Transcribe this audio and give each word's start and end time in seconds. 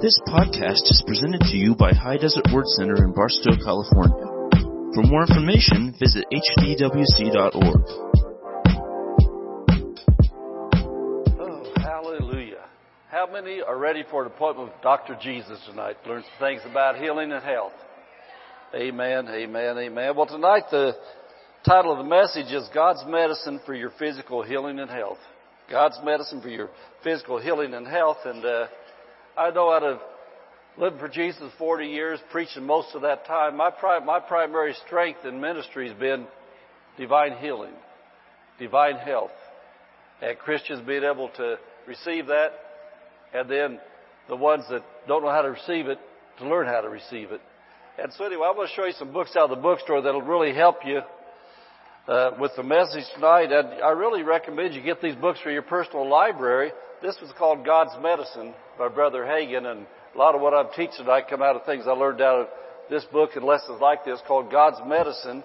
This 0.00 0.16
podcast 0.28 0.86
is 0.94 1.02
presented 1.08 1.40
to 1.40 1.56
you 1.56 1.74
by 1.74 1.92
High 1.92 2.18
Desert 2.18 2.46
Word 2.52 2.68
Center 2.78 3.02
in 3.02 3.12
Barstow, 3.12 3.56
California. 3.64 4.26
For 4.94 5.02
more 5.02 5.22
information, 5.22 5.92
visit 5.98 6.24
hdwc.org. 6.32 7.82
Oh, 11.40 11.72
hallelujah. 11.78 12.64
How 13.10 13.26
many 13.26 13.60
are 13.60 13.76
ready 13.76 14.04
for 14.08 14.24
an 14.24 14.30
appointment 14.30 14.68
with 14.68 14.82
Dr. 14.82 15.18
Jesus 15.20 15.58
tonight? 15.68 15.96
to 16.04 16.10
Learn 16.10 16.22
some 16.22 16.46
things 16.46 16.62
about 16.64 16.98
healing 16.98 17.32
and 17.32 17.42
health. 17.42 17.72
Amen, 18.76 19.26
amen, 19.26 19.78
amen. 19.78 20.14
Well, 20.14 20.26
tonight 20.26 20.70
the 20.70 20.92
title 21.66 21.90
of 21.90 21.98
the 21.98 22.04
message 22.04 22.52
is 22.52 22.68
God's 22.72 23.02
Medicine 23.04 23.58
for 23.66 23.74
Your 23.74 23.90
Physical 23.98 24.44
Healing 24.44 24.78
and 24.78 24.90
Health. 24.90 25.18
God's 25.68 25.98
Medicine 26.04 26.40
for 26.40 26.50
Your 26.50 26.70
Physical 27.02 27.40
Healing 27.40 27.74
and 27.74 27.84
Health. 27.84 28.18
And 28.24 28.44
uh, 28.44 28.66
I 29.38 29.50
know 29.50 29.72
out 29.72 29.84
of 29.84 30.00
living 30.76 30.98
for 30.98 31.08
Jesus 31.08 31.52
40 31.58 31.86
years, 31.86 32.18
preaching 32.32 32.66
most 32.66 32.88
of 32.96 33.02
that 33.02 33.24
time, 33.24 33.56
my, 33.56 33.70
pri- 33.70 34.00
my 34.00 34.18
primary 34.18 34.74
strength 34.84 35.20
in 35.24 35.40
ministry 35.40 35.88
has 35.88 35.96
been 35.96 36.26
divine 36.96 37.36
healing, 37.36 37.72
divine 38.58 38.96
health, 38.96 39.30
and 40.20 40.36
Christians 40.38 40.80
being 40.84 41.04
able 41.04 41.28
to 41.36 41.56
receive 41.86 42.26
that, 42.26 42.50
and 43.32 43.48
then 43.48 43.78
the 44.28 44.34
ones 44.34 44.64
that 44.70 44.82
don't 45.06 45.22
know 45.22 45.30
how 45.30 45.42
to 45.42 45.50
receive 45.50 45.86
it, 45.86 45.98
to 46.40 46.48
learn 46.48 46.66
how 46.66 46.80
to 46.80 46.88
receive 46.88 47.30
it. 47.30 47.40
And 47.96 48.12
so 48.14 48.24
anyway, 48.24 48.44
I'm 48.48 48.56
going 48.56 48.66
to 48.66 48.74
show 48.74 48.86
you 48.86 48.92
some 48.98 49.12
books 49.12 49.36
out 49.36 49.50
of 49.50 49.56
the 49.56 49.62
bookstore 49.62 50.02
that'll 50.02 50.22
really 50.22 50.52
help 50.52 50.78
you 50.84 51.00
uh, 52.08 52.32
with 52.40 52.50
the 52.56 52.64
message 52.64 53.04
tonight. 53.14 53.52
And 53.52 53.84
I 53.84 53.90
really 53.90 54.24
recommend 54.24 54.74
you 54.74 54.82
get 54.82 55.00
these 55.00 55.14
books 55.14 55.38
for 55.40 55.52
your 55.52 55.62
personal 55.62 56.10
library. 56.10 56.72
This 57.00 57.16
was 57.22 57.30
called 57.38 57.64
God's 57.64 57.92
Medicine 58.02 58.54
by 58.76 58.88
Brother 58.88 59.22
Hagin, 59.22 59.66
and 59.66 59.86
a 60.14 60.18
lot 60.18 60.34
of 60.34 60.40
what 60.40 60.52
I'm 60.52 60.66
teaching 60.74 61.04
tonight 61.04 61.28
come 61.30 61.42
out 61.42 61.54
of 61.54 61.64
things 61.64 61.84
I 61.86 61.92
learned 61.92 62.20
out 62.20 62.40
of 62.40 62.46
this 62.90 63.04
book 63.12 63.30
and 63.36 63.44
lessons 63.44 63.80
like 63.80 64.04
this 64.04 64.18
called 64.26 64.50
God's 64.50 64.78
Medicine. 64.84 65.44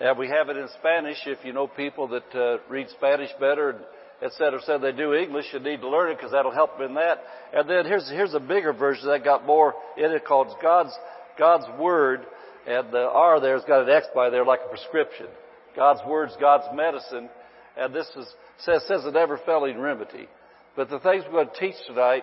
And 0.00 0.18
we 0.18 0.28
have 0.28 0.48
it 0.48 0.56
in 0.56 0.66
Spanish 0.80 1.18
if 1.26 1.44
you 1.44 1.52
know 1.52 1.68
people 1.68 2.08
that 2.08 2.34
uh, 2.34 2.58
read 2.68 2.88
Spanish 2.88 3.30
better, 3.38 3.80
et 4.20 4.32
cetera, 4.32 4.60
said 4.62 4.80
they 4.80 4.90
do 4.90 5.14
English, 5.14 5.44
you 5.52 5.60
need 5.60 5.80
to 5.80 5.88
learn 5.88 6.10
it 6.10 6.16
because 6.16 6.32
that'll 6.32 6.50
help 6.50 6.76
them 6.76 6.88
in 6.88 6.94
that. 6.94 7.18
And 7.54 7.70
then 7.70 7.84
here's, 7.84 8.08
here's 8.08 8.34
a 8.34 8.40
bigger 8.40 8.72
version 8.72 9.06
that 9.10 9.22
got 9.22 9.46
more 9.46 9.74
in 9.96 10.10
it 10.10 10.24
called 10.24 10.48
God's, 10.60 10.92
God's 11.38 11.66
Word, 11.78 12.26
and 12.66 12.92
the 12.92 13.08
R 13.08 13.38
there's 13.38 13.64
got 13.64 13.82
an 13.82 13.90
X 13.90 14.06
by 14.12 14.28
there 14.28 14.44
like 14.44 14.60
a 14.66 14.68
prescription. 14.68 15.26
God's 15.76 16.00
Word's 16.04 16.34
God's 16.40 16.64
medicine, 16.74 17.30
and 17.76 17.94
this 17.94 18.08
is, 18.16 18.26
says, 18.64 18.82
says 18.88 19.04
a 19.04 19.12
never 19.12 19.38
failing 19.46 19.78
remedy. 19.78 20.26
But 20.76 20.88
the 20.88 21.00
things 21.00 21.24
we're 21.26 21.44
going 21.44 21.48
to 21.48 21.60
teach 21.60 21.74
tonight, 21.86 22.22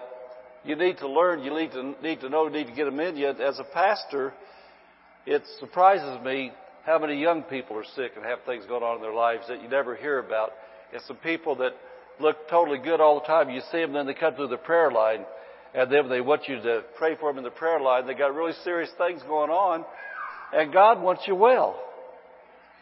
you 0.63 0.75
need 0.75 0.97
to 0.99 1.07
learn, 1.07 1.43
you 1.43 1.53
need 1.53 1.71
to, 1.71 1.95
need 2.01 2.21
to 2.21 2.29
know, 2.29 2.45
you 2.47 2.53
need 2.53 2.67
to 2.67 2.73
get 2.73 2.85
them 2.85 2.99
in 2.99 3.17
you. 3.17 3.27
As 3.29 3.59
a 3.59 3.63
pastor, 3.73 4.33
it 5.25 5.43
surprises 5.59 6.23
me 6.23 6.51
how 6.85 6.97
many 6.97 7.19
young 7.19 7.43
people 7.43 7.77
are 7.77 7.85
sick 7.95 8.13
and 8.15 8.25
have 8.25 8.39
things 8.45 8.65
going 8.65 8.83
on 8.83 8.95
in 8.95 9.01
their 9.01 9.13
lives 9.13 9.43
that 9.49 9.61
you 9.61 9.67
never 9.67 9.95
hear 9.95 10.19
about. 10.19 10.51
It's 10.93 11.05
some 11.07 11.17
people 11.17 11.55
that 11.57 11.73
look 12.19 12.49
totally 12.49 12.79
good 12.79 13.01
all 13.01 13.19
the 13.19 13.27
time. 13.27 13.49
You 13.49 13.61
see 13.71 13.79
them, 13.79 13.93
then 13.93 14.07
they 14.07 14.13
come 14.13 14.35
through 14.35 14.47
the 14.47 14.57
prayer 14.57 14.89
line, 14.91 15.25
and 15.75 15.91
then 15.91 16.07
they 16.09 16.21
want 16.21 16.47
you 16.47 16.61
to 16.61 16.83
pray 16.97 17.15
for 17.19 17.29
them 17.29 17.37
in 17.37 17.43
the 17.43 17.49
prayer 17.49 17.79
line. 17.79 18.07
They 18.07 18.13
got 18.13 18.33
really 18.33 18.53
serious 18.63 18.89
things 18.97 19.21
going 19.23 19.51
on, 19.51 19.83
and 20.53 20.71
God 20.71 21.01
wants 21.01 21.23
you 21.27 21.35
well. 21.35 21.77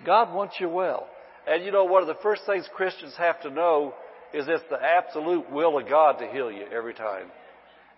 God 0.05 0.33
wants 0.33 0.55
you 0.59 0.69
well. 0.69 1.07
And 1.47 1.66
you 1.66 1.72
know, 1.72 1.85
one 1.85 2.02
of 2.02 2.07
the 2.07 2.22
first 2.22 2.44
things 2.45 2.69
Christians 2.75 3.13
have 3.17 3.41
to 3.41 3.50
know 3.50 3.94
is 4.36 4.45
it's 4.50 4.64
the 4.69 4.80
absolute 4.81 5.50
will 5.50 5.78
of 5.78 5.88
God 5.88 6.19
to 6.19 6.28
heal 6.28 6.52
you 6.52 6.66
every 6.72 6.94
time. 6.94 7.28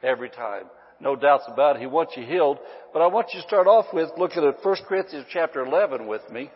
Every 0.03 0.29
time. 0.29 0.65
No 0.99 1.15
doubts 1.15 1.45
about 1.47 1.75
it. 1.75 1.79
He 1.79 1.87
wants 1.87 2.13
you 2.15 2.23
healed. 2.23 2.59
But 2.93 3.01
I 3.01 3.07
want 3.07 3.27
you 3.33 3.41
to 3.41 3.47
start 3.47 3.65
off 3.65 3.87
with 3.91 4.09
looking 4.17 4.43
at 4.43 4.63
1 4.63 4.75
Corinthians 4.87 5.25
chapter 5.31 5.65
11 5.65 6.05
with 6.05 6.21
me. 6.31 6.51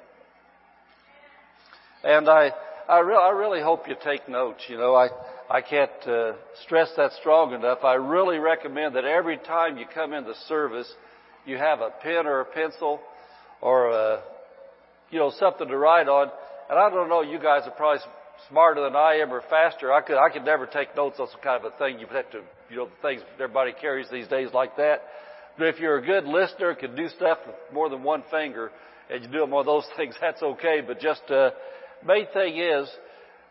And 2.04 2.30
I, 2.30 2.52
I, 2.88 3.00
re- 3.00 3.16
I 3.16 3.30
really 3.30 3.62
hope 3.62 3.88
you 3.88 3.96
take 4.04 4.30
notes. 4.30 4.64
You 4.68 4.78
know, 4.78 4.96
I, 4.96 5.10
I 5.50 5.62
can't 5.62 5.92
uh, 6.08 6.34
stress 6.64 6.90
that 6.98 7.12
strong 7.20 7.54
enough. 7.54 7.80
I 7.84 7.96
really 7.96 8.38
recommend 8.38 8.96
that 8.96 9.06
every 9.06 9.38
time 9.38 9.78
you 9.78 9.86
come 9.92 10.14
into 10.14 10.34
service, 10.48 10.92
you 11.46 11.58
have 11.58 11.80
a 11.82 11.90
pen 12.02 12.28
or 12.28 12.42
a 12.42 12.46
pencil 12.46 13.00
or 13.62 13.90
a, 13.90 14.22
you 15.10 15.18
know, 15.18 15.32
something 15.40 15.68
to 15.68 15.78
write 15.78 16.08
on. 16.08 16.32
And 16.70 16.80
I 16.80 16.90
don't 16.90 17.10
know, 17.10 17.22
you 17.22 17.40
guys 17.40 17.64
are 17.66 17.72
probably 17.72 18.02
smarter 18.50 18.82
than 18.84 18.96
I 18.96 19.16
am 19.16 19.32
or 19.32 19.42
faster. 19.50 19.92
I 19.92 20.02
could, 20.02 20.18
I 20.18 20.30
could 20.32 20.46
never 20.46 20.66
take 20.66 20.96
notes 20.96 21.20
on 21.20 21.28
some 21.32 21.42
kind 21.42 21.64
of 21.64 21.74
a 21.74 21.78
thing. 21.78 22.00
You 22.00 22.08
have 22.08 22.30
to, 22.32 22.42
you 22.70 22.78
know, 22.78 22.86
the 22.86 23.08
things 23.08 23.22
everybody 23.36 23.74
carries 23.74 24.08
these 24.12 24.28
days 24.28 24.50
like 24.54 24.78
that. 24.78 25.02
But 25.58 25.68
if 25.68 25.80
you're 25.80 25.98
a 25.98 26.06
good 26.06 26.26
listener, 26.26 26.76
can 26.76 26.96
do 26.96 27.08
stuff 27.10 27.40
with 27.46 27.56
more 27.74 27.90
than 27.90 28.04
one 28.04 28.24
finger, 28.32 28.72
and 29.10 29.24
you 29.24 29.30
do 29.30 29.40
them 29.40 29.54
on 29.54 29.66
those 29.66 29.86
things, 29.98 30.16
that's 30.20 30.42
okay. 30.42 30.82
But 30.86 31.00
just, 31.00 31.24
uh, 31.30 31.52
main 32.06 32.28
thing 32.34 32.58
is, 32.58 32.90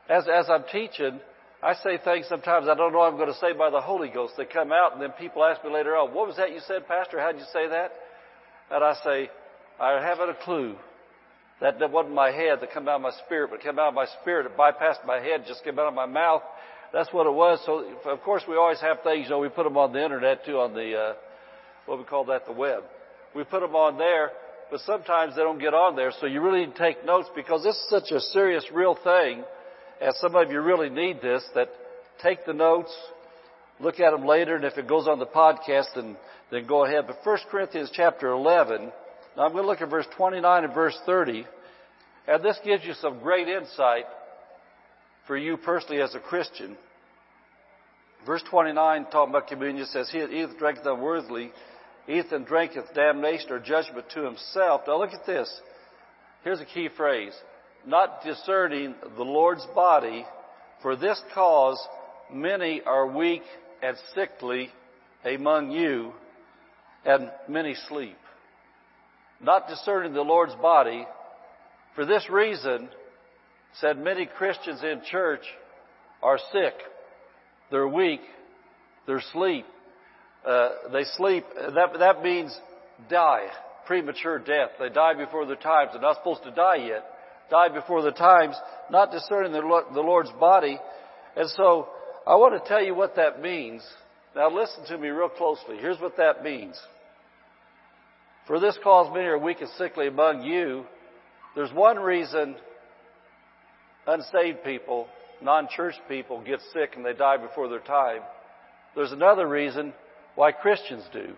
as, 0.09 0.27
as 0.28 0.47
I'm 0.49 0.65
teaching, 0.73 1.21
I 1.62 1.75
say 1.75 1.99
things 2.03 2.27
sometimes 2.28 2.69
I 2.69 2.75
don't 2.75 2.93
know 2.93 3.03
I'm 3.03 3.17
going 3.17 3.33
to 3.33 3.39
say 3.39 3.53
by 3.53 3.71
the 3.71 3.81
Holy 3.81 4.09
Ghost. 4.09 4.34
They 4.37 4.47
come 4.47 4.72
out 4.72 4.95
and 4.95 5.03
then 5.03 5.11
people 5.12 5.45
ask 5.45 5.62
me 5.62 5.71
later 5.71 5.97
on, 5.97 6.15
what 6.15 6.27
was 6.27 6.37
that 6.37 6.53
you 6.53 6.61
said, 6.67 6.89
Pastor? 6.89 7.21
How'd 7.21 7.37
you 7.37 7.45
say 7.53 7.69
that? 7.69 7.93
And 8.71 8.83
I 8.83 8.95
say, 9.05 9.31
I 9.78 10.01
haven't 10.01 10.31
a 10.31 10.34
clue. 10.43 10.77
That, 11.60 11.78
that 11.78 11.91
wasn't 11.91 12.15
my 12.15 12.31
head 12.31 12.59
that 12.60 12.72
came 12.72 12.88
out 12.88 12.97
of 12.97 13.03
my 13.03 13.12
spirit, 13.26 13.50
but 13.50 13.60
came 13.60 13.78
out 13.78 13.88
of 13.88 13.94
my 13.94 14.06
spirit. 14.21 14.47
It 14.47 14.56
bypassed 14.56 15.04
my 15.06 15.21
head, 15.21 15.44
just 15.47 15.62
came 15.62 15.78
out 15.78 15.88
of 15.88 15.94
my 15.94 16.06
mouth. 16.06 16.43
That's 16.93 17.12
what 17.12 17.26
it 17.26 17.32
was. 17.32 17.60
So, 17.66 17.84
of 18.10 18.21
course, 18.22 18.43
we 18.48 18.56
always 18.56 18.81
have 18.81 19.03
things, 19.03 19.25
you 19.25 19.31
know, 19.31 19.38
we 19.38 19.48
put 19.48 19.65
them 19.65 19.76
on 19.76 19.93
the 19.93 20.03
internet 20.03 20.44
too, 20.44 20.59
on 20.59 20.75
the, 20.75 20.97
uh, 20.97 21.15
what 21.87 21.98
we 21.98 22.04
call 22.04 22.25
that, 22.26 22.47
the 22.47 22.53
web. 22.53 22.82
We 23.34 23.44
put 23.44 23.60
them 23.60 23.76
on 23.76 23.98
there, 23.98 24.31
but 24.71 24.81
sometimes 24.81 25.37
they 25.37 25.43
don't 25.43 25.60
get 25.60 25.75
on 25.75 25.97
there. 25.97 26.12
So 26.19 26.26
you 26.26 26.41
really 26.41 26.66
need 26.66 26.75
to 26.75 26.78
take 26.78 27.04
notes 27.04 27.28
because 27.37 27.62
this 27.62 27.77
is 27.77 27.88
such 27.91 28.10
a 28.10 28.21
serious, 28.21 28.65
real 28.72 28.97
thing. 29.03 29.44
And 30.00 30.15
some 30.16 30.34
of 30.34 30.50
you 30.50 30.60
really 30.62 30.88
need 30.88 31.21
this, 31.21 31.44
that 31.54 31.69
take 32.22 32.47
the 32.47 32.54
notes, 32.54 32.94
look 33.78 34.00
at 34.00 34.10
them 34.10 34.27
later, 34.27 34.56
and 34.56 34.65
if 34.65 34.78
it 34.78 34.88
goes 34.88 35.06
on 35.06 35.19
the 35.19 35.27
podcast, 35.27 35.94
then, 35.94 36.16
then 36.50 36.66
go 36.66 36.84
ahead. 36.84 37.04
But 37.06 37.19
1 37.22 37.38
Corinthians 37.50 37.91
chapter 37.92 38.31
11, 38.31 38.91
now 39.37 39.45
I'm 39.45 39.53
going 39.53 39.65
to 39.65 39.69
look 39.69 39.81
at 39.81 39.91
verse 39.91 40.07
29 40.17 40.65
and 40.65 40.75
verse 40.75 40.99
30, 41.07 41.47
and 42.27 42.45
this 42.45 42.59
gives 42.65 42.85
you 42.85 42.95
some 42.95 43.21
great 43.21 43.49
insight 43.49 44.05
for 45.27 45.37
you 45.37 45.57
personally 45.57 46.03
as 46.03 46.15
a 46.15 46.21
Christian. 46.21 46.77
Verse 48.27 48.43
29, 48.51 49.07
talking 49.11 49.31
about 49.31 49.47
communion, 49.47 49.87
says, 49.87 50.11
He 50.11 50.21
that 50.21 50.31
eateth 50.31 50.59
drinketh 50.59 50.85
unworthily, 50.85 51.53
eateth 52.09 52.33
and 52.33 52.45
drinketh 52.45 52.93
damnation 52.95 53.51
or 53.53 53.61
judgment 53.61 54.07
to 54.15 54.25
himself. 54.25 54.83
Now 54.87 54.99
look 54.99 55.13
at 55.13 55.25
this. 55.27 55.61
Here's 56.43 56.61
a 56.61 56.67
key 56.67 56.89
phrase. 56.97 57.33
Not 57.87 58.23
discerning 58.25 58.95
the 59.17 59.23
Lord's 59.23 59.67
body, 59.75 60.27
for 60.83 60.97
this 60.97 61.21
cause 61.35 61.81
many 62.33 62.83
are 62.85 63.07
weak 63.07 63.43
and 63.83 63.97
sickly 64.15 64.71
among 65.25 65.71
you, 65.71 66.13
and 67.07 67.31
many 67.49 67.75
sleep 67.89 68.17
not 69.41 69.69
discerning 69.69 70.12
the 70.12 70.23
Lord's 70.23 70.55
body. 70.56 71.06
For 71.95 72.05
this 72.05 72.28
reason, 72.31 72.89
said 73.81 73.99
many 73.99 74.27
Christians 74.27 74.83
in 74.83 75.03
church 75.11 75.43
are 76.23 76.39
sick. 76.53 76.75
They're 77.71 77.89
weak. 77.89 78.21
They're 79.06 79.23
sleep. 79.33 79.65
Uh, 80.47 80.71
they 80.93 81.05
sleep. 81.17 81.45
That, 81.55 81.99
that 81.99 82.23
means 82.23 82.56
die. 83.09 83.47
Premature 83.87 84.39
death. 84.39 84.71
They 84.78 84.89
die 84.89 85.15
before 85.15 85.47
their 85.47 85.57
times. 85.57 85.91
They're 85.93 86.03
not 86.03 86.17
supposed 86.17 86.43
to 86.45 86.51
die 86.51 86.87
yet. 86.87 87.05
Die 87.51 87.69
before 87.71 88.03
their 88.03 88.12
times, 88.12 88.55
not 88.93 89.11
discerning 89.11 89.51
the, 89.53 89.61
the 89.93 90.01
Lord's 90.01 90.31
body. 90.39 90.78
And 91.37 91.49
so, 91.51 91.89
I 92.25 92.37
want 92.37 92.62
to 92.62 92.69
tell 92.69 92.83
you 92.83 92.95
what 92.95 93.17
that 93.17 93.43
means. 93.43 93.83
Now 94.37 94.54
listen 94.54 94.84
to 94.87 94.98
me 94.98 95.09
real 95.09 95.28
closely. 95.28 95.77
Here's 95.81 95.98
what 95.98 96.16
that 96.19 96.45
means. 96.45 96.81
For 98.51 98.59
this 98.59 98.77
cause 98.83 99.09
many 99.15 99.27
are 99.27 99.39
weak 99.39 99.61
and 99.61 99.71
sickly 99.79 100.09
among 100.09 100.43
you. 100.43 100.85
There's 101.55 101.73
one 101.73 102.01
reason 102.01 102.57
unsaved 104.09 104.65
people, 104.65 105.07
non-church 105.41 105.95
people 106.09 106.43
get 106.45 106.59
sick 106.73 106.95
and 106.97 107.07
they 107.07 107.13
die 107.13 107.37
before 107.37 107.69
their 107.69 107.79
time. 107.79 108.23
There's 108.97 109.13
another 109.13 109.47
reason 109.47 109.95
why 110.35 110.51
Christians 110.51 111.05
do. 111.13 111.35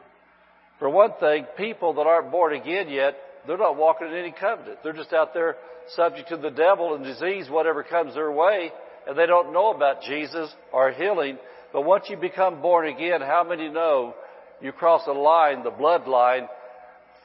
For 0.79 0.89
one 0.89 1.11
thing, 1.21 1.45
people 1.59 1.93
that 1.93 2.07
aren't 2.07 2.31
born 2.31 2.55
again 2.55 2.89
yet, 2.89 3.15
they're 3.47 3.59
not 3.59 3.77
walking 3.77 4.07
in 4.07 4.15
any 4.15 4.33
covenant. 4.33 4.79
They're 4.83 4.95
just 4.95 5.13
out 5.13 5.35
there 5.35 5.57
subject 5.95 6.31
to 6.31 6.39
the 6.39 6.49
devil 6.49 6.95
and 6.95 7.05
disease, 7.05 7.51
whatever 7.51 7.83
comes 7.83 8.15
their 8.15 8.33
way, 8.33 8.73
and 9.07 9.19
they 9.19 9.27
don't 9.27 9.53
know 9.53 9.71
about 9.71 10.01
Jesus 10.01 10.51
or 10.73 10.93
healing. 10.93 11.37
But 11.75 11.83
once 11.83 12.07
you 12.09 12.17
become 12.17 12.63
born 12.63 12.89
again, 12.89 13.21
how 13.21 13.45
many 13.47 13.69
know 13.69 14.15
you 14.63 14.73
cross 14.73 15.03
a 15.07 15.13
line, 15.13 15.63
the 15.63 15.71
bloodline, 15.71 16.49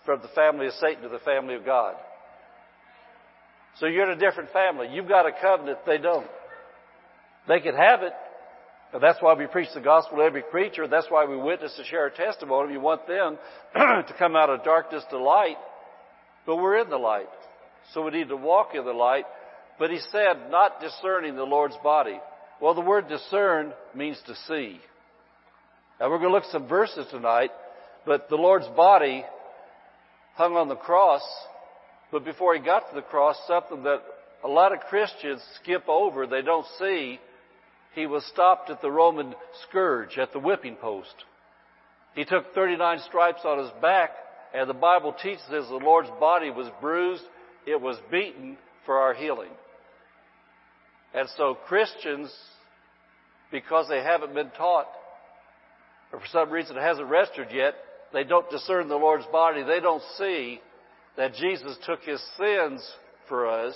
from 0.08 0.22
the 0.22 0.30
family 0.30 0.68
of 0.68 0.74
Satan 0.80 1.04
to 1.04 1.10
the 1.10 1.20
family 1.20 1.54
of 1.54 1.66
God. 1.66 1.94
So 3.76 3.88
you're 3.88 4.10
in 4.10 4.18
a 4.18 4.20
different 4.20 4.52
family. 4.52 4.88
You've 4.90 5.10
got 5.10 5.26
a 5.26 5.32
covenant, 5.34 5.80
they 5.86 5.98
don't. 5.98 6.26
They 7.50 7.60
can 7.60 7.76
have 7.76 8.04
it, 8.04 8.14
And 8.94 9.04
that's 9.04 9.22
why 9.22 9.34
we 9.34 9.48
preach 9.48 9.68
the 9.76 9.82
gospel 9.82 10.20
to 10.20 10.24
every 10.24 10.44
creature. 10.44 10.88
That's 10.88 11.08
why 11.10 11.26
we 11.26 11.36
witness 11.36 11.74
and 11.78 11.86
share 11.88 12.04
our 12.04 12.10
testimony. 12.10 12.72
We 12.72 12.78
want 12.78 13.06
them 13.06 13.38
to 13.76 14.16
come 14.18 14.38
out 14.38 14.50
of 14.50 14.64
darkness 14.64 15.04
to 15.10 15.20
light. 15.20 15.58
But 16.46 16.56
we're 16.56 16.78
in 16.78 16.90
the 16.90 16.98
light. 16.98 17.28
So 17.94 18.04
we 18.04 18.12
need 18.12 18.30
to 18.30 18.38
walk 18.38 18.76
in 18.76 18.86
the 18.86 18.94
light. 18.94 19.26
But 19.78 19.92
he 19.92 20.00
said, 20.10 20.50
not 20.50 20.80
discerning 20.80 21.36
the 21.36 21.44
Lord's 21.44 21.78
body. 21.84 22.18
Well, 22.62 22.74
the 22.74 22.82
word 22.82 23.10
discern 23.10 23.74
means 23.94 24.20
to 24.26 24.36
see. 24.48 24.80
Now 26.00 26.10
we're 26.10 26.20
going 26.20 26.30
to 26.30 26.36
look 26.36 26.46
at 26.46 26.52
some 26.52 26.68
verses 26.70 27.08
tonight, 27.12 27.52
but 28.06 28.30
the 28.30 28.38
Lord's 28.38 28.68
body 28.68 29.26
hung 30.38 30.56
on 30.56 30.70
the 30.70 30.76
cross, 30.76 31.24
but 32.12 32.24
before 32.24 32.56
he 32.56 32.62
got 32.62 32.90
to 32.90 32.96
the 32.96 33.02
cross, 33.02 33.36
something 33.48 33.84
that 33.84 34.04
a 34.44 34.48
lot 34.48 34.72
of 34.72 34.80
Christians 34.82 35.42
skip 35.62 35.84
over, 35.88 36.28
they 36.28 36.44
don't 36.44 36.66
see, 36.78 37.20
he 37.96 38.06
was 38.06 38.24
stopped 38.26 38.70
at 38.70 38.80
the 38.82 38.92
Roman 38.92 39.34
scourge, 39.68 40.20
at 40.20 40.32
the 40.34 40.40
whipping 40.40 40.76
post. 40.76 41.14
He 42.14 42.24
took 42.24 42.54
39 42.54 43.00
stripes 43.08 43.42
on 43.46 43.58
his 43.58 43.72
back, 43.82 44.12
and 44.54 44.70
the 44.70 44.76
Bible 44.76 45.16
teaches 45.22 45.44
us 45.50 45.68
the 45.70 45.76
Lord's 45.76 46.10
body 46.20 46.52
was 46.52 46.68
bruised, 46.80 47.24
it 47.66 47.82
was 47.82 47.98
beaten 48.12 48.58
for 48.86 49.00
our 49.00 49.16
healing. 49.16 49.52
And 51.16 51.28
so 51.36 51.56
Christians, 51.68 52.32
because 53.52 53.90
they 53.90 54.04
haven't 54.04 54.36
been 54.36 54.52
taught, 54.52 54.88
or 56.14 56.20
for 56.20 56.28
some 56.28 56.52
reason 56.52 56.78
it 56.78 56.82
hasn't 56.82 57.10
registered 57.10 57.48
yet, 57.52 57.74
they 58.18 58.24
don't 58.24 58.50
discern 58.50 58.88
the 58.88 58.96
Lord's 58.96 59.28
body. 59.28 59.62
They 59.62 59.80
don't 59.80 60.02
see 60.18 60.60
that 61.18 61.36
Jesus 61.36 61.78
took 61.86 62.02
his 62.02 62.20
sins 62.36 62.92
for 63.30 63.48
us, 63.48 63.76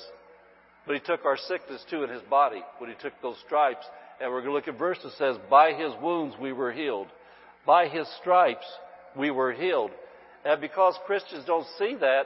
but 0.87 0.95
he 0.95 0.99
took 0.99 1.25
our 1.25 1.37
sickness 1.37 1.85
too 1.91 2.03
in 2.03 2.09
his 2.09 2.23
body 2.23 2.63
when 2.79 2.89
he 2.89 2.95
took 2.99 3.13
those 3.21 3.37
stripes. 3.45 3.85
And 4.19 4.31
we're 4.31 4.41
going 4.41 4.49
to 4.49 4.55
look 4.55 4.67
at 4.67 4.79
verse 4.79 4.97
that 5.03 5.13
says, 5.19 5.37
by 5.47 5.73
his 5.73 5.91
wounds 6.01 6.35
we 6.41 6.53
were 6.53 6.71
healed. 6.71 7.05
By 7.67 7.87
his 7.87 8.07
stripes 8.19 8.65
we 9.15 9.29
were 9.29 9.51
healed. 9.51 9.91
And 10.43 10.59
because 10.59 10.95
Christians 11.05 11.45
don't 11.45 11.67
see 11.77 11.95
that, 11.99 12.23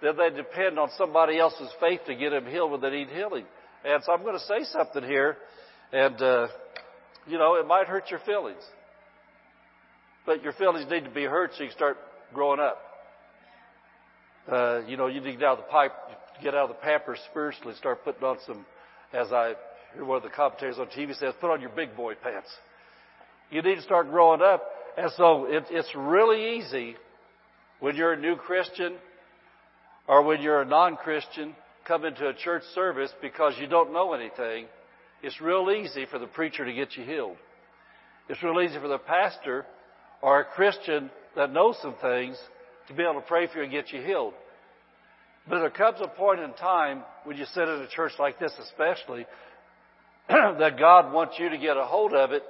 then 0.00 0.16
they 0.16 0.30
depend 0.30 0.78
on 0.78 0.88
somebody 0.96 1.38
else's 1.38 1.68
faith 1.78 2.00
to 2.06 2.14
get 2.14 2.30
them 2.30 2.46
healed 2.46 2.70
when 2.70 2.80
they 2.80 2.90
need 2.90 3.08
healing. 3.08 3.44
And 3.84 4.02
so 4.02 4.12
I'm 4.12 4.22
going 4.22 4.38
to 4.38 4.44
say 4.46 4.64
something 4.72 5.02
here, 5.02 5.36
and, 5.92 6.22
uh, 6.22 6.48
you 7.26 7.36
know, 7.36 7.56
it 7.56 7.66
might 7.66 7.86
hurt 7.86 8.10
your 8.10 8.20
feelings. 8.20 8.62
But 10.28 10.42
your 10.42 10.52
feelings 10.52 10.84
need 10.90 11.04
to 11.04 11.10
be 11.10 11.24
hurt 11.24 11.52
so 11.56 11.64
you 11.64 11.70
start 11.70 11.96
growing 12.34 12.60
up. 12.60 12.78
Uh, 14.46 14.80
you 14.86 14.98
know, 14.98 15.06
you 15.06 15.22
need 15.22 15.32
to 15.32 15.38
get 15.38 15.44
out 15.44 15.58
of 15.58 15.64
the 15.64 15.70
pipe, 15.70 15.92
get 16.42 16.54
out 16.54 16.68
of 16.68 16.76
the 16.76 16.82
pampers 16.82 17.18
spiritually, 17.30 17.74
start 17.78 18.04
putting 18.04 18.22
on 18.22 18.36
some, 18.46 18.66
as 19.14 19.32
I 19.32 19.54
hear 19.94 20.04
one 20.04 20.18
of 20.18 20.22
the 20.22 20.28
commentators 20.28 20.78
on 20.78 20.88
TV 20.88 21.18
says, 21.18 21.32
put 21.40 21.50
on 21.50 21.62
your 21.62 21.70
big 21.70 21.96
boy 21.96 22.12
pants. 22.22 22.50
You 23.50 23.62
need 23.62 23.76
to 23.76 23.80
start 23.80 24.10
growing 24.10 24.42
up. 24.42 24.62
And 24.98 25.10
so 25.16 25.46
it, 25.46 25.64
it's 25.70 25.88
really 25.96 26.58
easy 26.58 26.96
when 27.80 27.96
you're 27.96 28.12
a 28.12 28.20
new 28.20 28.36
Christian 28.36 28.96
or 30.06 30.22
when 30.24 30.42
you're 30.42 30.60
a 30.60 30.66
non-Christian 30.66 31.54
come 31.86 32.04
into 32.04 32.28
a 32.28 32.34
church 32.34 32.64
service 32.74 33.10
because 33.22 33.54
you 33.58 33.66
don't 33.66 33.94
know 33.94 34.12
anything, 34.12 34.66
it's 35.22 35.40
real 35.40 35.70
easy 35.70 36.04
for 36.04 36.18
the 36.18 36.26
preacher 36.26 36.66
to 36.66 36.72
get 36.74 36.98
you 36.98 37.04
healed. 37.04 37.38
It's 38.28 38.42
real 38.42 38.60
easy 38.60 38.78
for 38.78 38.88
the 38.88 38.98
pastor 38.98 39.64
or 40.22 40.40
a 40.40 40.44
Christian 40.44 41.10
that 41.36 41.52
knows 41.52 41.76
some 41.80 41.94
things 42.00 42.36
to 42.88 42.94
be 42.94 43.02
able 43.02 43.20
to 43.20 43.26
pray 43.26 43.46
for 43.46 43.58
you 43.58 43.64
and 43.64 43.72
get 43.72 43.92
you 43.92 44.02
healed. 44.02 44.34
But 45.48 45.60
there 45.60 45.70
comes 45.70 45.98
a 46.02 46.08
point 46.08 46.40
in 46.40 46.52
time 46.54 47.02
when 47.24 47.36
you 47.36 47.44
sit 47.46 47.62
in 47.62 47.80
a 47.80 47.88
church 47.88 48.12
like 48.18 48.38
this 48.38 48.52
especially 48.60 49.26
that 50.28 50.78
God 50.78 51.12
wants 51.12 51.36
you 51.38 51.48
to 51.48 51.58
get 51.58 51.76
a 51.76 51.84
hold 51.84 52.12
of 52.12 52.32
it 52.32 52.42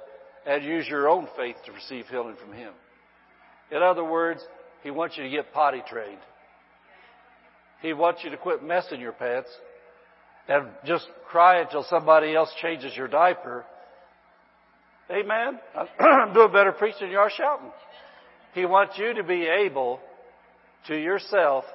and 0.45 0.63
use 0.63 0.87
your 0.87 1.07
own 1.07 1.27
faith 1.37 1.55
to 1.65 1.71
receive 1.71 2.07
healing 2.07 2.35
from 2.41 2.53
Him. 2.53 2.73
In 3.71 3.81
other 3.81 4.03
words, 4.03 4.41
He 4.83 4.91
wants 4.91 5.17
you 5.17 5.23
to 5.23 5.29
get 5.29 5.53
potty 5.53 5.81
trained. 5.87 6.19
He 7.81 7.93
wants 7.93 8.21
you 8.23 8.31
to 8.31 8.37
quit 8.37 8.63
messing 8.63 8.99
your 8.99 9.13
pants 9.13 9.49
and 10.49 10.67
just 10.85 11.07
cry 11.27 11.61
until 11.61 11.85
somebody 11.89 12.35
else 12.35 12.49
changes 12.61 12.95
your 12.97 13.07
diaper. 13.07 13.63
Amen. 15.11 15.59
I'm 15.99 16.33
doing 16.33 16.51
better 16.51 16.71
preaching 16.71 17.01
than 17.01 17.11
you 17.11 17.17
are 17.17 17.31
shouting. 17.35 17.71
He 18.53 18.65
wants 18.65 18.97
you 18.97 19.13
to 19.15 19.23
be 19.23 19.47
able 19.47 19.99
to 20.87 20.95
yourself 20.95 21.65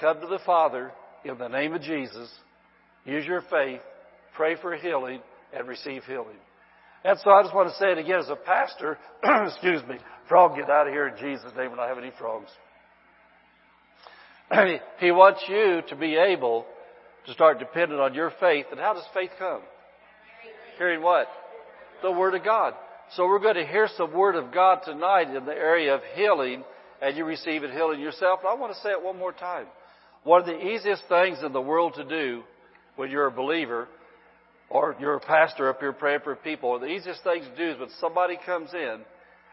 come 0.00 0.20
to 0.20 0.26
the 0.26 0.38
Father 0.46 0.92
in 1.24 1.38
the 1.38 1.48
name 1.48 1.74
of 1.74 1.82
Jesus, 1.82 2.30
use 3.04 3.26
your 3.26 3.42
faith, 3.50 3.80
pray 4.34 4.56
for 4.60 4.76
healing, 4.76 5.20
and 5.52 5.66
receive 5.66 6.04
healing. 6.04 6.36
And 7.04 7.18
so 7.22 7.30
I 7.30 7.42
just 7.42 7.54
want 7.54 7.68
to 7.68 7.74
say 7.76 7.92
it 7.92 7.98
again 7.98 8.20
as 8.20 8.28
a 8.28 8.36
pastor, 8.36 8.98
excuse 9.46 9.82
me, 9.88 9.96
frog 10.28 10.56
get 10.56 10.70
out 10.70 10.86
of 10.86 10.92
here 10.92 11.08
in 11.08 11.16
Jesus' 11.16 11.52
name 11.56 11.70
We 11.70 11.76
don't 11.76 11.88
have 11.88 11.98
any 11.98 12.12
frogs. 12.18 12.50
he 15.00 15.10
wants 15.10 15.42
you 15.48 15.82
to 15.88 15.96
be 15.96 16.16
able 16.16 16.64
to 17.26 17.32
start 17.32 17.58
depending 17.58 17.98
on 17.98 18.14
your 18.14 18.32
faith. 18.40 18.66
And 18.70 18.80
how 18.80 18.94
does 18.94 19.04
faith 19.12 19.30
come? 19.38 19.60
Hearing 20.78 21.02
what? 21.02 21.26
The 22.02 22.12
Word 22.12 22.34
of 22.34 22.44
God. 22.44 22.74
So 23.16 23.26
we're 23.26 23.40
going 23.40 23.54
to 23.54 23.66
hear 23.66 23.88
some 23.96 24.12
Word 24.12 24.36
of 24.36 24.52
God 24.52 24.80
tonight 24.84 25.34
in 25.34 25.44
the 25.44 25.52
area 25.52 25.94
of 25.94 26.00
healing, 26.14 26.64
and 27.00 27.16
you 27.16 27.24
receive 27.24 27.64
it 27.64 27.70
healing 27.70 28.00
yourself. 28.00 28.40
I 28.48 28.54
want 28.54 28.74
to 28.74 28.80
say 28.80 28.90
it 28.90 29.02
one 29.02 29.18
more 29.18 29.32
time. 29.32 29.66
One 30.24 30.40
of 30.40 30.46
the 30.46 30.66
easiest 30.66 31.02
things 31.08 31.38
in 31.44 31.52
the 31.52 31.60
world 31.60 31.94
to 31.94 32.04
do 32.04 32.42
when 32.96 33.10
you're 33.10 33.26
a 33.26 33.32
believer, 33.32 33.88
or 34.68 34.96
you're 35.00 35.14
a 35.14 35.20
pastor 35.20 35.70
up 35.70 35.80
here 35.80 35.92
praying 35.92 36.20
for 36.24 36.36
people, 36.36 36.78
the 36.78 36.86
easiest 36.86 37.22
thing 37.24 37.42
to 37.42 37.56
do 37.56 37.72
is 37.72 37.78
when 37.78 37.88
somebody 38.00 38.36
comes 38.44 38.74
in 38.74 39.00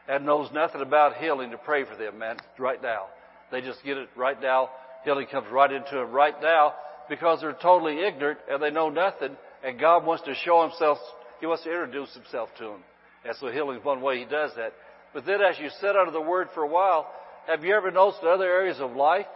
and 0.09 0.25
knows 0.25 0.49
nothing 0.53 0.81
about 0.81 1.15
healing 1.17 1.51
to 1.51 1.57
pray 1.57 1.85
for 1.85 1.95
them, 1.95 2.19
man, 2.19 2.37
right 2.59 2.81
now. 2.81 3.05
They 3.51 3.61
just 3.61 3.83
get 3.85 3.97
it 3.97 4.09
right 4.15 4.41
now 4.41 4.69
Healing 5.05 5.27
comes 5.27 5.45
right 5.51 5.71
into 5.71 5.95
them 5.95 6.11
right 6.11 6.33
now 6.41 6.73
because 7.07 7.39
they're 7.39 7.53
totally 7.53 8.03
ignorant 8.03 8.39
and 8.49 8.61
they 8.61 8.71
know 8.71 8.89
nothing 8.89 9.37
and 9.63 9.79
God 9.79 10.03
wants 10.03 10.23
to 10.25 10.33
show 10.43 10.63
himself, 10.63 10.97
He 11.39 11.45
wants 11.45 11.63
to 11.63 11.71
introduce 11.71 12.13
Himself 12.13 12.49
to 12.57 12.63
them. 12.63 12.83
And 13.25 13.35
so 13.39 13.47
healing 13.47 13.77
is 13.77 13.85
one 13.85 14.01
way 14.01 14.19
He 14.19 14.25
does 14.25 14.51
that. 14.57 14.73
But 15.13 15.25
then 15.25 15.41
as 15.41 15.57
you 15.59 15.69
sit 15.81 15.95
under 15.95 16.11
the 16.11 16.21
Word 16.21 16.49
for 16.53 16.63
a 16.63 16.67
while, 16.67 17.07
have 17.47 17.63
you 17.63 17.75
ever 17.75 17.91
noticed 17.91 18.21
in 18.21 18.29
other 18.29 18.45
areas 18.45 18.77
of 18.79 18.95
life 18.95 19.27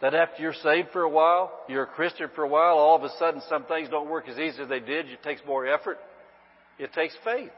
that 0.00 0.14
after 0.14 0.42
you're 0.42 0.54
saved 0.54 0.88
for 0.92 1.02
a 1.02 1.08
while, 1.08 1.52
you're 1.68 1.82
a 1.82 1.86
Christian 1.86 2.28
for 2.34 2.44
a 2.44 2.48
while, 2.48 2.76
all 2.76 2.96
of 2.96 3.02
a 3.02 3.10
sudden 3.18 3.42
some 3.48 3.64
things 3.64 3.88
don't 3.88 4.08
work 4.08 4.28
as 4.28 4.38
easy 4.38 4.62
as 4.62 4.68
they 4.68 4.80
did, 4.80 5.08
it 5.08 5.22
takes 5.22 5.40
more 5.46 5.66
effort? 5.66 5.98
It 6.78 6.92
takes 6.92 7.14
faith. 7.24 7.50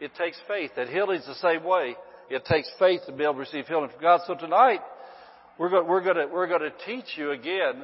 It 0.00 0.12
takes 0.16 0.38
faith. 0.46 0.72
That 0.76 0.88
healing's 0.88 1.26
the 1.26 1.34
same 1.36 1.64
way. 1.64 1.96
It 2.28 2.44
takes 2.44 2.70
faith 2.78 3.00
to 3.06 3.12
be 3.12 3.24
able 3.24 3.34
to 3.34 3.40
receive 3.40 3.66
healing 3.66 3.88
from 3.90 4.00
God. 4.00 4.20
So 4.26 4.34
tonight, 4.34 4.80
we're 5.58 5.70
going, 5.70 5.86
we're 5.86 6.00
to, 6.00 6.28
we're 6.32 6.46
going 6.46 6.60
to 6.60 6.72
teach 6.86 7.16
you 7.16 7.32
again 7.32 7.82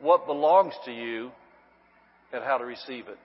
what 0.00 0.26
belongs 0.26 0.74
to 0.84 0.92
you 0.92 1.30
and 2.32 2.44
how 2.44 2.58
to 2.58 2.64
receive 2.64 3.08
it. 3.08 3.18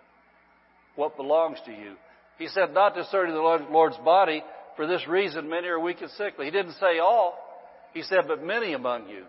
What 0.95 1.17
belongs 1.17 1.57
to 1.65 1.71
you. 1.71 1.95
He 2.37 2.47
said, 2.47 2.73
not 2.73 2.95
discerning 2.95 3.33
the 3.33 3.41
Lord's 3.41 3.97
body, 3.97 4.43
for 4.75 4.87
this 4.87 5.07
reason 5.07 5.49
many 5.49 5.67
are 5.67 5.79
weak 5.79 6.01
and 6.01 6.09
sickly. 6.11 6.45
He 6.45 6.51
didn't 6.51 6.73
say 6.73 6.99
all. 6.99 7.37
He 7.93 8.01
said, 8.01 8.21
but 8.27 8.43
many 8.43 8.73
among 8.73 9.07
you. 9.07 9.23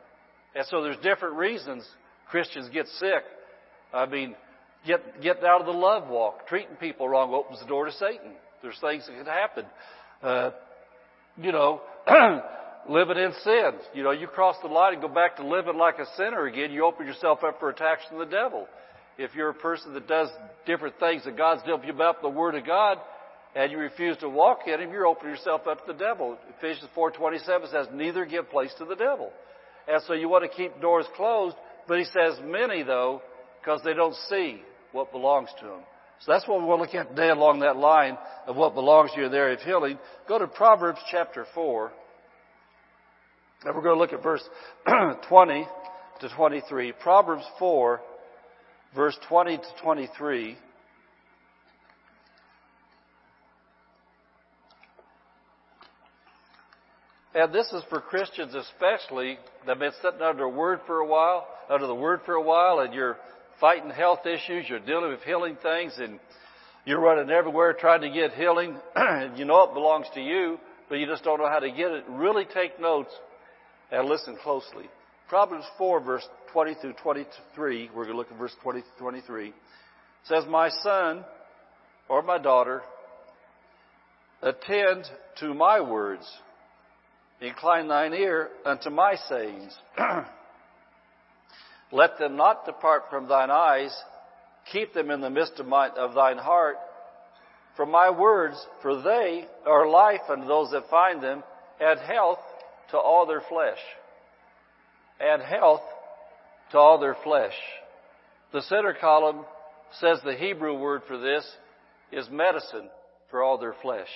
And 0.54 0.64
so 0.66 0.83
there's 0.83 0.97
different 0.99 1.37
reasons 1.37 1.87
Christians 2.30 2.68
get 2.73 2.87
sick. 2.99 3.25
I 3.92 4.06
mean, 4.06 4.35
get, 4.87 5.23
getting 5.23 5.44
out 5.44 5.61
of 5.61 5.66
the 5.66 5.73
love 5.73 6.09
walk, 6.09 6.47
treating 6.49 6.76
people 6.76 7.09
wrong 7.09 7.33
opens 7.35 7.61
the 7.61 7.66
door 7.66 7.87
to 7.87 7.92
Satan. 7.92 8.33
There's 8.62 8.78
things 8.80 9.06
that 9.06 9.16
can 9.16 9.26
happen. 9.26 9.64
Uh, 10.23 10.50
you 11.37 11.52
know, 11.52 11.83
living 12.88 13.18
in 13.18 13.33
sin. 13.42 13.71
You 13.92 14.02
know, 14.02 14.11
you 14.11 14.26
cross 14.26 14.56
the 14.62 14.68
line 14.68 14.94
and 14.94 15.02
go 15.02 15.09
back 15.09 15.37
to 15.37 15.47
living 15.47 15.76
like 15.76 15.99
a 15.99 16.06
sinner 16.16 16.47
again, 16.47 16.71
you 16.71 16.85
open 16.85 17.06
yourself 17.06 17.40
up 17.44 17.61
for 17.61 17.68
attacks 17.68 18.02
from 18.09 18.18
the 18.18 18.26
devil. 18.26 18.66
If 19.18 19.35
you're 19.35 19.50
a 19.50 19.54
person 19.54 19.94
that 19.94 20.09
does 20.09 20.28
different 20.66 20.99
things 20.99 21.25
that 21.25 21.37
God's 21.37 21.62
dealt 21.62 21.85
you 21.85 21.92
about 21.92 22.23
the 22.23 22.28
Word 22.28 22.54
of 22.54 22.66
God, 22.66 22.99
and 23.54 23.71
you 23.71 23.78
refuse 23.78 24.16
to 24.18 24.28
walk 24.28 24.61
in 24.66 24.80
Him, 24.80 24.90
you're 24.90 25.06
opening 25.06 25.33
yourself 25.33 25.66
up 25.68 25.87
to 25.87 25.92
the 25.92 25.99
devil. 25.99 26.37
Ephesians 26.59 26.90
4.27 26.97 27.71
says, 27.71 27.87
neither 27.92 28.25
give 28.25 28.50
place 28.50 28.73
to 28.78 28.85
the 28.85 28.97
devil. 28.97 29.30
And 29.87 30.02
so 30.06 30.14
you 30.14 30.28
want 30.28 30.50
to 30.50 30.56
keep 30.56 30.80
doors 30.80 31.06
closed, 31.14 31.56
but 31.87 31.99
he 31.99 32.04
says 32.04 32.38
many 32.42 32.83
though, 32.83 33.23
because 33.61 33.80
they 33.85 33.94
don't 33.94 34.16
see 34.28 34.62
what 34.92 35.12
belongs 35.12 35.50
to 35.61 35.66
them. 35.66 35.80
So 36.21 36.33
that's 36.33 36.49
what 36.49 36.61
we 36.61 36.64
want 36.64 36.78
to 36.80 36.85
look 36.99 37.06
at 37.06 37.14
today 37.14 37.28
along 37.28 37.61
that 37.61 37.76
line 37.76 38.16
of 38.47 38.56
what 38.56 38.75
belongs 38.75 39.11
to 39.12 39.21
you 39.21 39.26
in 39.26 39.33
the 39.33 39.37
area 39.37 39.56
of 39.56 39.62
healing. 39.62 39.99
Go 40.26 40.38
to 40.38 40.47
Proverbs 40.47 41.00
chapter 41.11 41.47
4. 41.54 41.92
And 43.64 43.75
we're 43.75 43.83
going 43.83 43.97
to 43.97 44.00
look 44.00 44.12
at 44.12 44.23
verse 44.23 44.42
20 45.28 45.66
to 46.21 46.28
23. 46.30 46.92
Proverbs 46.92 47.44
4, 47.59 48.00
verse 48.95 49.17
20 49.29 49.59
to 49.59 49.65
23. 49.83 50.57
And 57.35 57.53
this 57.53 57.67
is 57.73 57.83
for 57.91 58.01
Christians 58.01 58.55
especially 58.55 59.39
that 59.67 59.71
have 59.73 59.79
been 59.81 59.93
sitting 60.01 60.23
under 60.23 60.45
a 60.45 60.49
word 60.49 60.81
for 60.87 60.99
a 60.99 61.07
while, 61.07 61.49
under 61.69 61.87
the 61.87 61.95
word 61.95 62.21
for 62.25 62.35
a 62.35 62.43
while, 62.43 62.79
and 62.79 62.95
you're 62.95 63.17
fighting 63.61 63.91
health 63.91 64.27
issues, 64.27 64.67
you're 64.69 64.79
dealing 64.79 65.11
with 65.11 65.23
healing 65.23 65.57
things, 65.63 65.95
and 65.99 66.21
You're 66.87 67.01
running 67.01 67.31
everywhere 67.31 67.73
trying 67.73 68.03
to 68.03 68.11
get 68.11 68.35
healing, 68.35 68.77
and 68.95 69.39
you 69.39 69.47
know 69.47 69.65
it 69.65 69.75
belongs 69.75 70.07
to 70.15 70.21
you, 70.21 70.59
but 70.89 70.97
you 70.97 71.07
just 71.07 71.25
don't 71.25 71.41
know 71.41 71.49
how 71.49 71.61
to 71.61 71.71
get 71.71 71.91
it. 71.91 72.05
Really 72.09 72.45
take 72.45 72.79
notes 72.79 73.11
and 73.91 74.07
listen 74.07 74.37
closely. 74.43 74.85
Proverbs 75.29 75.65
4 75.79 76.01
verse 76.01 76.29
20 76.54 76.75
through 76.80 76.92
23, 77.02 77.90
we're 77.92 78.04
going 78.04 78.14
to 78.14 78.16
look 78.16 78.30
at 78.30 78.38
verse 78.38 78.54
20 78.62 78.80
to 78.80 78.87
23, 79.00 79.52
says, 80.23 80.44
My 80.49 80.68
son 80.84 81.25
or 82.08 82.23
my 82.23 82.38
daughter, 82.38 82.80
attend 84.40 85.04
to 85.40 85.52
my 85.52 85.80
words. 85.80 86.23
Incline 87.40 87.88
thine 87.88 88.14
ear 88.14 88.50
unto 88.64 88.88
my 88.88 89.16
sayings. 89.28 89.76
Let 91.92 92.18
them 92.20 92.37
not 92.37 92.66
depart 92.66 93.06
from 93.11 93.26
thine 93.26 93.50
eyes. 93.50 93.92
Keep 94.73 94.94
them 94.94 95.11
in 95.11 95.20
the 95.20 95.30
midst 95.30 95.58
of, 95.58 95.66
my, 95.66 95.88
of 95.88 96.14
thine 96.14 96.38
heart. 96.38 96.76
For 97.75 97.84
my 97.84 98.11
words, 98.11 98.64
for 98.80 99.02
they 99.02 99.46
are 99.66 99.88
life 99.88 100.20
unto 100.30 100.46
those 100.46 100.70
that 100.70 100.88
find 100.88 101.20
them, 101.20 101.42
and 101.80 101.99
health 101.99 102.38
to 102.92 102.96
all 102.96 103.26
their 103.26 103.42
flesh. 103.49 103.78
And 105.18 105.42
health 105.42 105.82
to 106.75 106.78
all 106.81 106.99
their 106.99 107.16
flesh. 107.23 107.52
The 108.52 108.62
center 108.62 108.97
column 109.00 109.45
says 110.00 110.19
the 110.25 110.35
Hebrew 110.35 110.76
word 110.76 111.02
for 111.07 111.16
this 111.16 111.49
is 112.11 112.28
medicine 112.28 112.88
for 113.31 113.45
all 113.45 113.59
their 113.59 113.76
flesh. 113.81 114.09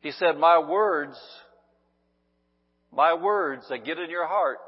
He 0.00 0.12
said, 0.12 0.38
my 0.38 0.60
words, 0.60 1.16
my 2.92 3.14
words 3.14 3.64
that 3.68 3.84
get 3.84 3.98
in 3.98 4.10
your 4.10 4.28
heart, 4.28 4.58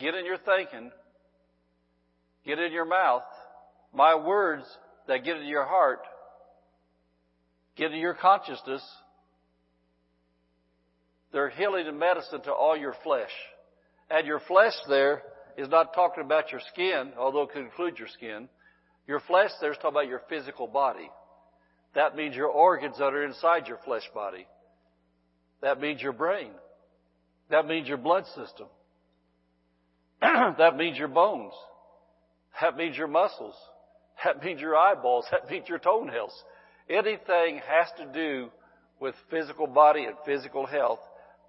get 0.00 0.16
in 0.16 0.24
your 0.24 0.38
thinking, 0.38 0.90
get 2.44 2.58
in 2.58 2.72
your 2.72 2.84
mouth, 2.84 3.22
my 3.94 4.16
words 4.16 4.64
that 5.06 5.24
get 5.24 5.36
in 5.36 5.46
your 5.46 5.64
heart, 5.64 6.00
get 7.76 7.92
in 7.92 8.00
your 8.00 8.14
consciousness, 8.14 8.82
they're 11.32 11.50
healing 11.50 11.86
and 11.86 12.00
medicine 12.00 12.40
to 12.42 12.52
all 12.52 12.76
your 12.76 12.96
flesh. 13.04 13.30
And 14.10 14.26
your 14.26 14.40
flesh 14.40 14.72
there 14.88 15.22
is 15.58 15.68
not 15.68 15.92
talking 15.92 16.22
about 16.22 16.52
your 16.52 16.60
skin, 16.72 17.12
although 17.18 17.42
it 17.42 17.50
could 17.50 17.64
include 17.64 17.98
your 17.98 18.06
skin. 18.08 18.48
Your 19.08 19.18
flesh 19.18 19.50
there 19.60 19.72
is 19.72 19.76
talking 19.78 19.90
about 19.90 20.06
your 20.06 20.22
physical 20.28 20.68
body. 20.68 21.10
That 21.96 22.14
means 22.14 22.36
your 22.36 22.46
organs 22.46 22.96
that 22.98 23.12
are 23.12 23.24
inside 23.24 23.66
your 23.66 23.78
flesh 23.84 24.08
body. 24.14 24.46
That 25.60 25.80
means 25.80 26.00
your 26.00 26.12
brain. 26.12 26.52
That 27.50 27.66
means 27.66 27.88
your 27.88 27.96
blood 27.96 28.24
system. 28.26 28.68
that 30.20 30.76
means 30.76 30.96
your 30.96 31.08
bones. 31.08 31.54
That 32.60 32.76
means 32.76 32.96
your 32.96 33.08
muscles. 33.08 33.56
That 34.24 34.44
means 34.44 34.60
your 34.60 34.76
eyeballs. 34.76 35.24
That 35.32 35.50
means 35.50 35.68
your 35.68 35.78
toenails. 35.80 36.32
Anything 36.88 37.60
has 37.68 37.88
to 37.98 38.06
do 38.12 38.50
with 39.00 39.14
physical 39.28 39.66
body 39.66 40.04
and 40.04 40.14
physical 40.24 40.66
health. 40.66 41.00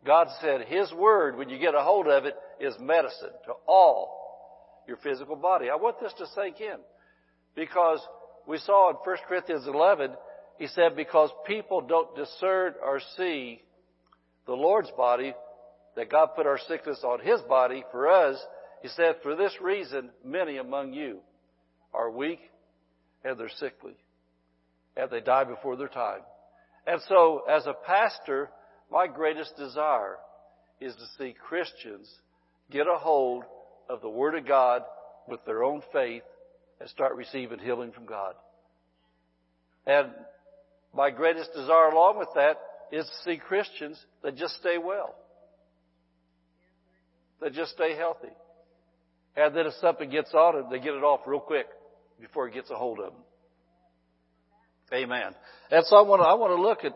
God 0.03 0.29
said 0.41 0.61
His 0.67 0.91
Word, 0.93 1.37
when 1.37 1.49
you 1.49 1.59
get 1.59 1.75
a 1.75 1.81
hold 1.81 2.07
of 2.07 2.25
it, 2.25 2.35
is 2.59 2.73
medicine 2.79 3.31
to 3.45 3.53
all 3.67 4.83
your 4.87 4.97
physical 4.97 5.35
body. 5.35 5.69
I 5.69 5.75
want 5.75 5.99
this 6.01 6.13
to 6.17 6.25
sink 6.35 6.59
in 6.61 6.77
because 7.55 7.99
we 8.47 8.57
saw 8.57 8.89
in 8.89 8.95
1 8.95 9.17
Corinthians 9.27 9.67
11, 9.67 10.11
he 10.57 10.67
said, 10.67 10.95
because 10.95 11.29
people 11.45 11.81
don't 11.81 12.15
discern 12.15 12.73
or 12.83 12.99
see 13.17 13.61
the 14.45 14.53
Lord's 14.53 14.91
body, 14.97 15.33
that 15.95 16.09
God 16.09 16.29
put 16.35 16.47
our 16.47 16.59
sickness 16.67 16.99
on 17.03 17.19
His 17.19 17.41
body 17.41 17.83
for 17.91 18.09
us, 18.09 18.37
he 18.81 18.87
said, 18.89 19.15
for 19.21 19.35
this 19.35 19.53
reason, 19.61 20.09
many 20.23 20.57
among 20.57 20.93
you 20.93 21.19
are 21.93 22.09
weak 22.09 22.39
and 23.23 23.37
they're 23.37 23.49
sickly 23.57 23.95
and 24.95 25.09
they 25.09 25.19
die 25.19 25.43
before 25.43 25.75
their 25.75 25.87
time. 25.87 26.21
And 26.87 27.01
so, 27.07 27.43
as 27.49 27.65
a 27.67 27.73
pastor, 27.85 28.49
my 28.91 29.07
greatest 29.07 29.55
desire 29.57 30.17
is 30.81 30.95
to 30.95 31.05
see 31.17 31.35
Christians 31.47 32.09
get 32.71 32.87
a 32.87 32.97
hold 32.97 33.43
of 33.89 34.01
the 34.01 34.09
Word 34.09 34.35
of 34.35 34.47
God 34.47 34.83
with 35.27 35.43
their 35.45 35.63
own 35.63 35.81
faith 35.91 36.23
and 36.79 36.89
start 36.89 37.15
receiving 37.15 37.59
healing 37.59 37.91
from 37.91 38.05
God. 38.05 38.35
And 39.85 40.09
my 40.93 41.09
greatest 41.09 41.53
desire 41.53 41.89
along 41.89 42.19
with 42.19 42.29
that 42.35 42.57
is 42.91 43.05
to 43.05 43.31
see 43.31 43.37
Christians 43.37 44.03
that 44.23 44.35
just 44.35 44.55
stay 44.55 44.77
well. 44.77 45.15
That 47.41 47.53
just 47.53 47.71
stay 47.71 47.95
healthy. 47.95 48.33
And 49.35 49.55
then 49.55 49.67
if 49.67 49.73
something 49.75 50.09
gets 50.09 50.33
on 50.33 50.55
them, 50.55 50.65
they 50.71 50.79
get 50.79 50.93
it 50.93 51.03
off 51.03 51.21
real 51.25 51.39
quick 51.39 51.67
before 52.19 52.47
it 52.47 52.53
gets 52.53 52.69
a 52.69 52.75
hold 52.75 52.99
of 52.99 53.13
them. 53.13 53.21
Amen. 54.91 55.35
And 55.71 55.85
so 55.85 55.95
I 55.95 56.01
want 56.01 56.21
to, 56.21 56.27
I 56.27 56.33
want 56.33 56.57
to 56.57 56.61
look 56.61 56.83
at 56.83 56.93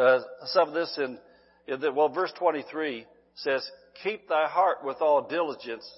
uh, 0.00 0.20
some 0.46 0.68
of 0.68 0.74
this 0.74 0.98
in, 0.98 1.18
in 1.66 1.80
the, 1.80 1.92
well, 1.92 2.08
verse 2.08 2.32
23 2.38 3.06
says, 3.36 3.70
keep 4.02 4.28
thy 4.28 4.46
heart 4.46 4.78
with 4.84 4.98
all 5.00 5.28
diligence, 5.28 5.88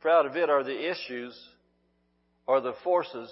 for 0.00 0.10
out 0.10 0.26
of 0.26 0.36
it 0.36 0.50
are 0.50 0.64
the 0.64 0.90
issues 0.90 1.38
or 2.46 2.60
the 2.60 2.74
forces, 2.84 3.30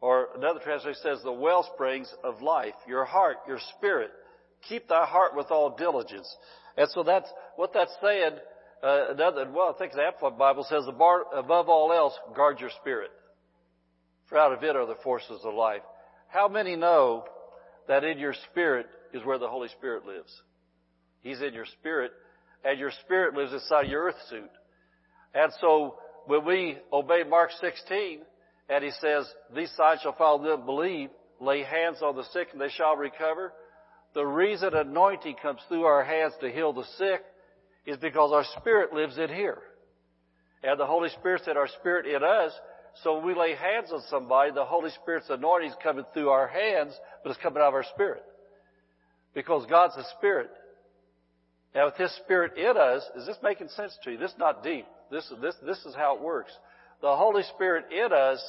or 0.00 0.28
another 0.36 0.60
translation 0.60 1.00
says 1.02 1.20
the 1.22 1.32
well 1.32 1.68
springs 1.74 2.12
of 2.24 2.42
life. 2.42 2.74
Your 2.86 3.04
heart, 3.04 3.36
your 3.46 3.58
spirit. 3.76 4.10
Keep 4.68 4.88
thy 4.88 5.04
heart 5.06 5.34
with 5.36 5.46
all 5.50 5.76
diligence. 5.76 6.28
And 6.76 6.88
so 6.90 7.02
that's, 7.02 7.28
what 7.56 7.72
that's 7.72 7.94
saying, 8.02 8.32
uh, 8.82 9.10
another, 9.10 9.48
well, 9.50 9.72
I 9.74 9.78
think 9.78 9.92
the 9.92 10.02
Amplified 10.02 10.38
Bible 10.38 10.66
says, 10.68 10.84
above 10.86 11.68
all 11.68 11.92
else, 11.92 12.14
guard 12.34 12.60
your 12.60 12.70
spirit. 12.80 13.10
For 14.28 14.38
out 14.38 14.52
of 14.52 14.62
it 14.62 14.76
are 14.76 14.86
the 14.86 14.96
forces 15.02 15.40
of 15.44 15.54
life. 15.54 15.82
How 16.28 16.48
many 16.48 16.76
know 16.76 17.24
that 17.88 18.04
in 18.04 18.18
your 18.18 18.34
spirit 18.50 18.86
is 19.12 19.24
where 19.24 19.38
the 19.38 19.48
Holy 19.48 19.68
Spirit 19.68 20.06
lives? 20.06 20.32
He's 21.20 21.40
in 21.40 21.54
your 21.54 21.66
spirit, 21.66 22.12
and 22.64 22.78
your 22.78 22.92
spirit 23.04 23.34
lives 23.34 23.52
inside 23.52 23.88
your 23.88 24.04
earth 24.04 24.16
suit. 24.28 24.50
And 25.34 25.52
so, 25.60 25.96
when 26.26 26.44
we 26.44 26.78
obey 26.92 27.22
Mark 27.28 27.50
16, 27.60 28.20
and 28.68 28.84
he 28.84 28.90
says, 29.00 29.26
these 29.54 29.72
signs 29.76 30.00
shall 30.00 30.16
follow 30.16 30.42
them 30.42 30.64
believe, 30.64 31.10
lay 31.40 31.62
hands 31.62 31.98
on 32.02 32.16
the 32.16 32.24
sick 32.32 32.48
and 32.52 32.60
they 32.60 32.68
shall 32.68 32.96
recover. 32.96 33.52
The 34.14 34.24
reason 34.24 34.74
anointing 34.74 35.36
comes 35.42 35.60
through 35.68 35.84
our 35.84 36.04
hands 36.04 36.34
to 36.40 36.50
heal 36.50 36.72
the 36.72 36.84
sick 36.96 37.22
is 37.86 37.96
because 37.96 38.32
our 38.32 38.44
spirit 38.60 38.92
lives 38.92 39.18
in 39.18 39.28
here. 39.28 39.58
And 40.62 40.78
the 40.78 40.86
Holy 40.86 41.08
Spirit 41.10 41.42
said 41.44 41.56
our 41.56 41.68
spirit 41.80 42.06
in 42.06 42.22
us. 42.22 42.52
So 43.02 43.16
when 43.16 43.26
we 43.26 43.34
lay 43.34 43.54
hands 43.54 43.90
on 43.92 44.02
somebody, 44.08 44.52
the 44.52 44.64
Holy 44.64 44.90
Spirit's 45.02 45.28
anointing 45.28 45.70
is 45.70 45.76
coming 45.82 46.04
through 46.14 46.28
our 46.28 46.46
hands, 46.46 46.92
but 47.22 47.30
it's 47.30 47.40
coming 47.42 47.60
out 47.60 47.68
of 47.68 47.74
our 47.74 47.84
spirit. 47.94 48.22
Because 49.34 49.66
God's 49.68 49.96
a 49.96 50.04
spirit. 50.18 50.50
Now 51.74 51.86
with 51.86 51.96
His 51.96 52.14
spirit 52.16 52.56
in 52.56 52.76
us, 52.76 53.02
is 53.16 53.26
this 53.26 53.38
making 53.42 53.68
sense 53.68 53.96
to 54.04 54.12
you? 54.12 54.18
This 54.18 54.32
is 54.32 54.38
not 54.38 54.62
deep. 54.62 54.86
This 55.10 55.24
is, 55.24 55.40
this, 55.40 55.54
this 55.64 55.78
is 55.84 55.94
how 55.94 56.16
it 56.16 56.22
works. 56.22 56.52
The 57.00 57.16
Holy 57.16 57.42
Spirit 57.54 57.86
in 57.92 58.12
us 58.12 58.42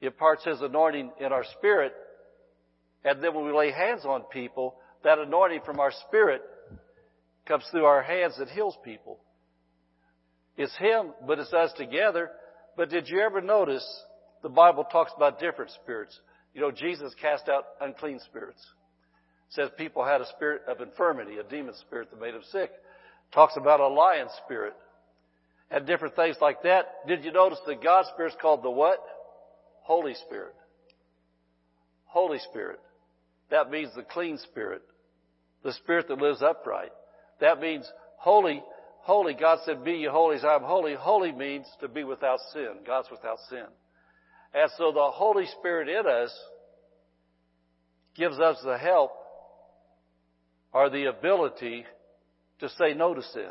imparts 0.00 0.44
His 0.44 0.60
anointing 0.60 1.12
in 1.20 1.32
our 1.32 1.44
spirit, 1.58 1.92
and 3.04 3.22
then 3.22 3.34
when 3.34 3.44
we 3.44 3.52
lay 3.52 3.72
hands 3.72 4.04
on 4.04 4.22
people, 4.32 4.76
that 5.04 5.18
anointing 5.18 5.60
from 5.64 5.80
our 5.80 5.92
spirit 6.08 6.42
comes 7.46 7.64
through 7.70 7.84
our 7.84 8.02
hands 8.02 8.34
that 8.38 8.48
heals 8.48 8.76
people. 8.84 9.18
It's 10.56 10.76
Him, 10.76 11.12
but 11.26 11.38
it's 11.38 11.52
us 11.52 11.72
together. 11.76 12.30
But 12.76 12.90
did 12.90 13.08
you 13.08 13.20
ever 13.20 13.40
notice 13.40 13.84
the 14.42 14.48
Bible 14.48 14.84
talks 14.84 15.12
about 15.16 15.40
different 15.40 15.72
spirits? 15.82 16.18
You 16.54 16.60
know, 16.60 16.70
Jesus 16.70 17.14
cast 17.20 17.48
out 17.48 17.64
unclean 17.80 18.20
spirits. 18.20 18.64
Says 19.54 19.68
people 19.76 20.04
had 20.04 20.20
a 20.20 20.26
spirit 20.36 20.62
of 20.66 20.80
infirmity, 20.80 21.36
a 21.38 21.42
demon 21.42 21.74
spirit 21.86 22.10
that 22.10 22.20
made 22.20 22.34
them 22.34 22.42
sick. 22.50 22.70
Talks 23.34 23.56
about 23.56 23.80
a 23.80 23.88
lion 23.88 24.28
spirit 24.44 24.74
and 25.70 25.86
different 25.86 26.16
things 26.16 26.36
like 26.40 26.62
that. 26.62 27.06
Did 27.06 27.24
you 27.24 27.32
notice 27.32 27.58
that 27.66 27.82
God's 27.82 28.08
Spirit 28.08 28.32
is 28.32 28.38
called 28.40 28.62
the 28.62 28.70
what? 28.70 28.98
Holy 29.82 30.14
Spirit. 30.14 30.54
Holy 32.04 32.38
Spirit. 32.50 32.80
That 33.50 33.70
means 33.70 33.90
the 33.94 34.02
clean 34.02 34.38
spirit. 34.38 34.82
The 35.62 35.72
spirit 35.74 36.08
that 36.08 36.18
lives 36.18 36.42
upright. 36.42 36.92
That 37.40 37.60
means 37.60 37.90
holy, 38.16 38.62
holy. 39.00 39.34
God 39.34 39.58
said, 39.64 39.84
be 39.84 39.92
ye 39.92 40.08
holy 40.10 40.36
as 40.36 40.44
I 40.44 40.54
am 40.54 40.62
holy. 40.62 40.94
Holy 40.94 41.32
means 41.32 41.66
to 41.80 41.88
be 41.88 42.04
without 42.04 42.38
sin. 42.52 42.78
God's 42.86 43.10
without 43.10 43.38
sin. 43.50 43.66
And 44.54 44.70
so 44.78 44.92
the 44.92 45.10
Holy 45.12 45.46
Spirit 45.58 45.88
in 45.88 46.06
us 46.06 46.34
gives 48.14 48.38
us 48.38 48.56
the 48.64 48.78
help 48.78 49.12
or 50.72 50.90
the 50.90 51.06
ability 51.06 51.84
to 52.60 52.68
say 52.70 52.94
no 52.94 53.14
to 53.14 53.22
sin. 53.22 53.50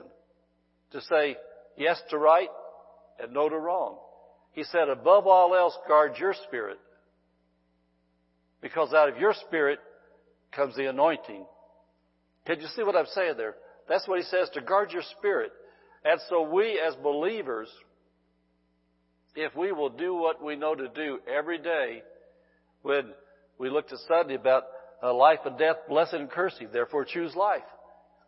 To 0.92 1.02
say 1.02 1.38
yes 1.78 2.02
to 2.10 2.18
right 2.18 2.50
and 3.20 3.34
no 3.34 3.50
to 3.50 3.58
wrong. 3.58 3.98
He 4.54 4.64
said, 4.64 4.90
above 4.90 5.28
all 5.28 5.56
else, 5.56 5.78
guard 5.88 6.14
your 6.20 6.34
spirit. 6.48 6.80
Because 8.62 8.94
out 8.94 9.10
of 9.10 9.18
your 9.18 9.34
spirit 9.48 9.80
comes 10.52 10.76
the 10.76 10.90
anointing. 10.90 11.46
Can 12.46 12.60
you 12.60 12.68
see 12.76 12.84
what 12.84 12.96
I'm 12.96 13.06
saying 13.14 13.36
there? 13.38 13.56
That's 13.88 14.08
what 14.08 14.20
he 14.20 14.26
says, 14.26 14.50
to 14.54 14.62
guard 14.62 14.92
your 14.92 15.04
spirit. 15.18 15.52
And 16.04 16.20
so 16.30 16.42
we 16.42 16.80
as 16.86 16.96
believers 16.96 17.70
if 19.36 19.56
we 19.56 19.72
will 19.72 19.90
do 19.90 20.14
what 20.16 20.44
we 20.44 20.56
know 20.56 20.76
to 20.76 20.90
do 20.90 21.20
every 21.32 21.58
day 21.58 22.04
when 22.82 23.12
we 23.58 23.70
looked 23.70 23.94
at 23.94 24.00
Sunday 24.08 24.36
about 24.36 24.64
uh, 25.04 25.14
life 25.14 25.40
and 25.46 25.58
death, 25.58 25.78
blessed 25.90 26.14
and 26.14 26.30
cursing, 26.30 26.70
therefore 26.72 27.06
choose 27.06 27.36
life. 27.36 27.62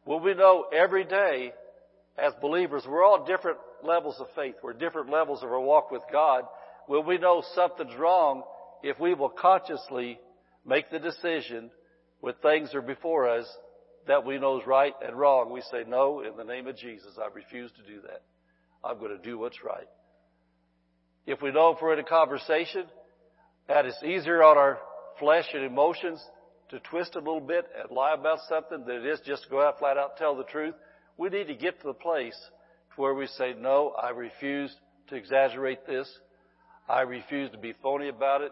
Will 0.06 0.20
we 0.20 0.34
know 0.34 0.66
every 0.74 1.06
day 1.06 1.54
as 2.18 2.34
believers, 2.42 2.84
we're 2.88 3.04
all 3.04 3.26
different 3.26 3.58
levels 3.84 4.16
of 4.20 4.28
faith. 4.36 4.56
We're 4.62 4.74
different 4.74 5.10
levels 5.10 5.42
of 5.44 5.50
our 5.50 5.60
walk 5.60 5.92
with 5.92 6.04
God. 6.12 6.44
Will 6.88 7.04
we 7.04 7.18
know 7.18 7.44
something's 7.56 7.96
wrong 7.98 8.44
if 8.84 9.00
we 9.00 9.14
will 9.14 9.30
consciously 9.30 10.20
make 10.66 10.92
the 10.92 11.00
decision 11.00 11.72
when 12.20 12.36
things 12.42 12.74
are 12.76 12.82
before 12.82 13.30
us 13.30 13.46
that 14.08 14.26
we 14.26 14.38
know 14.38 14.60
is 14.60 14.68
right 14.68 14.94
and 15.06 15.18
wrong? 15.18 15.52
We 15.52 15.62
say, 15.62 15.84
no, 15.88 16.22
in 16.22 16.38
the 16.38 16.44
name 16.44 16.68
of 16.68 16.78
Jesus, 16.78 17.18
I 17.20 17.34
refuse 17.34 17.72
to 17.72 17.92
do 17.92 18.02
that. 18.02 18.22
I'm 18.84 19.00
going 19.00 19.18
to 19.18 19.24
do 19.24 19.40
what's 19.40 19.64
right. 19.64 19.88
If 21.26 21.42
we 21.42 21.52
know 21.52 21.72
if 21.72 21.82
we're 21.82 21.94
in 21.94 22.00
a 22.00 22.04
conversation 22.04 22.84
that 23.68 23.86
it's 23.86 24.04
easier 24.04 24.44
on 24.44 24.58
our 24.58 24.78
flesh 25.20 25.46
and 25.54 25.64
emotions 25.64 26.24
to 26.74 26.80
twist 26.90 27.14
a 27.14 27.20
little 27.20 27.40
bit 27.40 27.68
and 27.80 27.96
lie 27.96 28.16
about 28.16 28.40
something 28.50 28.84
than 28.86 28.96
it 28.98 29.06
is 29.06 29.20
just 29.24 29.44
to 29.44 29.50
go 29.50 29.62
out 29.62 29.78
flat 29.78 29.96
out 29.96 30.18
tell 30.18 30.36
the 30.36 30.44
truth, 30.44 30.74
we 31.20 31.30
need 31.30 31.46
to 31.46 31.54
get 31.54 31.80
to 31.80 31.88
the 31.88 31.94
place 31.94 32.38
to 32.96 33.02
where 33.02 33.14
we 33.14 33.28
say, 33.28 33.54
no, 33.60 33.94
I 34.02 34.10
refuse 34.10 34.76
to 35.10 35.16
exaggerate 35.16 35.86
this. 35.86 36.12
I 36.90 37.02
refuse 37.02 37.52
to 37.52 37.60
be 37.60 37.74
phony 37.84 38.10
about 38.10 38.42
it. 38.42 38.52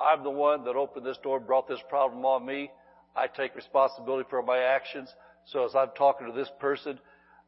I'm 0.00 0.24
the 0.24 0.30
one 0.30 0.64
that 0.64 0.74
opened 0.74 1.06
this 1.06 1.18
door 1.22 1.38
brought 1.38 1.68
this 1.68 1.78
problem 1.88 2.24
on 2.24 2.44
me. 2.44 2.72
I 3.14 3.28
take 3.28 3.54
responsibility 3.54 4.26
for 4.28 4.42
my 4.42 4.58
actions. 4.58 5.08
So 5.46 5.64
as 5.64 5.76
I'm 5.76 5.90
talking 5.96 6.26
to 6.26 6.32
this 6.32 6.50
person 6.58 6.98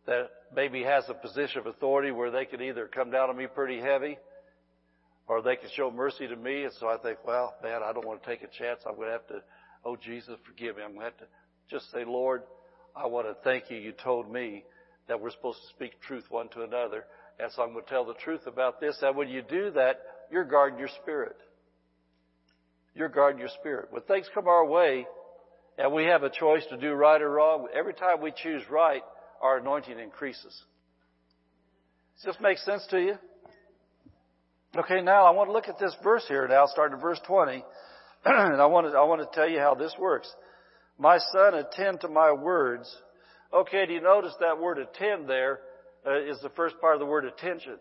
that 0.07 0.31
maybe 0.55 0.85
has 0.85 1.05
a 1.09 1.15
position 1.15 1.59
of 1.59 1.67
authority 1.67 2.13
where 2.13 2.31
they 2.31 2.45
can 2.45 2.63
either 2.63 2.87
come 2.87 3.11
down 3.11 3.29
on 3.29 3.37
me 3.37 3.49
pretty 3.53 3.81
heavy 3.81 4.19
or 5.27 5.43
they 5.43 5.57
can 5.57 5.69
show 5.75 5.91
mercy 5.91 6.29
to 6.29 6.37
me. 6.37 6.65
And 6.65 6.73
so 6.79 6.89
I 6.89 6.97
think, 6.97 7.19
well, 7.27 7.55
man, 7.63 7.83
I 7.85 7.93
don't 7.93 8.07
want 8.07 8.23
to 8.23 8.29
take 8.29 8.43
a 8.43 8.49
chance. 8.59 8.81
I'm 8.87 8.95
going 8.95 9.09
to 9.09 9.13
have 9.13 9.27
to, 9.29 9.43
oh, 9.85 9.97
Jesus, 9.97 10.37
forgive 10.47 10.77
me. 10.77 10.83
I'm 10.83 10.95
going 10.95 11.01
to 11.01 11.05
have 11.07 11.19
to 11.19 11.27
just 11.71 11.91
say, 11.91 12.05
Lord, 12.05 12.43
I 12.95 13.07
want 13.07 13.27
to 13.27 13.35
thank 13.45 13.71
you. 13.71 13.77
You 13.77 13.93
told 13.93 14.31
me 14.31 14.65
that 15.09 15.21
we're 15.21 15.31
supposed 15.31 15.59
to 15.61 15.69
speak 15.75 16.01
truth 16.01 16.25
one 16.29 16.49
to 16.51 16.63
another. 16.63 17.05
And 17.39 17.51
so 17.53 17.63
I'm 17.63 17.73
going 17.73 17.85
to 17.85 17.91
tell 17.91 18.05
the 18.05 18.15
truth 18.15 18.47
about 18.47 18.81
this. 18.81 18.99
And 19.03 19.17
when 19.17 19.29
you 19.29 19.43
do 19.43 19.71
that, 19.73 20.01
you're 20.31 20.45
guarding 20.45 20.79
your 20.79 20.91
spirit. 21.03 21.37
You're 22.95 23.09
guarding 23.09 23.41
your 23.41 23.51
spirit. 23.61 23.89
When 23.91 24.03
things 24.03 24.29
come 24.35 24.47
our 24.47 24.67
way 24.67 25.07
and 25.79 25.93
we 25.93 26.05
have 26.05 26.23
a 26.23 26.31
choice 26.31 26.65
to 26.71 26.77
do 26.77 26.93
right 26.93 27.21
or 27.21 27.31
wrong, 27.31 27.69
every 27.75 27.95
time 27.95 28.21
we 28.21 28.33
choose 28.43 28.63
right, 28.71 29.03
our 29.41 29.59
anointing 29.59 29.99
increases. 29.99 30.63
Does 32.17 32.35
this 32.35 32.43
make 32.43 32.59
sense 32.59 32.87
to 32.91 33.01
you? 33.01 33.15
Okay, 34.77 35.01
now 35.01 35.25
I 35.25 35.31
want 35.31 35.49
to 35.49 35.53
look 35.53 35.69
at 35.69 35.79
this 35.79 35.97
verse 36.05 36.25
here 36.29 36.47
now, 36.47 36.67
starting 36.67 36.97
at 36.97 37.03
verse 37.03 37.21
20. 37.27 37.65
And 38.25 38.61
I 38.61 38.67
want 38.67 38.87
to, 38.87 38.99
I 38.99 39.05
want 39.05 39.21
to 39.21 39.37
tell 39.37 39.49
you 39.49 39.59
how 39.59 39.75
this 39.75 39.95
works. 39.99 40.31
My 40.99 41.19
son, 41.33 41.55
attend 41.55 42.01
to 42.03 42.09
my 42.09 42.33
words. 42.33 42.95
Okay, 43.53 43.87
do 43.87 43.93
you 43.95 44.01
notice 44.01 44.35
that 44.41 44.61
word 44.61 44.79
attend 44.79 45.29
there 45.29 45.61
uh, 46.07 46.21
is 46.21 46.39
the 46.43 46.51
first 46.51 46.81
part 46.81 46.95
of 46.95 47.01
the 47.01 47.07
word 47.07 47.25
attention? 47.25 47.77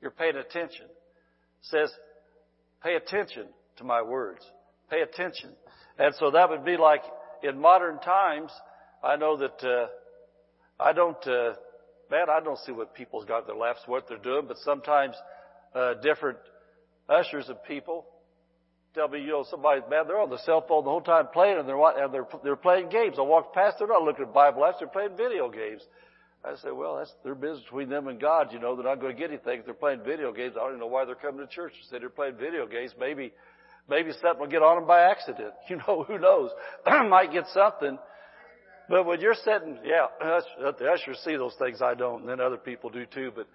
You're 0.00 0.10
paying 0.10 0.36
attention. 0.36 0.84
It 0.84 1.62
says, 1.62 1.92
pay 2.82 2.96
attention 2.96 3.46
to 3.78 3.84
my 3.84 4.02
words. 4.02 4.40
Pay 4.90 5.00
attention. 5.00 5.50
And 5.98 6.14
so 6.16 6.30
that 6.32 6.50
would 6.50 6.64
be 6.64 6.76
like 6.76 7.02
in 7.42 7.58
modern 7.58 7.98
times, 8.00 8.50
I 9.02 9.16
know 9.16 9.36
that, 9.38 9.64
uh, 9.64 9.86
I 10.78 10.92
don't, 10.92 11.26
uh, 11.26 11.54
man, 12.10 12.26
I 12.30 12.40
don't 12.44 12.58
see 12.58 12.72
what 12.72 12.94
people's 12.94 13.24
got 13.24 13.46
their 13.46 13.56
laps, 13.56 13.80
what 13.86 14.08
they're 14.08 14.18
doing, 14.18 14.44
but 14.46 14.58
sometimes, 14.58 15.16
uh, 15.74 15.94
different 16.02 16.38
ushers 17.08 17.48
of 17.48 17.64
people 17.64 18.06
tell 18.94 19.08
me, 19.08 19.20
you 19.20 19.28
know, 19.28 19.44
somebody, 19.50 19.80
man, 19.90 20.06
they're 20.06 20.20
on 20.20 20.30
the 20.30 20.38
cell 20.38 20.64
phone 20.66 20.84
the 20.84 20.90
whole 20.90 21.00
time 21.00 21.28
playing 21.32 21.58
and 21.58 21.68
they're, 21.68 21.76
and 21.76 22.12
they're, 22.12 22.26
they're 22.44 22.56
playing 22.56 22.88
games. 22.88 23.16
I 23.18 23.22
walk 23.22 23.54
past, 23.54 23.76
they're 23.78 23.88
not 23.88 24.02
looking 24.02 24.24
at 24.24 24.34
Bible 24.34 24.62
apps, 24.62 24.78
they're 24.78 24.88
playing 24.88 25.16
video 25.16 25.50
games. 25.50 25.82
I 26.44 26.56
say, 26.56 26.72
well, 26.72 26.96
that's 26.96 27.12
their 27.22 27.36
business 27.36 27.62
between 27.62 27.88
them 27.88 28.08
and 28.08 28.20
God. 28.20 28.52
You 28.52 28.58
know, 28.58 28.74
they're 28.74 28.84
not 28.84 29.00
going 29.00 29.14
to 29.14 29.18
get 29.18 29.30
anything 29.30 29.60
if 29.60 29.64
they're 29.64 29.74
playing 29.74 30.02
video 30.04 30.32
games. 30.32 30.54
I 30.56 30.60
don't 30.60 30.70
even 30.70 30.80
know 30.80 30.88
why 30.88 31.04
they're 31.04 31.14
coming 31.14 31.46
to 31.46 31.52
church. 31.52 31.72
They 31.72 31.96
say 31.96 32.00
they're 32.00 32.10
playing 32.10 32.34
video 32.34 32.66
games. 32.66 32.92
Maybe, 32.98 33.32
maybe 33.88 34.10
something 34.20 34.40
will 34.40 34.48
get 34.48 34.62
on 34.62 34.78
them 34.78 34.86
by 34.86 35.02
accident. 35.02 35.52
You 35.68 35.76
know, 35.76 36.02
who 36.02 36.18
knows? 36.18 36.50
Might 36.86 37.32
get 37.32 37.44
something. 37.54 37.96
But 38.88 39.06
when 39.06 39.20
you're 39.20 39.36
sitting, 39.36 39.78
yeah, 39.84 40.06
the 40.18 40.90
ushers 40.92 41.20
see 41.24 41.36
those 41.36 41.54
things. 41.60 41.80
I 41.80 41.94
don't, 41.94 42.22
and 42.22 42.28
then 42.28 42.40
other 42.40 42.56
people 42.56 42.90
do 42.90 43.06
too. 43.06 43.30
But 43.32 43.46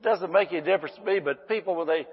it 0.00 0.04
doesn't 0.04 0.30
make 0.30 0.52
any 0.52 0.60
difference 0.60 0.94
to 0.94 1.02
me. 1.02 1.18
But 1.18 1.48
people, 1.48 1.74
when 1.74 1.88
they 1.88 2.06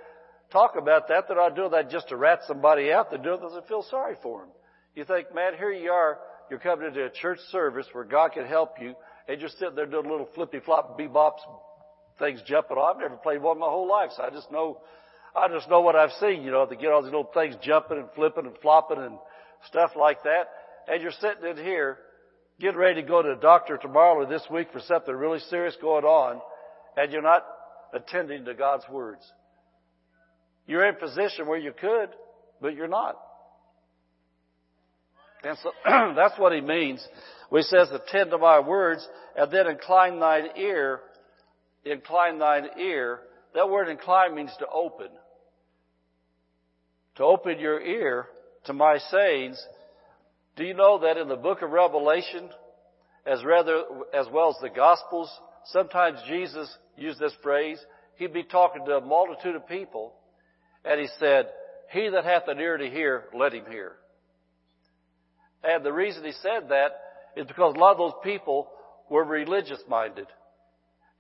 talk 0.54 0.76
about 0.78 1.10
that. 1.10 1.26
They're 1.28 1.36
not 1.36 1.56
doing 1.56 1.72
that 1.72 1.90
just 1.90 2.08
to 2.10 2.16
rat 2.16 2.42
somebody 2.48 2.94
out. 2.94 3.10
They're 3.10 3.20
doing 3.20 3.36
it 3.36 3.42
because 3.42 3.60
they 3.60 3.68
feel 3.68 3.84
sorry 3.84 4.16
for 4.24 4.42
them. 4.42 4.50
You 4.96 5.04
think, 5.04 5.34
man, 5.36 5.54
here 5.58 5.72
you 5.72 5.92
are. 5.92 6.20
You're 6.50 6.60
coming 6.60 6.88
into 6.88 7.04
a 7.04 7.10
church 7.10 7.40
service 7.52 7.88
where 7.92 8.04
God 8.04 8.34
can 8.34 8.46
help 8.46 8.76
you, 8.80 8.94
and 9.28 9.42
you're 9.42 9.50
sitting 9.50 9.76
there 9.76 9.88
doing 9.88 10.10
little 10.10 10.30
flippy 10.36 10.60
flop 10.60 11.00
bebops, 11.00 11.40
things 12.20 12.42
jumping. 12.46 12.78
I've 12.78 13.00
never 13.00 13.16
played 13.18 13.42
one 13.42 13.60
my 13.60 13.66
whole 13.66 13.90
life, 13.90 14.12
so 14.16 14.24
I 14.24 14.30
just 14.30 14.52
know, 14.52 14.78
I 15.36 15.48
just 15.48 15.70
know 15.70 15.82
what 15.82 15.96
I've 15.96 16.12
seen. 16.20 16.44
You 16.44 16.52
know, 16.52 16.66
they 16.66 16.76
get 16.76 16.92
all 16.92 17.02
these 17.02 17.12
little 17.12 17.32
things 17.34 17.56
jumping 17.64 17.98
and 17.98 18.08
flipping 18.16 18.46
and 18.46 18.56
flopping 18.62 19.00
and 19.00 19.18
stuff 19.68 19.92
like 19.98 20.24
that. 20.24 20.44
And 20.88 21.02
you're 21.02 21.12
sitting 21.12 21.50
in 21.50 21.58
here, 21.58 21.98
getting 22.60 22.78
ready 22.78 23.02
to 23.02 23.08
go 23.08 23.22
to 23.22 23.30
the 23.30 23.42
doctor 23.42 23.78
tomorrow 23.78 24.16
or 24.16 24.26
this 24.28 24.44
week 24.52 24.68
for 24.72 24.82
something 24.82 25.16
really 25.16 25.40
serious 25.50 25.76
going 25.82 26.04
on, 26.04 26.40
and 26.98 27.12
you're 27.12 27.22
not 27.24 27.46
attending 27.94 28.46
to 28.46 28.54
God's 28.54 28.84
words. 28.92 29.24
You're 30.66 30.86
in 30.88 30.96
a 30.96 31.00
position 31.00 31.48
where 31.48 31.58
you 31.58 31.74
could, 31.80 32.10
but 32.62 32.76
you're 32.76 32.88
not. 32.88 33.18
And 35.44 35.58
so 35.62 35.72
that's 36.16 36.40
what 36.40 36.54
he 36.54 36.62
means. 36.62 37.06
He 37.52 37.62
says, 37.62 37.90
attend 37.92 38.32
to 38.32 38.38
my 38.38 38.60
words, 38.60 39.08
and 39.38 39.52
then 39.52 39.68
incline 39.68 40.20
thine 40.20 40.48
ear, 40.58 41.02
incline 41.86 42.40
thine 42.40 42.68
ear. 42.80 43.20
That 43.54 43.70
word 43.70 43.90
incline 43.90 44.36
means 44.36 44.52
to 44.60 44.68
open. 44.68 45.08
To 47.18 47.24
open 47.24 47.60
your 47.60 47.80
ear 47.80 48.26
to 48.66 48.74
my 48.74 48.98
sayings. 49.12 49.64
Do 50.56 50.64
you 50.64 50.74
know 50.74 51.00
that 51.00 51.18
in 51.18 51.28
the 51.28 51.36
book 51.36 51.62
of 51.62 51.70
Revelation, 51.72 52.50
as 53.26 53.44
rather, 53.44 53.84
as 54.14 54.28
well 54.32 54.50
as 54.50 54.56
the 54.62 54.70
Gospels, 54.70 55.30
sometimes 55.66 56.20
Jesus 56.28 56.76
used 56.98 57.20
this 57.20 57.34
phrase. 57.42 57.80
He'd 58.16 58.34
be 58.34 58.44
talking 58.44 58.86
to 58.86 58.98
a 58.98 59.02
multitude 59.02 59.56
of 59.56 59.68
people, 59.68 60.14
and 60.86 61.00
he 61.00 61.08
said, 61.20 61.48
He 61.92 62.10
that 62.10 62.26
hath 62.26 62.48
an 62.48 62.60
ear 62.60 62.78
to 62.78 62.90
hear, 62.90 63.26
let 63.34 63.54
him 63.54 63.66
hear. 63.70 63.94
And 65.64 65.86
the 65.86 65.94
reason 65.94 66.24
he 66.24 66.34
said 66.34 66.70
that 66.70 66.92
is 67.38 67.48
because 67.48 67.76
a 67.76 67.80
lot 67.80 67.94
of 67.94 67.98
those 67.98 68.22
people 68.24 68.68
were 69.10 69.24
religious 69.24 69.82
minded. 69.88 70.28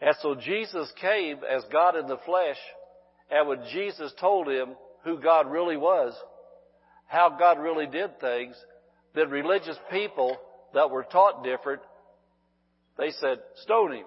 And 0.01 0.15
so 0.21 0.35
Jesus 0.35 0.91
came 0.99 1.37
as 1.49 1.63
God 1.71 1.95
in 1.95 2.07
the 2.07 2.17
flesh, 2.25 2.57
and 3.31 3.47
when 3.47 3.63
Jesus 3.71 4.11
told 4.19 4.49
him 4.49 4.75
who 5.03 5.19
God 5.19 5.49
really 5.49 5.77
was, 5.77 6.13
how 7.07 7.35
God 7.37 7.59
really 7.59 7.85
did 7.87 8.19
things, 8.19 8.55
then 9.15 9.29
religious 9.29 9.77
people 9.91 10.35
that 10.73 10.89
were 10.89 11.03
taught 11.03 11.43
different, 11.43 11.81
they 12.97 13.11
said, 13.11 13.39
stone 13.63 13.93
him. 13.93 14.05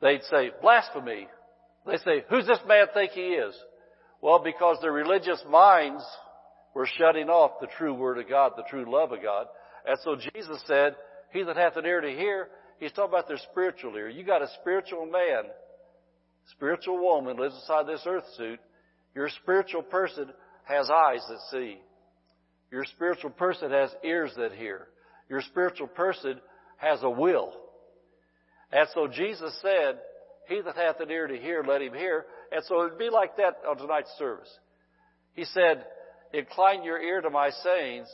They'd 0.00 0.22
say, 0.30 0.50
blasphemy. 0.60 1.28
They 1.86 1.98
say, 1.98 2.24
who's 2.28 2.46
this 2.46 2.58
man 2.66 2.86
think 2.92 3.12
he 3.12 3.20
is? 3.20 3.54
Well, 4.20 4.40
because 4.42 4.78
their 4.80 4.92
religious 4.92 5.42
minds 5.48 6.04
were 6.74 6.88
shutting 6.98 7.28
off 7.28 7.60
the 7.60 7.68
true 7.78 7.94
word 7.94 8.18
of 8.18 8.28
God, 8.28 8.52
the 8.56 8.64
true 8.68 8.90
love 8.90 9.12
of 9.12 9.22
God. 9.22 9.46
And 9.86 9.96
so 10.02 10.16
Jesus 10.16 10.62
said, 10.66 10.96
he 11.32 11.42
that 11.44 11.56
hath 11.56 11.76
an 11.76 11.86
ear 11.86 12.00
to 12.00 12.10
hear, 12.10 12.48
he's 12.78 12.92
talking 12.92 13.10
about 13.10 13.28
their 13.28 13.38
spiritual 13.50 13.96
ear. 13.96 14.08
You 14.08 14.24
got 14.24 14.42
a 14.42 14.48
spiritual 14.60 15.06
man, 15.06 15.44
spiritual 16.50 16.98
woman 16.98 17.36
lives 17.36 17.54
inside 17.54 17.86
this 17.86 18.02
earth 18.06 18.24
suit. 18.36 18.58
Your 19.14 19.28
spiritual 19.42 19.82
person 19.82 20.28
has 20.64 20.90
eyes 20.90 21.24
that 21.28 21.38
see. 21.50 21.78
Your 22.70 22.84
spiritual 22.84 23.30
person 23.30 23.70
has 23.70 23.90
ears 24.04 24.32
that 24.36 24.52
hear. 24.52 24.88
Your 25.28 25.40
spiritual 25.42 25.86
person 25.86 26.40
has 26.78 27.02
a 27.02 27.10
will. 27.10 27.52
And 28.72 28.88
so 28.92 29.06
Jesus 29.06 29.56
said, 29.62 29.98
he 30.48 30.60
that 30.60 30.76
hath 30.76 31.00
an 31.00 31.10
ear 31.10 31.26
to 31.26 31.36
hear, 31.36 31.64
let 31.66 31.82
him 31.82 31.94
hear. 31.94 32.26
And 32.52 32.64
so 32.64 32.84
it'd 32.84 32.98
be 32.98 33.10
like 33.10 33.36
that 33.36 33.58
on 33.68 33.76
tonight's 33.76 34.14
service. 34.18 34.52
He 35.34 35.44
said, 35.44 35.84
incline 36.32 36.82
your 36.82 37.00
ear 37.00 37.20
to 37.20 37.30
my 37.30 37.50
sayings. 37.50 38.08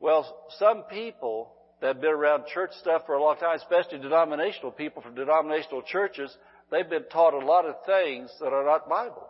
Well, 0.00 0.48
some 0.58 0.84
people 0.90 1.52
that 1.80 1.88
have 1.88 2.00
been 2.00 2.10
around 2.10 2.46
church 2.52 2.70
stuff 2.80 3.02
for 3.06 3.14
a 3.14 3.22
long 3.22 3.36
time, 3.36 3.56
especially 3.56 3.98
denominational 3.98 4.72
people 4.72 5.02
from 5.02 5.14
denominational 5.14 5.82
churches, 5.82 6.34
they've 6.70 6.88
been 6.88 7.04
taught 7.10 7.34
a 7.34 7.46
lot 7.46 7.66
of 7.66 7.74
things 7.84 8.30
that 8.40 8.52
are 8.52 8.64
not 8.64 8.88
Bible. 8.88 9.26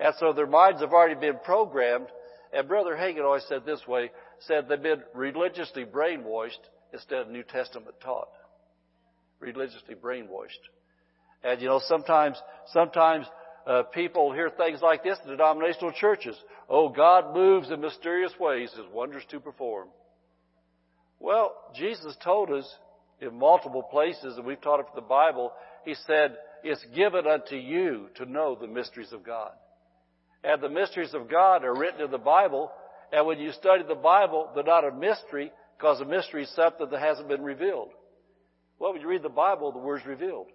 And 0.00 0.14
so 0.18 0.32
their 0.32 0.46
minds 0.46 0.80
have 0.80 0.92
already 0.92 1.14
been 1.14 1.38
programmed. 1.44 2.08
And 2.52 2.68
Brother 2.68 2.96
Hagin 2.96 3.24
always 3.24 3.44
said 3.48 3.64
this 3.64 3.86
way, 3.86 4.10
said 4.40 4.68
they've 4.68 4.82
been 4.82 5.02
religiously 5.14 5.84
brainwashed 5.84 6.58
instead 6.92 7.20
of 7.20 7.28
New 7.28 7.42
Testament 7.42 7.94
taught. 8.02 8.28
Religiously 9.40 9.94
brainwashed. 9.94 10.62
And 11.44 11.60
you 11.60 11.68
know, 11.68 11.80
sometimes, 11.86 12.40
sometimes 12.72 13.26
uh, 13.66 13.82
people 13.82 14.32
hear 14.32 14.50
things 14.50 14.80
like 14.82 15.04
this 15.04 15.18
in 15.24 15.30
denominational 15.30 15.92
churches. 15.92 16.36
Oh, 16.68 16.88
God 16.88 17.34
moves 17.34 17.70
in 17.70 17.80
mysterious 17.80 18.32
ways, 18.40 18.70
His 18.70 18.86
wonders 18.92 19.22
to 19.30 19.40
perform. 19.40 19.88
Well, 21.20 21.54
Jesus 21.74 22.16
told 22.24 22.50
us 22.50 22.66
in 23.20 23.38
multiple 23.38 23.82
places, 23.82 24.36
and 24.36 24.44
we've 24.44 24.60
taught 24.60 24.80
it 24.80 24.86
from 24.86 24.96
the 24.96 25.08
Bible, 25.08 25.52
He 25.84 25.94
said, 26.06 26.36
it's 26.62 26.84
given 26.94 27.26
unto 27.26 27.56
you 27.56 28.08
to 28.16 28.24
know 28.24 28.56
the 28.58 28.66
mysteries 28.66 29.12
of 29.12 29.24
God. 29.24 29.50
And 30.42 30.62
the 30.62 30.70
mysteries 30.70 31.14
of 31.14 31.30
God 31.30 31.62
are 31.64 31.74
written 31.74 32.00
in 32.00 32.10
the 32.10 32.18
Bible, 32.18 32.70
and 33.12 33.26
when 33.26 33.38
you 33.38 33.52
study 33.52 33.82
the 33.86 33.94
Bible, 33.94 34.50
they're 34.54 34.64
not 34.64 34.86
a 34.86 34.92
mystery, 34.92 35.52
because 35.76 36.00
a 36.00 36.06
mystery 36.06 36.44
is 36.44 36.54
something 36.54 36.88
that 36.90 37.00
hasn't 37.00 37.28
been 37.28 37.42
revealed. 37.42 37.90
Well, 38.78 38.92
when 38.92 39.02
you 39.02 39.08
read 39.08 39.22
the 39.22 39.28
Bible, 39.28 39.72
the 39.72 39.78
word's 39.78 40.06
revealed. 40.06 40.48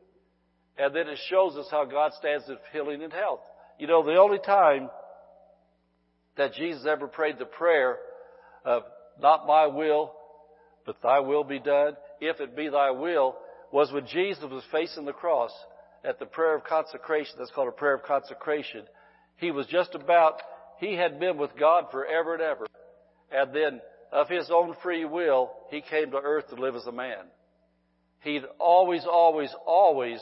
And 0.79 0.95
then 0.95 1.09
it 1.09 1.19
shows 1.29 1.57
us 1.57 1.67
how 1.69 1.83
God 1.83 2.13
stands 2.17 2.47
in 2.47 2.57
healing 2.71 3.03
and 3.03 3.11
health. 3.11 3.41
You 3.77 3.87
know, 3.87 4.01
the 4.01 4.15
only 4.15 4.39
time 4.39 4.89
that 6.37 6.53
Jesus 6.53 6.85
ever 6.89 7.07
prayed 7.07 7.37
the 7.37 7.45
prayer 7.45 7.97
of, 8.63 8.83
not 9.21 9.45
my 9.45 9.67
will, 9.67 10.13
but 10.85 10.95
thy 11.03 11.19
will 11.19 11.43
be 11.43 11.59
done, 11.59 11.97
if 12.21 12.39
it 12.39 12.55
be 12.55 12.69
thy 12.69 12.91
will, 12.91 13.35
was 13.73 13.91
when 13.91 14.07
Jesus 14.07 14.43
was 14.49 14.63
facing 14.71 15.03
the 15.03 15.11
cross 15.11 15.51
at 16.05 16.17
the 16.17 16.25
prayer 16.25 16.55
of 16.55 16.63
consecration. 16.63 17.35
That's 17.37 17.51
called 17.51 17.67
a 17.67 17.71
prayer 17.71 17.95
of 17.95 18.03
consecration. 18.03 18.85
He 19.35 19.51
was 19.51 19.67
just 19.67 19.95
about, 19.95 20.35
he 20.79 20.95
had 20.95 21.19
been 21.19 21.37
with 21.37 21.51
God 21.59 21.85
forever 21.91 22.35
and 22.35 22.41
ever. 22.41 22.67
And 23.31 23.53
then 23.53 23.81
of 24.13 24.29
his 24.29 24.49
own 24.49 24.75
free 24.81 25.03
will, 25.03 25.51
he 25.69 25.81
came 25.81 26.11
to 26.11 26.17
earth 26.17 26.47
to 26.49 26.55
live 26.55 26.75
as 26.75 26.87
a 26.87 26.91
man. 26.93 27.25
He'd 28.21 28.43
always, 28.59 29.05
always, 29.05 29.53
always 29.65 30.19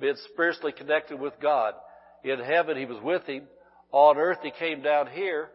been 0.00 0.16
spiritually 0.32 0.72
connected 0.72 1.18
with 1.18 1.34
God. 1.40 1.74
In 2.22 2.40
heaven, 2.40 2.76
he 2.76 2.86
was 2.86 3.02
with 3.02 3.24
him. 3.26 3.44
On 3.92 4.16
earth, 4.16 4.38
he 4.42 4.50
came 4.50 4.82
down 4.82 5.06
here, 5.08 5.50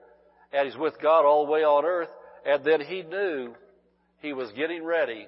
and 0.53 0.67
he's 0.67 0.77
with 0.77 0.93
God 1.01 1.25
all 1.25 1.45
the 1.45 1.51
way 1.51 1.63
on 1.63 1.85
earth. 1.85 2.09
And 2.45 2.63
then 2.63 2.81
he 2.81 3.03
knew 3.03 3.53
he 4.21 4.33
was 4.33 4.51
getting 4.51 4.83
ready 4.83 5.27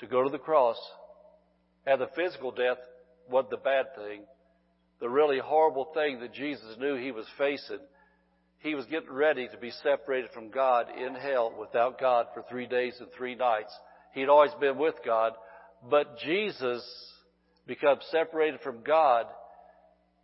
to 0.00 0.06
go 0.06 0.22
to 0.22 0.30
the 0.30 0.38
cross. 0.38 0.76
And 1.86 2.00
the 2.00 2.08
physical 2.14 2.50
death 2.50 2.78
wasn't 3.30 3.50
the 3.50 3.56
bad 3.56 3.86
thing. 3.96 4.22
The 5.00 5.08
really 5.08 5.38
horrible 5.38 5.88
thing 5.94 6.20
that 6.20 6.34
Jesus 6.34 6.76
knew 6.78 6.96
he 6.96 7.10
was 7.10 7.26
facing, 7.38 7.80
he 8.58 8.74
was 8.74 8.86
getting 8.86 9.10
ready 9.10 9.48
to 9.48 9.56
be 9.56 9.70
separated 9.82 10.30
from 10.32 10.50
God 10.50 10.86
in 10.96 11.14
hell 11.14 11.52
without 11.58 11.98
God 11.98 12.26
for 12.34 12.44
three 12.48 12.66
days 12.66 12.94
and 13.00 13.08
three 13.16 13.34
nights. 13.34 13.72
He'd 14.12 14.28
always 14.28 14.52
been 14.60 14.78
with 14.78 14.94
God, 15.04 15.32
but 15.90 16.18
Jesus 16.18 16.84
become 17.66 17.98
separated 18.10 18.60
from 18.60 18.82
God 18.82 19.26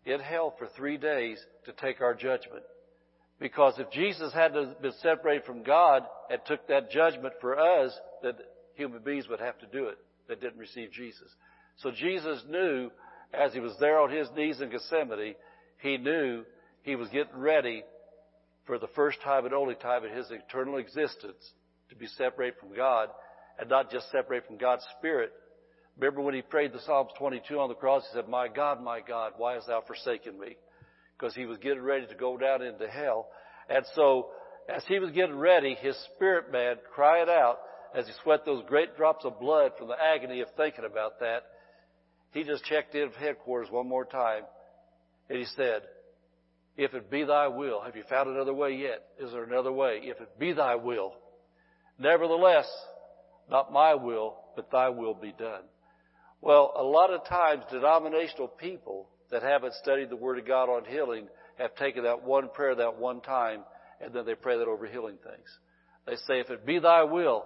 in 0.05 0.21
hell 0.21 0.55
for 0.59 0.69
three 0.77 0.97
days 0.97 1.39
to 1.67 1.73
take 1.73 2.01
our 2.01 2.15
judgment. 2.15 2.63
Because 3.41 3.75
if 3.79 3.91
Jesus 3.91 4.33
had 4.33 4.53
been 4.53 4.93
separated 5.01 5.45
from 5.45 5.63
God 5.63 6.03
and 6.29 6.41
took 6.47 6.67
that 6.69 6.91
judgment 6.91 7.35
for 7.41 7.59
us, 7.59 7.93
then 8.23 8.33
human 8.75 9.03
beings 9.03 9.29
would 9.29 9.41
have 9.41 9.59
to 9.59 9.67
do 9.67 9.87
it 9.87 9.99
that 10.29 10.41
didn't 10.41 10.59
receive 10.59 10.91
Jesus. 10.93 11.29
So 11.77 11.91
Jesus 11.93 12.43
knew 12.49 12.91
as 13.33 13.53
he 13.53 13.61
was 13.61 13.77
there 13.79 14.01
on 14.01 14.11
his 14.11 14.29
knees 14.35 14.61
in 14.61 14.71
Gethsemane, 14.71 15.35
he 15.79 15.99
knew 15.99 16.45
he 16.83 16.97
was 16.97 17.09
getting 17.11 17.39
ready 17.39 17.85
for 18.67 18.79
the 18.79 18.89
first 18.89 19.21
time 19.23 19.45
and 19.45 19.55
only 19.55 19.75
time 19.75 20.05
in 20.05 20.15
his 20.15 20.31
eternal 20.31 20.79
existence 20.79 21.53
to 21.91 21.97
be 21.97 22.07
separated 22.07 22.59
from 22.59 22.75
God 22.75 23.09
and 23.59 23.69
not 23.69 23.91
just 23.91 24.11
separated 24.11 24.47
from 24.47 24.59
God's 24.59 24.85
Spirit, 24.99 25.33
Remember 25.99 26.23
when 26.23 26.35
he 26.35 26.43
prayed 26.43 26.73
the 26.73 26.81
Psalms 26.81 27.11
22 27.19 27.59
on 27.59 27.69
the 27.69 27.75
cross, 27.75 28.05
he 28.11 28.17
said, 28.17 28.29
My 28.29 28.49
God, 28.49 28.83
my 28.83 29.01
God, 29.01 29.33
why 29.37 29.55
hast 29.55 29.67
thou 29.67 29.83
forsaken 29.87 30.39
me? 30.39 30.57
Because 31.19 31.35
he 31.35 31.45
was 31.45 31.59
getting 31.59 31.83
ready 31.83 32.07
to 32.07 32.15
go 32.15 32.37
down 32.37 32.63
into 32.63 32.89
hell. 32.89 33.29
And 33.69 33.85
so, 33.95 34.29
as 34.69 34.85
he 34.87 34.99
was 35.01 35.11
getting 35.11 35.39
ready, 35.39 35.75
his 35.75 35.97
spirit 36.15 36.53
man 36.53 36.77
cried 36.95 37.29
out 37.29 37.59
as 37.95 38.07
he 38.07 38.13
sweat 38.23 38.45
those 38.45 38.63
great 38.69 38.97
drops 38.97 39.25
of 39.25 39.41
blood 39.41 39.73
from 39.77 39.89
the 39.89 39.97
agony 40.01 40.41
of 40.41 40.49
thinking 40.57 40.85
about 40.85 41.19
that. 41.21 41.43
He 42.33 42.45
just 42.45 42.65
checked 42.65 42.95
in 42.95 43.11
headquarters 43.19 43.71
one 43.71 43.89
more 43.89 44.05
time 44.05 44.45
and 45.29 45.39
he 45.39 45.45
said, 45.57 45.83
if 46.77 46.95
it 46.95 47.11
be 47.11 47.25
thy 47.25 47.49
will, 47.49 47.83
have 47.83 47.97
you 47.97 48.05
found 48.09 48.31
another 48.31 48.55
way 48.55 48.77
yet? 48.77 49.03
Is 49.19 49.33
there 49.33 49.43
another 49.43 49.73
way? 49.73 50.01
If 50.03 50.21
it 50.21 50.39
be 50.39 50.53
thy 50.53 50.77
will. 50.77 51.13
Nevertheless, 51.99 52.69
not 53.51 53.73
my 53.73 53.95
will, 53.95 54.37
but 54.55 54.71
thy 54.71 54.89
will 54.89 55.15
be 55.15 55.35
done. 55.37 55.63
Well, 56.41 56.73
a 56.77 56.83
lot 56.83 57.13
of 57.13 57.27
times 57.27 57.65
denominational 57.71 58.49
people 58.49 59.09
that 59.31 59.43
haven't 59.43 59.75
studied 59.75 60.11
the 60.11 60.17
Word 60.17 60.39
of 60.39 60.47
God 60.47 60.69
on 60.69 60.85
healing 60.85 61.27
have 61.59 61.75
taken 61.75 62.05
that 62.05 62.23
one 62.23 62.49
prayer 62.51 62.75
that 62.77 62.99
one 62.99 63.21
time 63.21 63.65
and 64.01 64.13
then 64.13 64.25
they 64.25 64.35
pray 64.35 64.59
that 64.59 64.69
over 64.69 64.87
healing 64.87 65.17
things. 65.23 65.49
They 66.07 66.17
say, 66.27 66.41
if 66.41 66.51
it 66.51 66.65
be 66.65 66.79
thy 66.79 67.03
will, 67.05 67.45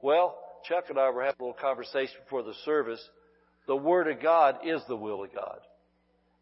well, 0.00 0.38
Chuck 0.64 0.84
and 0.88 0.98
I 0.98 1.10
were 1.10 1.24
having 1.24 1.40
a 1.40 1.44
little 1.44 1.60
conversation 1.60 2.14
before 2.24 2.42
the 2.42 2.54
service. 2.64 3.02
The 3.66 3.76
Word 3.76 4.08
of 4.08 4.22
God 4.22 4.58
is 4.64 4.80
the 4.88 4.96
will 4.96 5.24
of 5.24 5.34
God. 5.34 5.58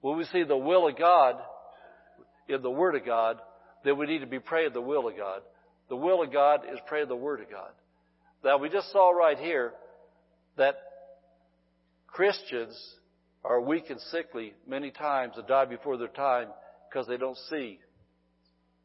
When 0.01 0.17
we 0.17 0.25
see 0.25 0.45
the 0.45 0.57
will 0.57 0.89
of 0.89 0.99
God 0.99 1.37
in 2.49 2.63
the 2.63 2.71
Word 2.71 2.95
of 2.95 3.05
God, 3.05 3.39
then 3.85 3.99
we 3.99 4.07
need 4.07 4.21
to 4.21 4.27
be 4.27 4.39
praying 4.39 4.73
the 4.73 4.81
will 4.81 5.09
of 5.09 5.17
God. 5.17 5.41
The 5.89 5.97
will 5.97 6.23
of 6.23 6.33
God 6.33 6.61
is 6.71 6.79
praying 6.87 7.09
the 7.09 7.17
Word 7.17 7.41
of 7.41 7.51
God. 7.51 7.71
Now 8.45 8.59
we 8.59 8.69
just 8.69 8.93
saw 8.93 9.11
right 9.11 9.39
here 9.39 9.73
that 10.57 10.77
Christians 12.07 12.77
are 13.45 13.61
weak 13.61 13.91
and 13.91 14.01
sickly 14.01 14.55
many 14.67 14.91
times 14.91 15.35
and 15.37 15.47
die 15.47 15.65
before 15.65 15.97
their 15.97 16.09
time 16.09 16.49
because 16.89 17.07
they 17.07 17.17
don't 17.17 17.37
see 17.51 17.79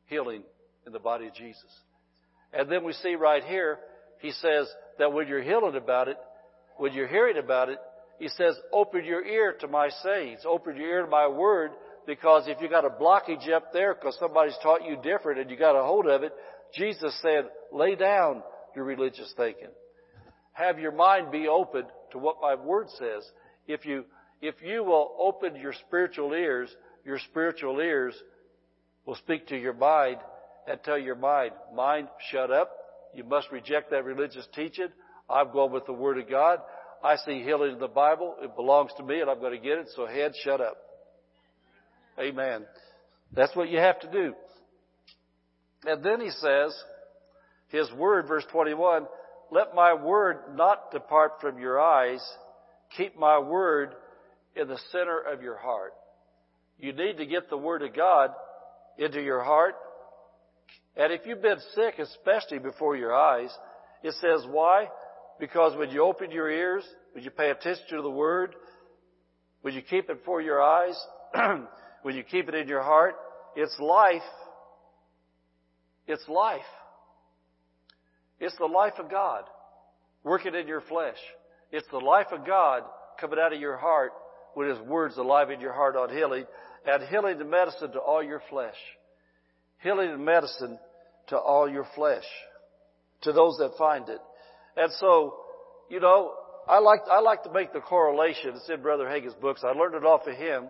healing 0.07 0.43
in 0.85 0.93
the 0.93 0.99
body 0.99 1.27
of 1.27 1.33
Jesus. 1.33 1.71
And 2.53 2.69
then 2.69 2.83
we 2.83 2.93
see 2.93 3.15
right 3.15 3.43
here, 3.43 3.79
he 4.19 4.31
says 4.31 4.67
that 4.99 5.13
when 5.13 5.27
you're 5.27 5.41
healing 5.41 5.75
about 5.75 6.07
it, 6.07 6.17
when 6.77 6.93
you're 6.93 7.07
hearing 7.07 7.37
about 7.37 7.69
it, 7.69 7.79
he 8.19 8.27
says, 8.27 8.55
open 8.71 9.03
your 9.03 9.25
ear 9.25 9.55
to 9.61 9.67
my 9.67 9.89
sayings, 10.03 10.41
open 10.45 10.75
your 10.75 10.87
ear 10.87 11.01
to 11.03 11.09
my 11.09 11.27
word, 11.27 11.71
because 12.05 12.43
if 12.47 12.61
you 12.61 12.69
got 12.69 12.85
a 12.85 12.89
blockage 12.89 13.49
up 13.49 13.71
there 13.73 13.95
because 13.95 14.17
somebody's 14.19 14.57
taught 14.61 14.85
you 14.85 14.97
different 15.01 15.39
and 15.39 15.49
you 15.49 15.57
got 15.57 15.79
a 15.79 15.83
hold 15.83 16.07
of 16.07 16.23
it, 16.23 16.33
Jesus 16.75 17.17
said, 17.21 17.45
lay 17.71 17.95
down 17.95 18.43
your 18.75 18.85
religious 18.85 19.33
thinking. 19.37 19.69
Have 20.53 20.79
your 20.79 20.91
mind 20.91 21.31
be 21.31 21.47
open 21.47 21.85
to 22.11 22.17
what 22.17 22.37
my 22.41 22.55
word 22.55 22.87
says. 22.97 23.29
If 23.67 23.85
you, 23.85 24.05
if 24.41 24.55
you 24.63 24.83
will 24.83 25.15
open 25.19 25.55
your 25.55 25.73
spiritual 25.87 26.33
ears, 26.33 26.69
your 27.05 27.19
spiritual 27.19 27.79
ears 27.79 28.15
will 29.05 29.15
speak 29.15 29.47
to 29.47 29.57
your 29.57 29.73
mind 29.73 30.17
and 30.67 30.81
tell 30.83 30.97
your 30.97 31.15
mind, 31.15 31.51
mind, 31.73 32.07
shut 32.31 32.51
up. 32.51 32.71
You 33.13 33.23
must 33.23 33.51
reject 33.51 33.91
that 33.91 34.05
religious 34.05 34.47
teaching. 34.55 34.87
I'm 35.29 35.51
going 35.51 35.71
with 35.71 35.85
the 35.85 35.93
Word 35.93 36.17
of 36.17 36.29
God. 36.29 36.59
I 37.03 37.15
see 37.17 37.41
healing 37.43 37.73
in 37.73 37.79
the 37.79 37.87
Bible. 37.87 38.35
It 38.41 38.55
belongs 38.55 38.91
to 38.97 39.03
me 39.03 39.21
and 39.21 39.29
I'm 39.29 39.39
going 39.39 39.53
to 39.53 39.59
get 39.59 39.79
it. 39.79 39.89
So 39.95 40.05
head, 40.05 40.33
shut 40.43 40.61
up. 40.61 40.77
Amen. 42.19 42.65
That's 43.33 43.55
what 43.55 43.69
you 43.69 43.79
have 43.79 43.99
to 44.01 44.11
do. 44.11 44.33
And 45.85 46.03
then 46.03 46.21
he 46.21 46.29
says, 46.29 46.75
his 47.69 47.91
word, 47.93 48.27
verse 48.27 48.45
21, 48.51 49.07
let 49.51 49.75
my 49.75 49.93
word 49.93 50.55
not 50.55 50.91
depart 50.91 51.33
from 51.41 51.59
your 51.59 51.79
eyes. 51.79 52.25
Keep 52.97 53.19
my 53.19 53.37
word 53.37 53.93
in 54.55 54.67
the 54.67 54.79
center 54.91 55.19
of 55.19 55.41
your 55.41 55.57
heart. 55.57 55.93
You 56.79 56.93
need 56.93 57.17
to 57.17 57.25
get 57.25 57.49
the 57.49 57.57
word 57.57 57.83
of 57.83 57.93
God 57.93 58.31
into 58.97 59.21
your 59.21 59.43
heart. 59.43 59.75
And 60.95 61.11
if 61.11 61.21
you've 61.25 61.41
been 61.41 61.59
sick, 61.75 61.99
especially 61.99 62.59
before 62.59 62.95
your 62.95 63.13
eyes, 63.13 63.49
it 64.03 64.13
says 64.21 64.45
why? 64.49 64.87
Because 65.39 65.77
when 65.77 65.89
you 65.89 66.03
open 66.03 66.31
your 66.31 66.49
ears, 66.49 66.83
when 67.13 67.23
you 67.23 67.29
pay 67.29 67.49
attention 67.49 67.83
to 67.89 68.01
the 68.01 68.09
word, 68.09 68.55
when 69.61 69.73
you 69.73 69.81
keep 69.81 70.09
it 70.09 70.19
before 70.19 70.41
your 70.41 70.61
eyes, 70.61 70.95
when 72.03 72.15
you 72.15 72.23
keep 72.23 72.47
it 72.47 72.55
in 72.55 72.67
your 72.67 72.81
heart, 72.81 73.15
it's 73.55 73.77
life. 73.79 74.21
It's 76.07 76.27
life. 76.27 76.61
It's 78.41 78.57
the 78.57 78.65
life 78.65 78.95
of 78.97 79.09
God 79.09 79.43
working 80.23 80.55
in 80.55 80.67
your 80.67 80.81
flesh. 80.81 81.17
It's 81.71 81.87
the 81.91 81.99
life 81.99 82.27
of 82.31 82.45
God 82.45 82.81
coming 83.19 83.39
out 83.39 83.53
of 83.53 83.61
your 83.61 83.77
heart 83.77 84.11
when 84.55 84.67
His 84.67 84.79
Word's 84.79 85.17
alive 85.17 85.51
in 85.51 85.61
your 85.61 85.73
heart 85.73 85.95
on 85.95 86.09
healing 86.09 86.45
and 86.85 87.03
healing 87.03 87.39
and 87.39 87.49
medicine 87.49 87.91
to 87.91 87.99
all 87.99 88.23
your 88.23 88.41
flesh. 88.49 88.75
Healing 89.83 90.09
and 90.09 90.25
medicine 90.25 90.79
to 91.27 91.37
all 91.37 91.69
your 91.69 91.85
flesh. 91.95 92.25
To 93.21 93.31
those 93.31 93.57
that 93.59 93.77
find 93.77 94.09
it. 94.09 94.19
And 94.75 94.91
so, 94.93 95.35
you 95.89 95.99
know, 95.99 96.33
I 96.67 96.79
like, 96.79 97.01
I 97.11 97.19
like 97.19 97.43
to 97.43 97.53
make 97.53 97.73
the 97.73 97.79
correlation. 97.79 98.53
It's 98.55 98.69
in 98.69 98.81
Brother 98.81 99.07
Hagin's 99.07 99.35
books. 99.35 99.61
I 99.63 99.77
learned 99.77 99.95
it 99.95 100.03
off 100.03 100.25
of 100.25 100.35
him. 100.35 100.69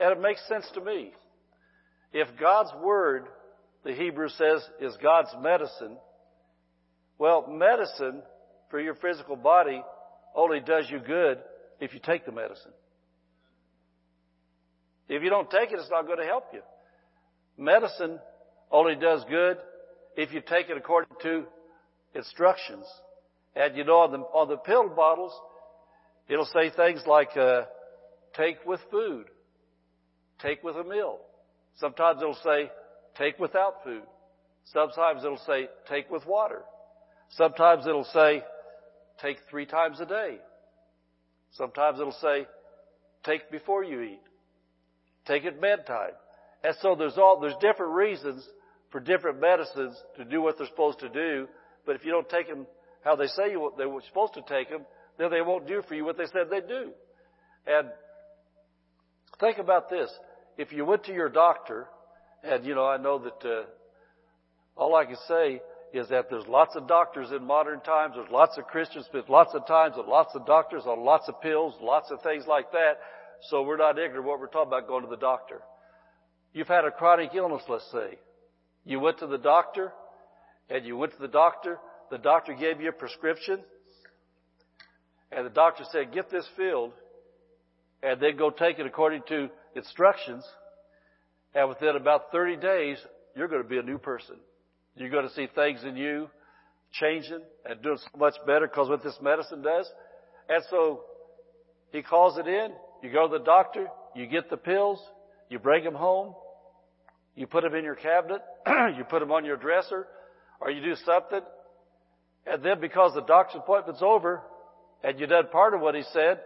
And 0.00 0.12
it 0.12 0.20
makes 0.20 0.46
sense 0.48 0.66
to 0.74 0.80
me. 0.80 1.12
If 2.14 2.28
God's 2.40 2.70
Word, 2.82 3.26
the 3.84 3.92
Hebrew 3.92 4.30
says, 4.30 4.66
is 4.80 4.96
God's 5.02 5.30
medicine, 5.40 5.98
well, 7.18 7.46
medicine 7.48 8.22
for 8.70 8.80
your 8.80 8.94
physical 8.94 9.36
body 9.36 9.82
only 10.34 10.60
does 10.60 10.86
you 10.90 10.98
good 10.98 11.38
if 11.80 11.92
you 11.94 12.00
take 12.00 12.24
the 12.24 12.32
medicine. 12.32 12.72
If 15.08 15.22
you 15.22 15.30
don't 15.30 15.50
take 15.50 15.70
it, 15.72 15.78
it's 15.78 15.90
not 15.90 16.06
going 16.06 16.18
to 16.18 16.24
help 16.24 16.44
you. 16.52 16.60
Medicine 17.58 18.18
only 18.70 18.94
does 18.94 19.24
good 19.28 19.58
if 20.16 20.32
you 20.32 20.40
take 20.40 20.70
it 20.70 20.76
according 20.76 21.16
to 21.22 21.44
instructions. 22.14 22.86
And 23.54 23.76
you 23.76 23.84
know, 23.84 23.98
on 23.98 24.12
the, 24.12 24.18
on 24.18 24.48
the 24.48 24.56
pill 24.56 24.88
bottles, 24.88 25.32
it'll 26.28 26.46
say 26.46 26.70
things 26.74 27.02
like, 27.06 27.36
uh, 27.36 27.62
take 28.34 28.64
with 28.64 28.80
food, 28.90 29.26
take 30.40 30.62
with 30.62 30.76
a 30.76 30.84
meal. 30.84 31.18
Sometimes 31.76 32.20
it'll 32.22 32.34
say, 32.42 32.70
take 33.16 33.38
without 33.38 33.84
food. 33.84 34.02
Sometimes 34.64 35.24
it'll 35.24 35.38
say, 35.46 35.68
take 35.88 36.10
with 36.10 36.24
water. 36.26 36.62
Sometimes 37.36 37.86
it'll 37.86 38.04
say, 38.04 38.42
take 39.20 39.38
three 39.50 39.66
times 39.66 40.00
a 40.00 40.06
day. 40.06 40.38
Sometimes 41.52 41.98
it'll 41.98 42.12
say, 42.12 42.46
take 43.24 43.50
before 43.50 43.84
you 43.84 44.02
eat. 44.02 44.20
Take 45.26 45.44
at 45.44 45.60
bedtime. 45.60 46.12
And 46.64 46.74
so 46.80 46.94
there's 46.94 47.16
all, 47.16 47.40
there's 47.40 47.56
different 47.60 47.92
reasons 47.94 48.46
for 48.90 49.00
different 49.00 49.40
medicines 49.40 49.96
to 50.16 50.24
do 50.24 50.42
what 50.42 50.58
they're 50.58 50.66
supposed 50.66 51.00
to 51.00 51.08
do. 51.08 51.48
But 51.86 51.96
if 51.96 52.04
you 52.04 52.12
don't 52.12 52.28
take 52.28 52.48
them 52.48 52.66
how 53.04 53.16
they 53.16 53.26
say 53.26 53.50
you, 53.50 53.72
they 53.78 53.86
were 53.86 54.02
supposed 54.06 54.34
to 54.34 54.42
take 54.42 54.70
them, 54.70 54.82
then 55.18 55.30
they 55.30 55.40
won't 55.40 55.66
do 55.66 55.82
for 55.88 55.94
you 55.94 56.04
what 56.04 56.16
they 56.16 56.26
said 56.26 56.48
they'd 56.50 56.68
do. 56.68 56.92
And 57.66 57.88
think 59.40 59.58
about 59.58 59.88
this. 59.88 60.10
If 60.58 60.72
you 60.72 60.84
went 60.84 61.04
to 61.04 61.12
your 61.12 61.28
doctor, 61.28 61.86
and 62.42 62.64
you 62.64 62.74
know, 62.74 62.86
I 62.86 62.98
know 62.98 63.18
that, 63.18 63.48
uh, 63.48 63.64
all 64.76 64.94
I 64.94 65.04
can 65.04 65.16
say 65.28 65.60
is 65.92 66.08
that 66.08 66.30
there's 66.30 66.46
lots 66.46 66.74
of 66.74 66.88
doctors 66.88 67.30
in 67.32 67.44
modern 67.44 67.80
times. 67.80 68.14
There's 68.16 68.30
lots 68.30 68.56
of 68.56 68.66
Christians 68.66 69.06
spend 69.06 69.28
lots 69.28 69.54
of 69.54 69.66
times 69.66 69.94
and 69.96 70.06
lots 70.06 70.34
of 70.34 70.46
doctors 70.46 70.84
on 70.86 71.04
lots 71.04 71.28
of 71.28 71.40
pills, 71.40 71.74
lots 71.80 72.10
of 72.10 72.22
things 72.22 72.44
like 72.46 72.72
that. 72.72 72.98
So 73.50 73.62
we're 73.62 73.76
not 73.76 73.98
ignorant 73.98 74.26
what 74.26 74.40
we're 74.40 74.46
talking 74.46 74.68
about 74.68 74.88
going 74.88 75.04
to 75.04 75.10
the 75.10 75.16
doctor. 75.16 75.60
You've 76.54 76.68
had 76.68 76.84
a 76.84 76.90
chronic 76.90 77.30
illness, 77.34 77.62
let's 77.68 77.90
say. 77.92 78.18
You 78.84 79.00
went 79.00 79.18
to 79.18 79.26
the 79.26 79.38
doctor, 79.38 79.92
and 80.70 80.84
you 80.84 80.96
went 80.96 81.12
to 81.12 81.18
the 81.18 81.28
doctor, 81.28 81.78
the 82.10 82.18
doctor 82.18 82.54
gave 82.54 82.80
you 82.80 82.88
a 82.88 82.92
prescription, 82.92 83.60
and 85.30 85.46
the 85.46 85.50
doctor 85.50 85.84
said, 85.90 86.12
get 86.12 86.30
this 86.30 86.46
filled, 86.56 86.92
and 88.02 88.20
then 88.20 88.36
go 88.36 88.50
take 88.50 88.78
it 88.78 88.86
according 88.86 89.22
to 89.28 89.48
instructions, 89.74 90.44
and 91.54 91.68
within 91.68 91.96
about 91.96 92.32
30 92.32 92.56
days, 92.56 92.98
you're 93.36 93.48
going 93.48 93.62
to 93.62 93.68
be 93.68 93.78
a 93.78 93.82
new 93.82 93.98
person. 93.98 94.36
You're 94.96 95.10
going 95.10 95.26
to 95.28 95.34
see 95.34 95.48
things 95.54 95.82
in 95.84 95.96
you 95.96 96.28
changing 96.92 97.40
and 97.64 97.82
doing 97.82 97.98
so 97.98 98.18
much 98.18 98.34
better 98.46 98.66
because 98.66 98.88
what 98.88 99.02
this 99.02 99.16
medicine 99.22 99.62
does. 99.62 99.90
And 100.48 100.62
so 100.70 101.02
he 101.92 102.02
calls 102.02 102.38
it 102.38 102.46
in. 102.46 102.72
You 103.02 103.10
go 103.12 103.28
to 103.28 103.38
the 103.38 103.44
doctor. 103.44 103.88
You 104.14 104.26
get 104.26 104.50
the 104.50 104.56
pills. 104.56 105.00
You 105.48 105.58
bring 105.58 105.84
them 105.84 105.94
home. 105.94 106.34
You 107.34 107.46
put 107.46 107.62
them 107.62 107.74
in 107.74 107.84
your 107.84 107.94
cabinet. 107.94 108.42
you 108.96 109.04
put 109.08 109.20
them 109.20 109.32
on 109.32 109.44
your 109.44 109.56
dresser 109.56 110.06
or 110.60 110.70
you 110.70 110.82
do 110.82 110.94
something. 111.04 111.40
And 112.46 112.62
then 112.62 112.80
because 112.80 113.14
the 113.14 113.22
doctor's 113.22 113.60
appointment's 113.62 114.02
over 114.02 114.42
and 115.02 115.18
you 115.18 115.26
done 115.26 115.48
part 115.50 115.74
of 115.74 115.80
what 115.80 115.94
he 115.94 116.02
said, 116.12 116.40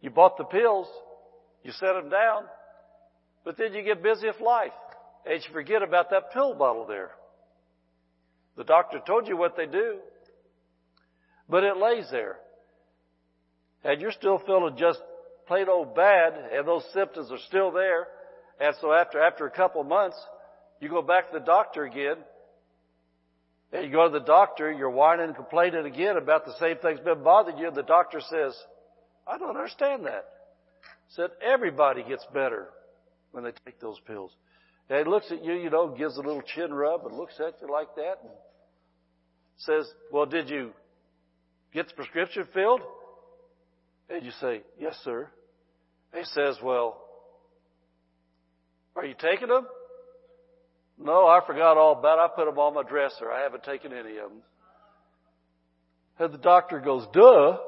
you 0.00 0.10
bought 0.10 0.36
the 0.36 0.44
pills. 0.44 0.88
You 1.62 1.72
set 1.72 1.92
them 1.94 2.10
down. 2.10 2.44
But 3.44 3.56
then 3.56 3.72
you 3.72 3.82
get 3.82 4.02
busy 4.02 4.26
with 4.26 4.40
life 4.40 4.72
and 5.24 5.42
you 5.42 5.52
forget 5.52 5.82
about 5.82 6.10
that 6.10 6.32
pill 6.32 6.54
bottle 6.54 6.86
there. 6.86 7.10
The 8.56 8.64
doctor 8.64 9.00
told 9.06 9.28
you 9.28 9.36
what 9.36 9.56
they 9.56 9.66
do, 9.66 9.98
but 11.48 11.64
it 11.64 11.76
lays 11.76 12.08
there. 12.10 12.36
And 13.84 14.00
you're 14.00 14.12
still 14.12 14.38
feeling 14.38 14.76
just 14.76 15.00
plain 15.46 15.68
old 15.68 15.94
bad, 15.94 16.34
and 16.52 16.66
those 16.66 16.84
symptoms 16.92 17.30
are 17.30 17.38
still 17.48 17.72
there. 17.72 18.06
And 18.60 18.74
so 18.80 18.92
after, 18.92 19.20
after 19.20 19.46
a 19.46 19.50
couple 19.50 19.82
months, 19.84 20.16
you 20.80 20.88
go 20.88 21.02
back 21.02 21.30
to 21.30 21.38
the 21.38 21.44
doctor 21.44 21.84
again, 21.84 22.16
and 23.72 23.84
you 23.84 23.92
go 23.92 24.08
to 24.08 24.18
the 24.18 24.24
doctor, 24.24 24.70
you're 24.70 24.90
whining 24.90 25.26
and 25.26 25.36
complaining 25.36 25.86
again 25.86 26.16
about 26.16 26.44
the 26.44 26.54
same 26.58 26.76
thing's 26.78 27.00
been 27.00 27.22
bothering 27.22 27.58
you, 27.58 27.68
and 27.68 27.76
the 27.76 27.82
doctor 27.82 28.20
says, 28.20 28.56
I 29.26 29.38
don't 29.38 29.56
understand 29.56 30.06
that. 30.06 30.24
Said 31.10 31.30
everybody 31.42 32.02
gets 32.02 32.26
better 32.32 32.68
when 33.32 33.44
they 33.44 33.52
take 33.64 33.80
those 33.80 33.98
pills. 34.06 34.32
And 34.90 35.06
he 35.06 35.10
looks 35.10 35.30
at 35.30 35.44
you, 35.44 35.54
you 35.54 35.70
know, 35.70 35.94
gives 35.96 36.16
a 36.16 36.20
little 36.20 36.42
chin 36.42 36.74
rub 36.74 37.06
and 37.06 37.16
looks 37.16 37.34
at 37.38 37.54
you 37.62 37.72
like 37.72 37.94
that 37.94 38.16
and 38.22 38.32
says, 39.58 39.88
well, 40.12 40.26
did 40.26 40.50
you 40.50 40.72
get 41.72 41.86
the 41.86 41.94
prescription 41.94 42.44
filled? 42.52 42.80
And 44.08 44.24
you 44.24 44.32
say, 44.40 44.62
yes, 44.80 44.98
sir. 45.04 45.30
And 46.12 46.24
he 46.24 46.26
says, 46.32 46.56
well, 46.60 47.00
are 48.96 49.06
you 49.06 49.14
taking 49.16 49.46
them? 49.46 49.64
No, 50.98 51.24
I 51.24 51.38
forgot 51.46 51.76
all 51.76 51.96
about 51.96 52.18
it. 52.18 52.22
I 52.22 52.28
put 52.34 52.46
them 52.46 52.58
on 52.58 52.74
my 52.74 52.82
dresser. 52.82 53.30
I 53.30 53.42
haven't 53.44 53.62
taken 53.62 53.92
any 53.92 54.18
of 54.18 54.30
them. 54.30 54.42
And 56.18 56.34
the 56.34 56.38
doctor 56.38 56.80
goes, 56.80 57.06
duh. 57.12 57.58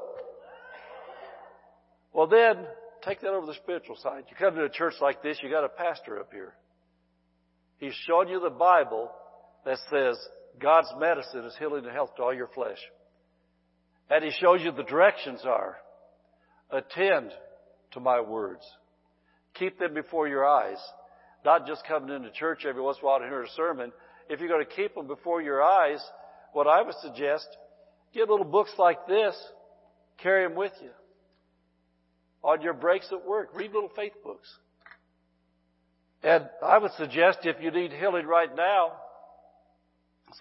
Well 2.11 2.27
then, 2.27 2.67
take 3.05 3.21
that 3.21 3.29
over 3.29 3.47
the 3.47 3.55
spiritual 3.55 3.95
side. 3.95 4.25
You 4.29 4.35
come 4.37 4.55
to 4.55 4.65
a 4.65 4.69
church 4.69 4.95
like 5.01 5.23
this, 5.23 5.37
you 5.41 5.49
got 5.49 5.63
a 5.63 5.69
pastor 5.69 6.19
up 6.19 6.29
here. 6.33 6.53
He's 7.83 7.93
showing 8.07 8.29
you 8.29 8.39
the 8.39 8.49
Bible 8.49 9.11
that 9.65 9.77
says 9.91 10.17
God's 10.57 10.87
medicine 10.97 11.43
is 11.43 11.53
healing 11.59 11.83
and 11.83 11.93
health 11.93 12.15
to 12.15 12.23
all 12.23 12.33
your 12.33 12.47
flesh. 12.47 12.77
And 14.09 14.23
He 14.23 14.31
shows 14.39 14.61
you 14.61 14.71
the 14.71 14.83
directions 14.83 15.41
are. 15.43 15.75
Attend 16.71 17.31
to 17.91 17.99
my 17.99 18.21
words. 18.21 18.61
Keep 19.55 19.79
them 19.79 19.93
before 19.93 20.29
your 20.29 20.45
eyes. 20.45 20.77
Not 21.43 21.67
just 21.67 21.85
coming 21.85 22.15
into 22.15 22.31
church 22.31 22.63
every 22.65 22.81
once 22.81 22.99
in 23.01 23.03
a 23.03 23.05
while 23.05 23.19
to 23.19 23.25
hear 23.25 23.43
a 23.43 23.49
sermon. 23.49 23.91
If 24.29 24.39
you're 24.39 24.47
going 24.47 24.65
to 24.65 24.75
keep 24.75 24.95
them 24.95 25.07
before 25.07 25.41
your 25.41 25.61
eyes, 25.61 26.01
what 26.53 26.67
I 26.67 26.83
would 26.83 26.95
suggest, 27.01 27.49
get 28.13 28.29
little 28.29 28.45
books 28.45 28.71
like 28.77 29.07
this, 29.07 29.35
carry 30.19 30.47
them 30.47 30.55
with 30.55 30.71
you. 30.81 30.91
On 32.45 32.61
your 32.61 32.75
breaks 32.75 33.07
at 33.11 33.27
work, 33.27 33.49
read 33.53 33.73
little 33.73 33.91
faith 33.93 34.13
books. 34.23 34.47
And 36.23 36.45
I 36.65 36.77
would 36.77 36.91
suggest 36.93 37.39
if 37.43 37.57
you 37.61 37.69
need 37.69 37.91
healing 37.91 38.25
right 38.25 38.53
now, 38.55 38.93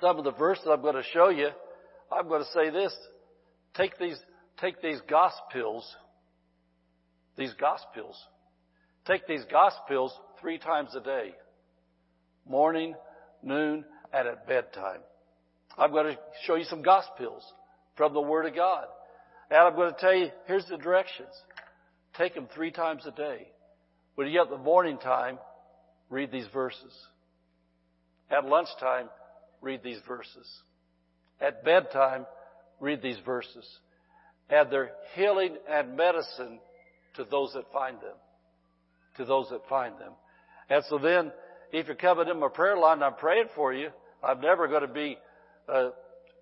some 0.00 0.16
of 0.16 0.24
the 0.24 0.32
verses 0.32 0.64
I'm 0.70 0.80
going 0.80 0.94
to 0.94 1.02
show 1.12 1.28
you, 1.28 1.48
I'm 2.10 2.28
going 2.28 2.42
to 2.42 2.50
say 2.52 2.70
this. 2.70 2.94
Take 3.74 3.98
these, 3.98 4.18
take 4.60 4.80
these 4.80 5.00
gospels, 5.08 5.84
these 7.36 7.52
gospels. 7.54 8.16
Take 9.06 9.26
these 9.26 9.44
gospels 9.50 10.16
three 10.40 10.58
times 10.58 10.90
a 10.94 11.00
day. 11.00 11.34
Morning, 12.48 12.94
noon, 13.42 13.84
and 14.12 14.28
at 14.28 14.46
bedtime. 14.46 15.00
I'm 15.76 15.90
going 15.90 16.14
to 16.14 16.18
show 16.46 16.54
you 16.54 16.64
some 16.64 16.82
gospels 16.82 17.42
from 17.96 18.14
the 18.14 18.20
Word 18.20 18.46
of 18.46 18.54
God. 18.54 18.84
And 19.50 19.58
I'm 19.58 19.74
going 19.74 19.92
to 19.92 19.98
tell 19.98 20.14
you, 20.14 20.28
here's 20.46 20.66
the 20.66 20.76
directions. 20.76 21.32
Take 22.16 22.34
them 22.34 22.46
three 22.54 22.70
times 22.70 23.02
a 23.06 23.10
day. 23.10 23.48
When 24.14 24.28
you 24.28 24.38
get 24.38 24.50
the 24.50 24.58
morning 24.58 24.98
time, 24.98 25.38
read 26.12 26.30
these 26.30 26.46
verses. 26.52 26.92
At 28.30 28.44
lunchtime, 28.44 29.08
read 29.62 29.82
these 29.82 29.98
verses. 30.06 30.46
At 31.40 31.64
bedtime, 31.64 32.26
read 32.80 33.02
these 33.02 33.18
verses. 33.24 33.66
And 34.50 34.70
they're 34.70 34.92
healing 35.14 35.56
and 35.68 35.96
medicine 35.96 36.60
to 37.16 37.24
those 37.24 37.52
that 37.54 37.64
find 37.72 37.96
them. 37.96 38.16
To 39.16 39.24
those 39.24 39.48
that 39.50 39.66
find 39.68 39.94
them. 39.94 40.12
And 40.68 40.84
so 40.88 40.98
then, 40.98 41.32
if 41.72 41.86
you're 41.86 41.96
coming 41.96 42.28
in 42.28 42.38
my 42.38 42.48
prayer 42.48 42.76
line, 42.76 43.02
I'm 43.02 43.14
praying 43.14 43.48
for 43.56 43.72
you. 43.72 43.88
I'm 44.22 44.40
never 44.40 44.68
going 44.68 44.82
to 44.82 44.92
be 44.92 45.16
uh, 45.68 45.90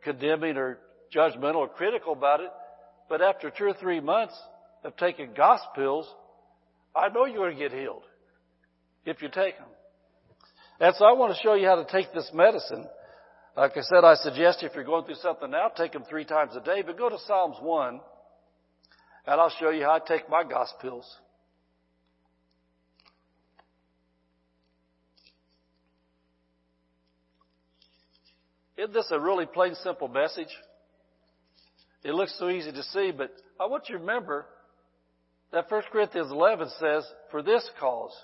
condemning 0.03 0.57
or 0.57 0.79
judgmental 1.15 1.57
or 1.57 1.69
critical 1.69 2.13
about 2.13 2.41
it. 2.41 2.51
But 3.09 3.23
after 3.23 3.51
two 3.51 3.65
or 3.65 3.75
three 3.75 4.01
months 4.01 4.35
of 4.85 4.97
taking 4.97 5.33
gospel 5.35 5.71
pills, 5.75 6.15
I 6.95 7.09
know 7.09 7.25
you're 7.25 7.37
going 7.37 7.57
to 7.57 7.59
get 7.59 7.73
healed 7.73 8.03
if 9.05 9.23
you 9.23 9.29
take 9.29 9.59
them. 9.59 9.69
And 10.81 10.95
so 10.97 11.05
I 11.05 11.13
want 11.13 11.35
to 11.35 11.43
show 11.43 11.55
you 11.55 11.67
how 11.67 11.77
to 11.77 11.91
take 11.91 12.13
this 12.13 12.31
medicine. 12.33 12.87
Like 13.57 13.77
I 13.77 13.83
said, 13.83 14.05
I 14.05 14.15
suggest 14.15 14.63
if 14.63 14.75
you're 14.75 14.85
going 14.85 15.05
through 15.05 15.17
something 15.17 15.51
now, 15.51 15.69
take 15.69 15.93
them 15.93 16.05
three 16.09 16.25
times 16.25 16.53
a 16.57 16.61
day, 16.61 16.83
but 16.85 16.97
go 16.97 17.09
to 17.09 17.19
Psalms 17.27 17.57
1, 17.61 18.01
and 19.27 19.41
I'll 19.41 19.53
show 19.61 19.71
you 19.71 19.83
how 19.83 19.95
I 19.95 19.99
take 19.99 20.31
my 20.31 20.43
gospels. 20.45 21.07
Isn't 28.79 28.95
this 28.95 29.09
a 29.11 29.21
really 29.21 29.45
plain, 29.45 29.75
simple 29.83 30.09
message? 30.09 30.49
It 32.03 32.13
looks 32.13 32.35
so 32.39 32.49
easy 32.49 32.73
to 32.73 32.83
see, 32.83 33.13
but 33.15 33.31
I 33.61 33.67
want 33.67 33.91
you 33.91 33.97
to 33.97 34.01
remember 34.01 34.47
that 35.53 35.71
1 35.71 35.83
Corinthians 35.93 36.31
11 36.31 36.69
says, 36.79 37.05
for 37.31 37.43
this 37.43 37.69
cause, 37.79 38.17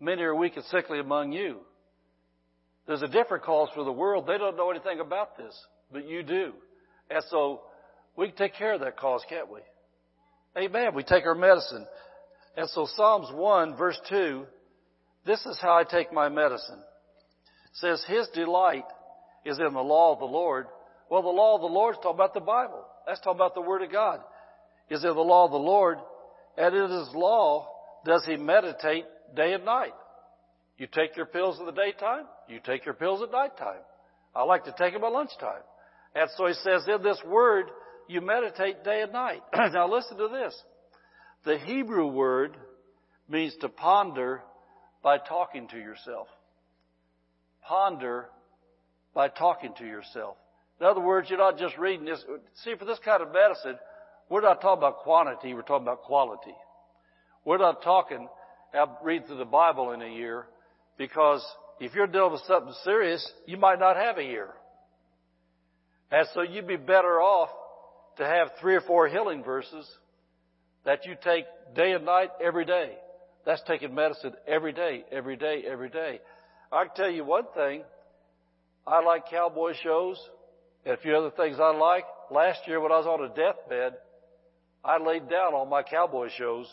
Many 0.00 0.22
are 0.22 0.34
weak 0.34 0.56
and 0.56 0.64
sickly 0.66 0.98
among 0.98 1.32
you. 1.32 1.58
There's 2.86 3.02
a 3.02 3.08
different 3.08 3.44
cause 3.44 3.68
for 3.74 3.84
the 3.84 3.92
world. 3.92 4.26
They 4.26 4.38
don't 4.38 4.56
know 4.56 4.70
anything 4.70 5.00
about 5.00 5.36
this, 5.36 5.54
but 5.92 6.06
you 6.06 6.22
do. 6.22 6.52
And 7.10 7.22
so 7.30 7.62
we 8.16 8.28
can 8.28 8.36
take 8.36 8.54
care 8.54 8.74
of 8.74 8.80
that 8.80 8.96
cause, 8.96 9.22
can't 9.28 9.50
we? 9.50 9.60
Amen. 10.56 10.94
We 10.94 11.02
take 11.02 11.26
our 11.26 11.34
medicine. 11.34 11.86
And 12.56 12.68
so 12.70 12.86
Psalms 12.94 13.28
1 13.32 13.76
verse 13.76 13.98
2, 14.08 14.44
this 15.26 15.44
is 15.44 15.58
how 15.60 15.76
I 15.76 15.84
take 15.84 16.12
my 16.12 16.28
medicine. 16.28 16.78
It 16.78 17.74
says, 17.74 18.04
His 18.08 18.28
delight 18.28 18.84
is 19.44 19.58
in 19.58 19.74
the 19.74 19.80
law 19.80 20.12
of 20.12 20.20
the 20.20 20.24
Lord. 20.24 20.66
Well, 21.10 21.22
the 21.22 21.28
law 21.28 21.56
of 21.56 21.60
the 21.60 21.66
Lord 21.66 21.94
is 21.94 22.00
talking 22.02 22.16
about 22.16 22.34
the 22.34 22.40
Bible. 22.40 22.84
That's 23.06 23.20
talking 23.20 23.38
about 23.38 23.54
the 23.54 23.60
Word 23.60 23.82
of 23.82 23.92
God. 23.92 24.20
Is 24.88 25.04
in 25.04 25.14
the 25.14 25.20
law 25.20 25.46
of 25.46 25.50
the 25.50 25.56
Lord, 25.56 25.98
and 26.56 26.74
in 26.74 26.90
His 26.90 27.08
law 27.12 27.68
does 28.04 28.24
He 28.24 28.36
meditate 28.36 29.04
day 29.34 29.52
and 29.52 29.64
night. 29.64 29.94
You 30.78 30.86
take 30.86 31.16
your 31.16 31.26
pills 31.26 31.58
in 31.58 31.66
the 31.66 31.72
daytime, 31.72 32.24
you 32.48 32.60
take 32.64 32.84
your 32.84 32.94
pills 32.94 33.22
at 33.22 33.32
nighttime. 33.32 33.80
I 34.34 34.42
like 34.42 34.64
to 34.64 34.74
take 34.76 34.92
them 34.92 35.04
at 35.04 35.12
lunchtime. 35.12 35.62
And 36.14 36.28
so 36.36 36.46
he 36.46 36.52
says, 36.54 36.86
in 36.86 37.02
this 37.02 37.20
word, 37.26 37.66
you 38.08 38.20
meditate 38.20 38.84
day 38.84 39.02
and 39.02 39.12
night. 39.12 39.40
now 39.54 39.90
listen 39.90 40.18
to 40.18 40.28
this. 40.28 40.54
The 41.44 41.58
Hebrew 41.58 42.06
word 42.06 42.56
means 43.28 43.54
to 43.60 43.68
ponder 43.68 44.42
by 45.02 45.18
talking 45.18 45.68
to 45.68 45.78
yourself. 45.78 46.28
Ponder 47.62 48.26
by 49.14 49.28
talking 49.28 49.72
to 49.78 49.84
yourself. 49.86 50.36
In 50.80 50.86
other 50.86 51.00
words, 51.00 51.28
you're 51.30 51.38
not 51.38 51.58
just 51.58 51.76
reading 51.78 52.04
this. 52.04 52.22
See, 52.64 52.74
for 52.78 52.84
this 52.84 52.98
kind 53.04 53.22
of 53.22 53.32
medicine, 53.32 53.78
we're 54.28 54.42
not 54.42 54.60
talking 54.60 54.78
about 54.78 54.98
quantity, 54.98 55.54
we're 55.54 55.62
talking 55.62 55.86
about 55.86 56.02
quality. 56.02 56.54
We're 57.44 57.58
not 57.58 57.82
talking, 57.82 58.28
I'll 58.76 58.98
read 59.02 59.26
through 59.26 59.38
the 59.38 59.44
Bible 59.44 59.92
in 59.92 60.02
a 60.02 60.08
year, 60.08 60.46
because 60.98 61.44
if 61.80 61.94
you're 61.94 62.06
dealing 62.06 62.32
with 62.32 62.42
something 62.46 62.74
serious, 62.84 63.26
you 63.46 63.56
might 63.56 63.78
not 63.78 63.96
have 63.96 64.18
a 64.18 64.24
year. 64.24 64.48
And 66.10 66.26
so 66.34 66.42
you'd 66.42 66.66
be 66.66 66.76
better 66.76 67.20
off 67.20 67.50
to 68.18 68.24
have 68.24 68.48
three 68.60 68.74
or 68.74 68.80
four 68.80 69.08
healing 69.08 69.42
verses 69.42 69.86
that 70.84 71.04
you 71.04 71.16
take 71.22 71.44
day 71.74 71.92
and 71.92 72.04
night 72.04 72.30
every 72.42 72.64
day. 72.64 72.92
That's 73.44 73.62
taking 73.66 73.94
medicine 73.94 74.32
every 74.46 74.72
day, 74.72 75.04
every 75.12 75.36
day, 75.36 75.62
every 75.68 75.90
day. 75.90 76.20
I 76.72 76.84
can 76.84 76.94
tell 76.96 77.10
you 77.10 77.24
one 77.24 77.44
thing. 77.54 77.82
I 78.86 79.02
like 79.02 79.30
cowboy 79.30 79.72
shows 79.82 80.18
and 80.84 80.94
a 80.94 80.96
few 80.98 81.16
other 81.16 81.30
things 81.30 81.58
I 81.60 81.76
like. 81.76 82.04
Last 82.30 82.60
year 82.66 82.80
when 82.80 82.92
I 82.92 82.98
was 82.98 83.06
on 83.06 83.24
a 83.24 83.28
deathbed, 83.28 83.98
I 84.84 84.98
laid 84.98 85.28
down 85.28 85.54
on 85.54 85.68
my 85.68 85.82
cowboy 85.82 86.28
shows. 86.36 86.66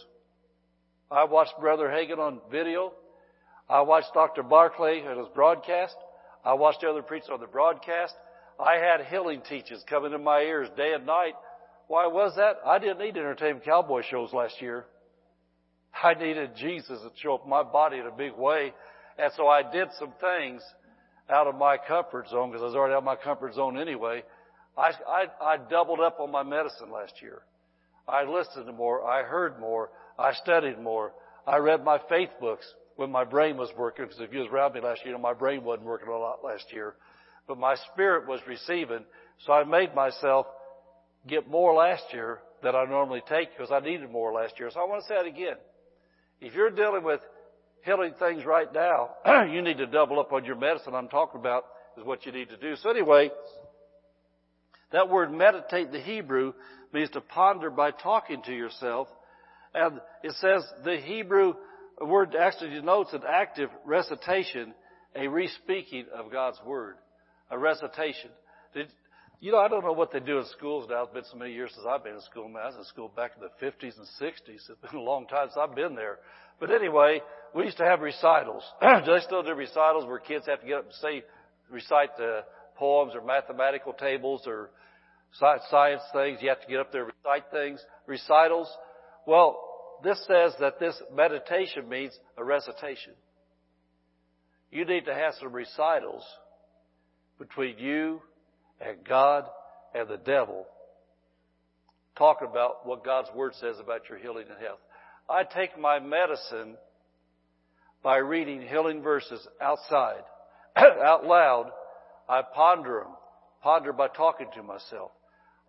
I 1.11 1.25
watched 1.25 1.53
Brother 1.59 1.87
Hagin 1.87 2.19
on 2.19 2.39
video. 2.51 2.93
I 3.69 3.81
watched 3.81 4.13
Dr. 4.13 4.43
Barclay 4.43 5.01
at 5.01 5.17
his 5.17 5.27
broadcast. 5.33 5.95
I 6.43 6.53
watched 6.53 6.81
the 6.81 6.89
other 6.89 7.01
preachers 7.01 7.29
on 7.31 7.39
the 7.39 7.47
broadcast. 7.47 8.13
I 8.59 8.75
had 8.75 9.05
healing 9.05 9.41
teachings 9.47 9.83
coming 9.89 10.13
in 10.13 10.23
my 10.23 10.41
ears 10.41 10.69
day 10.75 10.93
and 10.93 11.05
night. 11.05 11.33
Why 11.87 12.07
was 12.07 12.35
that? 12.35 12.57
I 12.65 12.79
didn't 12.79 12.99
need 12.99 13.17
entertainment 13.17 13.65
cowboy 13.65 14.01
shows 14.09 14.33
last 14.33 14.61
year. 14.61 14.85
I 16.01 16.13
needed 16.13 16.55
Jesus 16.55 16.99
to 17.01 17.09
show 17.21 17.35
up 17.35 17.47
my 17.47 17.63
body 17.63 17.97
in 17.97 18.07
a 18.07 18.11
big 18.11 18.33
way. 18.33 18.73
And 19.17 19.31
so 19.37 19.47
I 19.47 19.69
did 19.69 19.89
some 19.99 20.13
things 20.19 20.61
out 21.29 21.47
of 21.47 21.55
my 21.55 21.77
comfort 21.77 22.27
zone 22.29 22.49
because 22.49 22.63
I 22.63 22.65
was 22.65 22.75
already 22.75 22.93
out 22.93 22.99
of 22.99 23.03
my 23.03 23.15
comfort 23.15 23.53
zone 23.53 23.77
anyway. 23.77 24.23
I, 24.77 24.91
I, 25.07 25.25
I 25.41 25.57
doubled 25.69 25.99
up 25.99 26.19
on 26.19 26.31
my 26.31 26.43
medicine 26.43 26.91
last 26.91 27.13
year. 27.21 27.41
I 28.07 28.23
listened 28.23 28.75
more. 28.75 29.05
I 29.05 29.23
heard 29.23 29.59
more. 29.59 29.89
I 30.17 30.33
studied 30.33 30.79
more. 30.79 31.13
I 31.45 31.57
read 31.57 31.83
my 31.83 31.99
faith 32.09 32.29
books 32.39 32.65
when 32.95 33.11
my 33.11 33.23
brain 33.23 33.57
was 33.57 33.69
working 33.77 34.05
because 34.05 34.21
if 34.21 34.31
you 34.31 34.39
was 34.39 34.49
around 34.49 34.73
me 34.73 34.81
last 34.81 35.01
year, 35.03 35.11
you 35.11 35.17
know, 35.17 35.21
my 35.21 35.33
brain 35.33 35.63
wasn't 35.63 35.87
working 35.87 36.09
a 36.09 36.17
lot 36.17 36.43
last 36.43 36.65
year 36.71 36.95
but 37.47 37.57
my 37.57 37.75
spirit 37.91 38.27
was 38.27 38.39
receiving. 38.47 39.03
So 39.45 39.53
I 39.53 39.63
made 39.63 39.93
myself 39.93 40.47
get 41.27 41.49
more 41.49 41.73
last 41.73 42.03
year 42.13 42.39
than 42.61 42.75
I 42.75 42.85
normally 42.85 43.21
take 43.27 43.49
because 43.51 43.71
I 43.71 43.79
needed 43.79 44.09
more 44.09 44.33
last 44.33 44.53
year. 44.59 44.69
So 44.73 44.79
I 44.79 44.85
want 44.85 45.03
to 45.03 45.07
say 45.07 45.15
it 45.15 45.27
again. 45.27 45.55
If 46.39 46.53
you're 46.53 46.69
dealing 46.69 47.03
with 47.03 47.19
healing 47.85 48.13
things 48.17 48.45
right 48.45 48.71
now, 48.73 49.09
you 49.51 49.61
need 49.61 49.77
to 49.77 49.87
double 49.87 50.19
up 50.19 50.31
on 50.31 50.45
your 50.45 50.55
medicine 50.55 50.95
I'm 50.95 51.09
talking 51.09 51.39
about 51.39 51.65
is 51.97 52.05
what 52.05 52.25
you 52.25 52.31
need 52.31 52.49
to 52.49 52.57
do. 52.57 52.75
So 52.77 52.89
anyway, 52.89 53.29
that 54.91 55.09
word 55.09 55.31
meditate, 55.31 55.91
the 55.91 55.99
Hebrew, 55.99 56.53
means 56.93 57.09
to 57.11 57.21
ponder 57.21 57.69
by 57.69 57.91
talking 57.91 58.41
to 58.43 58.53
yourself. 58.53 59.07
And 59.73 59.99
it 60.23 60.33
says 60.39 60.63
the 60.83 60.97
Hebrew 60.97 61.53
word 62.01 62.35
actually 62.39 62.71
denotes 62.71 63.13
an 63.13 63.21
active 63.27 63.69
recitation, 63.85 64.73
a 65.15 65.27
re-speaking 65.27 66.05
of 66.13 66.31
God's 66.31 66.59
Word 66.65 66.95
a 67.53 67.57
recitation. 67.57 68.31
Did, 68.73 68.87
you 69.39 69.51
know, 69.51 69.59
I 69.59 69.67
don't 69.67 69.83
know 69.83 69.93
what 69.93 70.11
they 70.11 70.19
do 70.19 70.39
in 70.39 70.45
schools 70.57 70.87
now. 70.89 71.03
It's 71.03 71.13
been 71.13 71.23
so 71.31 71.37
many 71.37 71.53
years 71.53 71.71
since 71.73 71.85
I've 71.87 72.03
been 72.03 72.15
in 72.15 72.21
school. 72.21 72.51
I 72.57 72.67
was 72.67 72.75
in 72.77 72.83
school 72.85 73.11
back 73.15 73.31
in 73.37 73.43
the 73.43 73.65
50s 73.65 73.97
and 73.97 74.07
60s. 74.19 74.69
It's 74.69 74.91
been 74.91 74.99
a 74.99 75.03
long 75.03 75.27
time 75.27 75.47
since 75.47 75.57
I've 75.57 75.75
been 75.75 75.95
there. 75.95 76.17
But 76.59 76.71
anyway, 76.71 77.21
we 77.55 77.65
used 77.65 77.77
to 77.77 77.85
have 77.85 78.01
recitals. 78.01 78.63
do 78.81 78.87
they 79.05 79.19
still 79.19 79.43
do 79.43 79.53
recitals 79.53 80.05
where 80.05 80.19
kids 80.19 80.45
have 80.47 80.61
to 80.61 80.67
get 80.67 80.77
up 80.77 80.85
and 80.85 80.93
say, 80.95 81.23
recite 81.69 82.17
the 82.17 82.41
poems 82.75 83.13
or 83.15 83.21
mathematical 83.21 83.93
tables 83.93 84.43
or 84.47 84.71
science 85.33 86.01
things? 86.11 86.39
You 86.41 86.49
have 86.49 86.61
to 86.61 86.67
get 86.67 86.79
up 86.79 86.91
there 86.91 87.03
and 87.03 87.13
recite 87.23 87.51
things. 87.51 87.83
Recitals. 88.07 88.69
Well, 89.27 89.59
this 90.03 90.19
says 90.27 90.53
that 90.59 90.79
this 90.79 91.01
meditation 91.15 91.87
means 91.87 92.17
a 92.37 92.43
recitation. 92.43 93.13
You 94.71 94.85
need 94.85 95.05
to 95.05 95.13
have 95.13 95.33
some 95.39 95.53
recitals 95.53 96.23
between 97.39 97.77
you 97.77 98.21
and 98.81 98.97
God 99.07 99.45
and 99.93 100.07
the 100.09 100.17
devil 100.17 100.65
talking 102.17 102.47
about 102.49 102.85
what 102.85 103.03
God's 103.05 103.29
Word 103.35 103.53
says 103.59 103.77
about 103.79 104.09
your 104.09 104.17
healing 104.17 104.45
and 104.49 104.59
health. 104.63 104.79
I 105.29 105.43
take 105.43 105.79
my 105.79 105.99
medicine 105.99 106.75
by 108.03 108.17
reading 108.17 108.61
healing 108.61 109.01
verses 109.01 109.47
outside, 109.61 110.23
out 110.75 111.25
loud. 111.25 111.71
I 112.27 112.41
ponder 112.41 113.03
them, 113.03 113.13
ponder 113.61 113.93
by 113.93 114.07
talking 114.09 114.47
to 114.55 114.63
myself. 114.63 115.11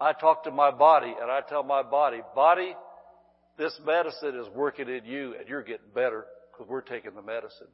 I 0.00 0.12
talk 0.12 0.44
to 0.44 0.50
my 0.50 0.70
body 0.70 1.14
and 1.20 1.30
I 1.30 1.40
tell 1.48 1.62
my 1.62 1.82
body, 1.82 2.20
body, 2.34 2.74
this 3.58 3.78
medicine 3.84 4.38
is 4.38 4.48
working 4.54 4.88
in 4.88 5.04
you 5.04 5.34
and 5.38 5.48
you're 5.48 5.62
getting 5.62 5.86
better 5.94 6.26
because 6.52 6.68
we're 6.68 6.80
taking 6.80 7.14
the 7.14 7.22
medicine. 7.22 7.68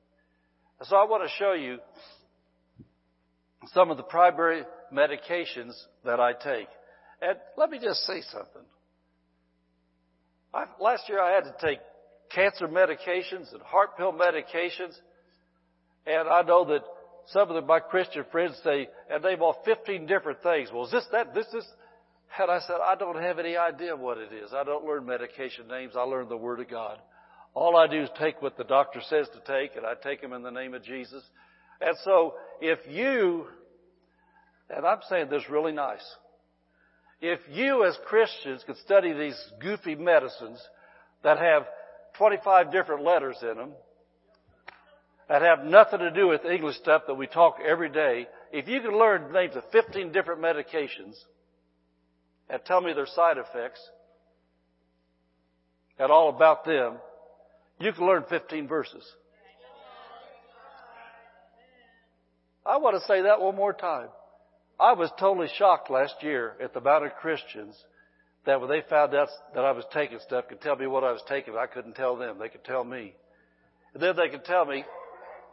So 0.82 0.96
I 0.96 1.04
want 1.04 1.22
to 1.24 1.30
show 1.38 1.52
you 1.52 1.78
some 3.74 3.90
of 3.90 3.96
the 3.96 4.02
primary 4.02 4.62
medications 4.92 5.72
that 6.04 6.20
I 6.20 6.32
take. 6.32 6.68
And 7.20 7.36
let 7.56 7.70
me 7.70 7.78
just 7.78 8.00
say 8.00 8.22
something. 8.32 8.62
I, 10.54 10.64
last 10.80 11.08
year 11.08 11.20
I 11.20 11.34
had 11.34 11.44
to 11.44 11.54
take 11.60 11.78
cancer 12.34 12.66
medications 12.66 13.52
and 13.52 13.62
heart 13.62 13.96
pill 13.96 14.12
medications. 14.12 14.96
And 16.06 16.28
I 16.28 16.42
know 16.42 16.64
that 16.66 16.82
some 17.26 17.48
of 17.48 17.54
the, 17.54 17.62
my 17.62 17.80
Christian 17.80 18.24
friends 18.32 18.58
say, 18.64 18.88
and 19.10 19.22
they've 19.22 19.40
all 19.40 19.60
15 19.64 20.06
different 20.06 20.42
things. 20.42 20.70
Well, 20.72 20.86
is 20.86 20.92
this 20.92 21.06
that, 21.12 21.34
this 21.34 21.46
is, 21.54 21.66
and 22.38 22.50
I 22.50 22.60
said, 22.60 22.76
I 22.82 22.94
don't 22.94 23.20
have 23.20 23.38
any 23.38 23.56
idea 23.56 23.96
what 23.96 24.18
it 24.18 24.32
is. 24.32 24.52
I 24.52 24.64
don't 24.64 24.84
learn 24.84 25.04
medication 25.04 25.66
names. 25.68 25.94
I 25.96 26.02
learn 26.02 26.28
the 26.28 26.36
Word 26.36 26.60
of 26.60 26.68
God. 26.68 26.98
All 27.54 27.76
I 27.76 27.86
do 27.88 28.02
is 28.02 28.08
take 28.18 28.40
what 28.40 28.56
the 28.56 28.64
doctor 28.64 29.00
says 29.08 29.26
to 29.28 29.40
take, 29.52 29.76
and 29.76 29.84
I 29.84 29.94
take 29.94 30.20
them 30.20 30.32
in 30.32 30.42
the 30.42 30.50
name 30.50 30.74
of 30.74 30.84
Jesus. 30.84 31.22
And 31.80 31.96
so, 32.04 32.34
if 32.60 32.78
you, 32.88 33.46
and 34.68 34.86
I'm 34.86 35.00
saying 35.08 35.28
this 35.30 35.48
really 35.50 35.72
nice, 35.72 36.04
if 37.20 37.40
you 37.50 37.84
as 37.84 37.98
Christians 38.06 38.62
could 38.64 38.76
study 38.78 39.12
these 39.12 39.38
goofy 39.60 39.96
medicines 39.96 40.60
that 41.24 41.38
have 41.38 41.64
25 42.16 42.70
different 42.70 43.04
letters 43.04 43.36
in 43.42 43.56
them, 43.56 43.70
that 45.28 45.42
have 45.42 45.64
nothing 45.64 46.00
to 46.00 46.10
do 46.10 46.28
with 46.28 46.44
English 46.44 46.76
stuff 46.76 47.02
that 47.06 47.14
we 47.14 47.26
talk 47.26 47.56
every 47.66 47.88
day, 47.88 48.26
if 48.52 48.68
you 48.68 48.80
could 48.80 48.94
learn 48.94 49.32
names 49.32 49.56
of 49.56 49.64
15 49.72 50.12
different 50.12 50.40
medications 50.40 51.16
and 52.50 52.64
tell 52.64 52.80
me 52.80 52.92
their 52.92 53.06
side 53.06 53.38
effects 53.38 53.80
and 55.98 56.10
all 56.10 56.28
about 56.30 56.64
them, 56.64 56.94
you 57.78 57.92
can 57.92 58.06
learn 58.06 58.24
15 58.28 58.66
verses. 58.66 59.04
I 62.64 62.76
want 62.76 63.00
to 63.00 63.06
say 63.06 63.22
that 63.22 63.40
one 63.40 63.56
more 63.56 63.72
time. 63.72 64.08
I 64.78 64.92
was 64.94 65.10
totally 65.18 65.48
shocked 65.56 65.90
last 65.90 66.14
year 66.22 66.54
at 66.62 66.72
the 66.72 66.80
amount 66.80 67.04
of 67.04 67.12
Christians 67.16 67.76
that 68.46 68.60
when 68.60 68.70
they 68.70 68.82
found 68.88 69.14
out 69.14 69.28
that 69.54 69.64
I 69.64 69.72
was 69.72 69.84
taking 69.92 70.18
stuff 70.26 70.48
could 70.48 70.60
tell 70.60 70.76
me 70.76 70.86
what 70.86 71.04
I 71.04 71.12
was 71.12 71.22
taking. 71.28 71.54
I 71.56 71.66
couldn't 71.66 71.94
tell 71.94 72.16
them. 72.16 72.38
They 72.38 72.48
could 72.48 72.64
tell 72.64 72.84
me. 72.84 73.14
And 73.92 74.02
then 74.02 74.16
they 74.16 74.28
could 74.28 74.44
tell 74.44 74.64
me, 74.64 74.84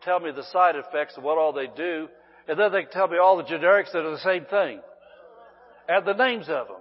tell 0.04 0.20
me 0.20 0.32
the 0.32 0.44
side 0.52 0.76
effects 0.76 1.18
of 1.18 1.24
what 1.24 1.38
all 1.38 1.52
they 1.52 1.68
do. 1.76 2.08
And 2.48 2.58
then 2.58 2.72
they 2.72 2.84
could 2.84 2.92
tell 2.92 3.08
me 3.08 3.18
all 3.18 3.36
the 3.36 3.44
generics 3.44 3.92
that 3.92 4.06
are 4.06 4.12
the 4.12 4.20
same 4.20 4.46
thing. 4.46 4.80
And 5.90 6.06
the 6.06 6.14
names 6.14 6.48
of 6.48 6.68
them. 6.68 6.77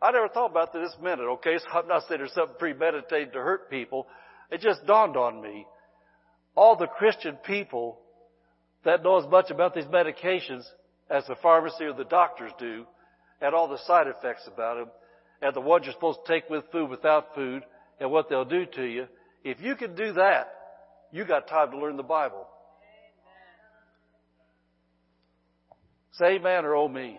I 0.00 0.12
never 0.12 0.28
thought 0.28 0.50
about 0.50 0.72
this 0.72 0.94
minute, 1.02 1.26
okay? 1.34 1.58
So 1.58 1.78
I'm 1.78 1.88
not 1.88 2.06
saying 2.06 2.20
there's 2.20 2.32
something 2.32 2.56
premeditated 2.58 3.32
to 3.32 3.40
hurt 3.40 3.68
people. 3.68 4.06
It 4.50 4.60
just 4.60 4.86
dawned 4.86 5.16
on 5.16 5.42
me. 5.42 5.66
All 6.54 6.76
the 6.76 6.86
Christian 6.86 7.36
people 7.44 7.98
that 8.84 9.02
know 9.02 9.18
as 9.18 9.28
much 9.28 9.50
about 9.50 9.74
these 9.74 9.84
medications 9.86 10.64
as 11.10 11.26
the 11.26 11.36
pharmacy 11.42 11.84
or 11.84 11.94
the 11.94 12.04
doctors 12.04 12.52
do, 12.58 12.84
and 13.40 13.54
all 13.54 13.68
the 13.68 13.78
side 13.86 14.06
effects 14.06 14.48
about 14.52 14.76
them, 14.76 14.88
and 15.42 15.54
the 15.54 15.60
ones 15.60 15.84
you're 15.84 15.94
supposed 15.94 16.20
to 16.24 16.32
take 16.32 16.48
with 16.50 16.64
food, 16.70 16.90
without 16.90 17.34
food, 17.34 17.62
and 18.00 18.10
what 18.10 18.28
they'll 18.28 18.44
do 18.44 18.66
to 18.66 18.84
you. 18.84 19.06
If 19.44 19.60
you 19.60 19.74
can 19.74 19.94
do 19.94 20.12
that, 20.14 20.52
you 21.10 21.24
got 21.24 21.48
time 21.48 21.70
to 21.70 21.78
learn 21.78 21.96
the 21.96 22.02
Bible. 22.02 22.46
Say 26.12 26.36
amen 26.36 26.64
or 26.64 26.74
oh 26.74 26.88
me. 26.88 27.18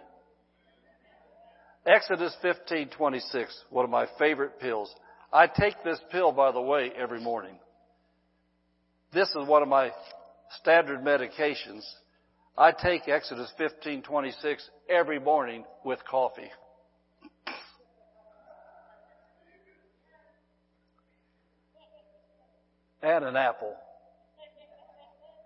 Exodus 1.86 2.36
15:26, 2.44 3.48
one 3.70 3.86
of 3.86 3.92
my 3.92 4.08
favorite 4.18 4.60
pills. 4.60 4.94
I 5.32 5.48
take 5.48 5.76
this 5.84 6.00
pill, 6.12 6.32
by 6.32 6.52
the 6.52 6.62
way, 6.62 6.92
every 6.96 7.22
morning. 7.22 7.58
This 9.12 9.30
is 9.30 9.48
one 9.48 9.64
of 9.64 9.70
my 9.70 9.92
standard 10.62 11.02
medications. 11.02 11.84
I 12.58 12.72
take 12.72 13.08
Exodus 13.08 13.52
15:26 13.58 14.70
every 14.90 15.20
morning 15.20 15.66
with 15.84 16.04
coffee. 16.06 16.52
And 23.02 23.24
an 23.24 23.38
apple. 23.38 23.76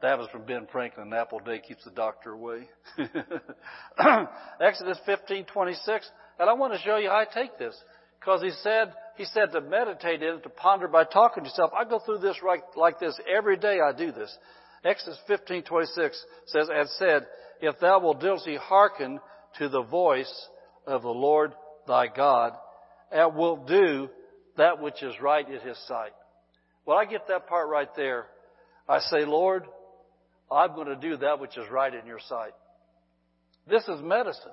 That 0.01 0.17
was 0.17 0.27
from 0.31 0.43
Ben 0.43 0.67
Franklin. 0.71 1.07
An 1.07 1.13
apple 1.13 1.39
a 1.39 1.43
day 1.43 1.59
keeps 1.59 1.85
the 1.85 1.91
doctor 1.91 2.31
away. 2.31 2.67
Exodus 4.59 4.99
15:26, 5.07 6.09
and 6.39 6.49
I 6.49 6.53
want 6.53 6.73
to 6.73 6.79
show 6.79 6.97
you 6.97 7.09
how 7.09 7.17
I 7.17 7.25
take 7.25 7.57
this 7.57 7.75
because 8.19 8.41
he 8.41 8.51
said 8.61 8.93
he 9.15 9.25
said 9.25 9.51
to 9.51 9.61
meditate 9.61 10.23
in 10.23 10.41
to 10.41 10.49
ponder 10.49 10.87
by 10.87 11.03
talking 11.03 11.43
to 11.43 11.49
yourself. 11.49 11.71
I 11.77 11.83
go 11.83 11.99
through 11.99 12.19
this 12.19 12.41
right 12.41 12.61
like 12.75 12.99
this 12.99 13.19
every 13.29 13.57
day. 13.57 13.79
I 13.79 13.91
do 13.91 14.11
this. 14.11 14.35
Exodus 14.83 15.19
15:26 15.29 16.25
says, 16.47 16.69
"And 16.69 16.89
said, 16.89 17.27
If 17.61 17.79
thou 17.79 17.99
wilt 17.99 18.19
diligently 18.19 18.57
hearken 18.57 19.21
to 19.57 19.69
the 19.69 19.83
voice 19.83 20.49
of 20.85 21.03
the 21.03 21.13
Lord 21.13 21.53
thy 21.87 22.07
God, 22.07 22.57
and 23.11 23.35
wilt 23.35 23.67
do 23.67 24.09
that 24.57 24.79
which 24.79 25.01
is 25.01 25.19
right 25.21 25.47
in 25.47 25.59
His 25.59 25.77
sight." 25.87 26.13
When 26.85 26.97
I 26.97 27.05
get 27.05 27.27
that 27.27 27.47
part 27.47 27.69
right 27.69 27.93
there, 27.95 28.27
I 28.89 28.99
say, 28.99 29.23
Lord, 29.23 29.65
I'm 30.51 30.75
going 30.75 30.87
to 30.87 30.97
do 30.97 31.17
that 31.17 31.39
which 31.39 31.57
is 31.57 31.69
right 31.69 31.93
in 31.93 32.05
Your 32.05 32.19
sight. 32.19 32.53
This 33.67 33.87
is 33.87 34.01
medicine. 34.01 34.51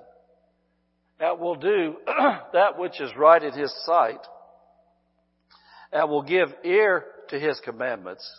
That 1.21 1.39
will 1.39 1.55
do 1.55 1.95
that 2.53 2.77
which 2.77 2.99
is 2.99 3.11
right 3.15 3.41
in 3.41 3.53
His 3.53 3.73
sight, 3.85 4.19
and 5.93 6.09
will 6.09 6.23
give 6.23 6.49
ear 6.65 7.05
to 7.29 7.39
His 7.39 7.57
commandments 7.63 8.29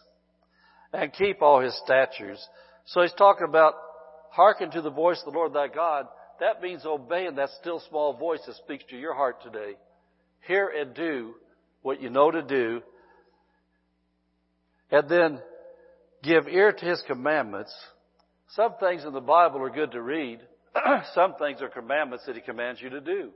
and 0.92 1.12
keep 1.12 1.42
all 1.42 1.60
his 1.60 1.76
statutes. 1.84 2.46
So 2.86 3.02
he's 3.02 3.12
talking 3.14 3.46
about 3.48 3.74
hearken 4.30 4.70
to 4.72 4.82
the 4.82 4.90
voice 4.90 5.18
of 5.24 5.32
the 5.32 5.38
Lord 5.38 5.52
thy 5.52 5.68
God. 5.68 6.06
That 6.40 6.60
means 6.60 6.84
obeying 6.84 7.36
that 7.36 7.50
still 7.60 7.82
small 7.88 8.14
voice 8.14 8.40
that 8.46 8.56
speaks 8.56 8.84
to 8.90 8.96
your 8.96 9.14
heart 9.14 9.42
today. 9.42 9.74
Hear 10.46 10.68
and 10.68 10.94
do 10.94 11.34
what 11.82 12.02
you 12.02 12.10
know 12.10 12.30
to 12.30 12.42
do. 12.42 12.82
And 14.90 15.08
then 15.08 15.40
give 16.22 16.48
ear 16.48 16.72
to 16.72 16.84
his 16.84 17.02
commandments. 17.06 17.74
Some 18.50 18.74
things 18.78 19.04
in 19.04 19.12
the 19.12 19.20
Bible 19.20 19.62
are 19.62 19.70
good 19.70 19.92
to 19.92 20.02
read. 20.02 20.40
Some 21.14 21.34
things 21.34 21.60
are 21.62 21.68
commandments 21.68 22.24
that 22.26 22.36
he 22.36 22.42
commands 22.42 22.80
you 22.80 22.90
to 22.90 23.00
do. 23.00 23.30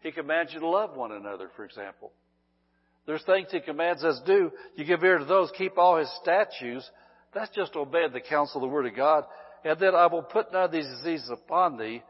He 0.00 0.12
commands 0.12 0.52
you 0.52 0.60
to 0.60 0.68
love 0.68 0.96
one 0.96 1.12
another, 1.12 1.50
for 1.56 1.64
example. 1.64 2.12
There's 3.08 3.24
things 3.24 3.48
He 3.50 3.60
commands 3.60 4.04
us 4.04 4.20
do. 4.26 4.52
You 4.76 4.84
give 4.84 5.02
ear 5.02 5.18
to 5.18 5.24
those, 5.24 5.50
keep 5.56 5.78
all 5.78 5.96
His 5.96 6.10
statutes. 6.22 6.88
That's 7.34 7.50
just 7.56 7.74
obeying 7.74 8.12
the 8.12 8.20
counsel 8.20 8.62
of 8.62 8.68
the 8.68 8.72
Word 8.72 8.86
of 8.86 8.94
God. 8.94 9.24
And 9.64 9.80
then 9.80 9.94
I 9.94 10.06
will 10.06 10.22
put 10.22 10.52
none 10.52 10.64
of 10.64 10.72
these 10.72 10.86
diseases 10.86 11.30
upon 11.30 11.78
thee, 11.78 12.02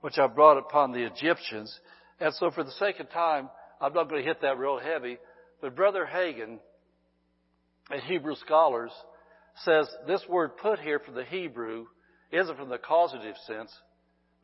which 0.00 0.18
I 0.18 0.26
brought 0.26 0.56
upon 0.56 0.92
the 0.92 1.04
Egyptians. 1.04 1.78
And 2.20 2.32
so 2.34 2.50
for 2.50 2.64
the 2.64 2.72
sake 2.72 2.98
of 3.00 3.10
time, 3.10 3.50
I'm 3.82 3.92
not 3.92 4.08
going 4.08 4.22
to 4.22 4.26
hit 4.26 4.40
that 4.40 4.56
real 4.56 4.78
heavy, 4.78 5.18
but 5.60 5.76
Brother 5.76 6.08
Hagin, 6.10 6.58
a 7.90 8.00
Hebrew 8.00 8.34
scholars, 8.36 8.92
says 9.62 9.86
this 10.06 10.22
word 10.26 10.56
put 10.56 10.78
here 10.78 10.98
from 10.98 11.14
the 11.14 11.24
Hebrew 11.24 11.86
isn't 12.32 12.56
from 12.56 12.70
the 12.70 12.78
causative 12.78 13.36
sense, 13.46 13.70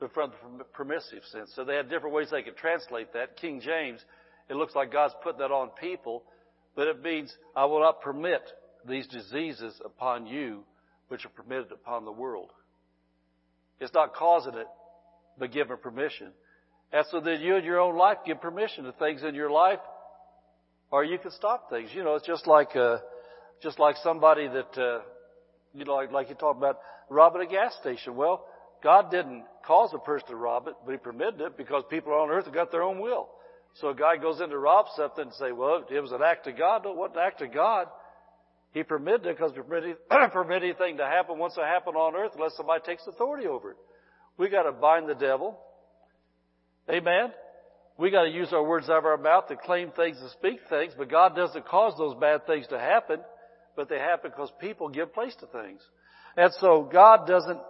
but 0.02 0.12
from 0.40 0.58
the 0.58 0.64
permissive 0.64 1.22
sense. 1.30 1.52
So 1.54 1.64
they 1.64 1.76
had 1.76 1.88
different 1.88 2.14
ways 2.14 2.28
they 2.30 2.42
could 2.42 2.56
translate 2.56 3.12
that. 3.12 3.36
King 3.36 3.60
James 3.60 4.00
it 4.48 4.56
looks 4.56 4.74
like 4.74 4.92
God's 4.92 5.14
put 5.22 5.38
that 5.38 5.50
on 5.50 5.70
people, 5.80 6.24
but 6.74 6.88
it 6.88 7.02
means 7.02 7.34
I 7.54 7.64
will 7.66 7.80
not 7.80 8.00
permit 8.00 8.42
these 8.86 9.06
diseases 9.06 9.80
upon 9.84 10.26
you 10.26 10.64
which 11.08 11.24
are 11.24 11.30
permitted 11.30 11.70
upon 11.72 12.04
the 12.04 12.12
world. 12.12 12.50
It's 13.80 13.94
not 13.94 14.14
causing 14.14 14.54
it, 14.54 14.66
but 15.38 15.52
giving 15.52 15.76
permission. 15.76 16.28
And 16.92 17.04
so 17.10 17.20
that 17.20 17.40
you 17.40 17.56
in 17.56 17.64
your 17.64 17.80
own 17.80 17.96
life 17.96 18.18
give 18.26 18.40
permission 18.40 18.84
to 18.84 18.92
things 18.92 19.22
in 19.22 19.34
your 19.34 19.50
life, 19.50 19.78
or 20.90 21.04
you 21.04 21.18
can 21.18 21.30
stop 21.30 21.70
things. 21.70 21.90
You 21.94 22.04
know, 22.04 22.16
it's 22.16 22.26
just 22.26 22.46
like, 22.46 22.74
uh, 22.76 22.98
just 23.62 23.78
like 23.78 23.96
somebody 24.02 24.48
that, 24.48 24.78
uh, 24.78 25.00
you 25.74 25.84
know, 25.84 25.94
like, 25.94 26.12
like 26.12 26.28
you 26.28 26.34
talk 26.34 26.56
about 26.56 26.78
robbing 27.08 27.42
a 27.42 27.46
gas 27.46 27.74
station. 27.80 28.16
Well, 28.16 28.44
God 28.82 29.10
didn't 29.10 29.44
cause 29.66 29.90
a 29.94 29.98
person 29.98 30.28
to 30.28 30.36
rob 30.36 30.66
it, 30.68 30.74
but 30.84 30.92
He 30.92 30.98
permitted 30.98 31.40
it 31.40 31.56
because 31.56 31.84
people 31.88 32.12
on 32.12 32.30
earth 32.30 32.46
have 32.46 32.54
got 32.54 32.70
their 32.70 32.82
own 32.82 33.00
will. 33.00 33.28
So 33.74 33.88
a 33.88 33.94
guy 33.94 34.16
goes 34.16 34.40
in 34.40 34.50
to 34.50 34.58
rob 34.58 34.86
something 34.96 35.24
and 35.24 35.34
say, 35.34 35.52
well, 35.52 35.84
it 35.90 36.00
was 36.00 36.12
an 36.12 36.22
act 36.22 36.46
of 36.46 36.58
God. 36.58 36.84
No, 36.84 36.90
it 36.90 36.96
wasn't 36.96 37.16
an 37.16 37.22
act 37.26 37.40
of 37.40 37.54
God. 37.54 37.86
He 38.72 38.82
permitted 38.82 39.26
it 39.26 39.36
because 39.36 39.52
he 39.52 39.60
permitted, 39.60 39.96
permit 40.32 40.62
anything 40.62 40.98
to 40.98 41.06
happen 41.06 41.38
once 41.38 41.54
it 41.56 41.64
happened 41.64 41.96
on 41.96 42.14
earth 42.14 42.32
unless 42.34 42.56
somebody 42.56 42.82
takes 42.84 43.06
authority 43.06 43.46
over 43.46 43.72
it. 43.72 43.76
We 44.38 44.48
gotta 44.48 44.72
bind 44.72 45.08
the 45.08 45.14
devil. 45.14 45.58
Amen? 46.90 47.32
We 47.98 48.10
gotta 48.10 48.30
use 48.30 48.52
our 48.52 48.64
words 48.64 48.88
out 48.88 48.98
of 48.98 49.04
our 49.04 49.18
mouth 49.18 49.48
to 49.48 49.56
claim 49.56 49.90
things 49.90 50.18
and 50.20 50.30
speak 50.30 50.60
things, 50.68 50.94
but 50.96 51.10
God 51.10 51.36
doesn't 51.36 51.66
cause 51.66 51.94
those 51.98 52.14
bad 52.18 52.46
things 52.46 52.66
to 52.68 52.78
happen, 52.78 53.20
but 53.76 53.88
they 53.88 53.98
happen 53.98 54.30
because 54.30 54.50
people 54.58 54.88
give 54.88 55.12
place 55.12 55.34
to 55.40 55.46
things. 55.46 55.80
And 56.36 56.50
so 56.60 56.88
God 56.90 57.26
doesn't 57.26 57.60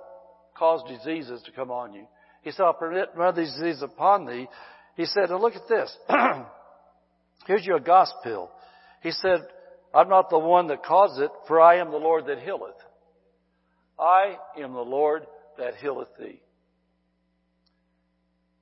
cause 0.62 0.80
diseases 0.88 1.42
to 1.44 1.50
come 1.50 1.72
on 1.72 1.92
you. 1.92 2.06
He 2.42 2.52
said, 2.52 2.62
I'll 2.62 2.72
permit 2.72 3.08
these 3.34 3.52
diseases 3.52 3.82
upon 3.82 4.26
thee, 4.26 4.46
he 4.96 5.06
said, 5.06 5.28
now 5.28 5.40
look 5.40 5.56
at 5.56 5.66
this. 5.68 5.92
Here's 7.48 7.66
your 7.66 7.80
gospel. 7.80 8.48
He 9.02 9.10
said, 9.10 9.40
I'm 9.92 10.08
not 10.08 10.30
the 10.30 10.38
one 10.38 10.68
that 10.68 10.84
caused 10.84 11.20
it, 11.20 11.32
for 11.48 11.60
I 11.60 11.80
am 11.80 11.90
the 11.90 11.96
Lord 11.96 12.26
that 12.26 12.38
healeth. 12.38 12.76
I 13.98 14.36
am 14.56 14.74
the 14.74 14.80
Lord 14.80 15.26
that 15.58 15.74
healeth 15.80 16.10
thee. 16.16 16.40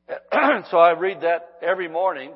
so 0.71 0.79
I 0.79 0.99
read 0.99 1.21
that 1.21 1.49
every 1.61 1.89
morning, 1.89 2.33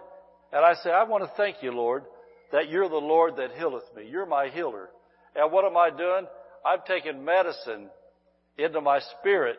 and 0.52 0.62
I 0.62 0.74
say, 0.74 0.90
I 0.90 1.04
want 1.04 1.24
to 1.24 1.30
thank 1.38 1.62
you, 1.62 1.72
Lord, 1.72 2.04
that 2.52 2.68
you're 2.68 2.90
the 2.90 2.96
Lord 2.96 3.36
that 3.36 3.52
healeth 3.56 3.84
me. 3.96 4.08
You're 4.10 4.26
my 4.26 4.50
healer. 4.52 4.90
And 5.34 5.50
what 5.50 5.64
am 5.64 5.78
I 5.78 5.88
doing? 5.88 6.26
I'm 6.66 6.80
taking 6.86 7.24
medicine 7.24 7.88
into 8.58 8.80
my 8.80 9.00
spirit 9.20 9.58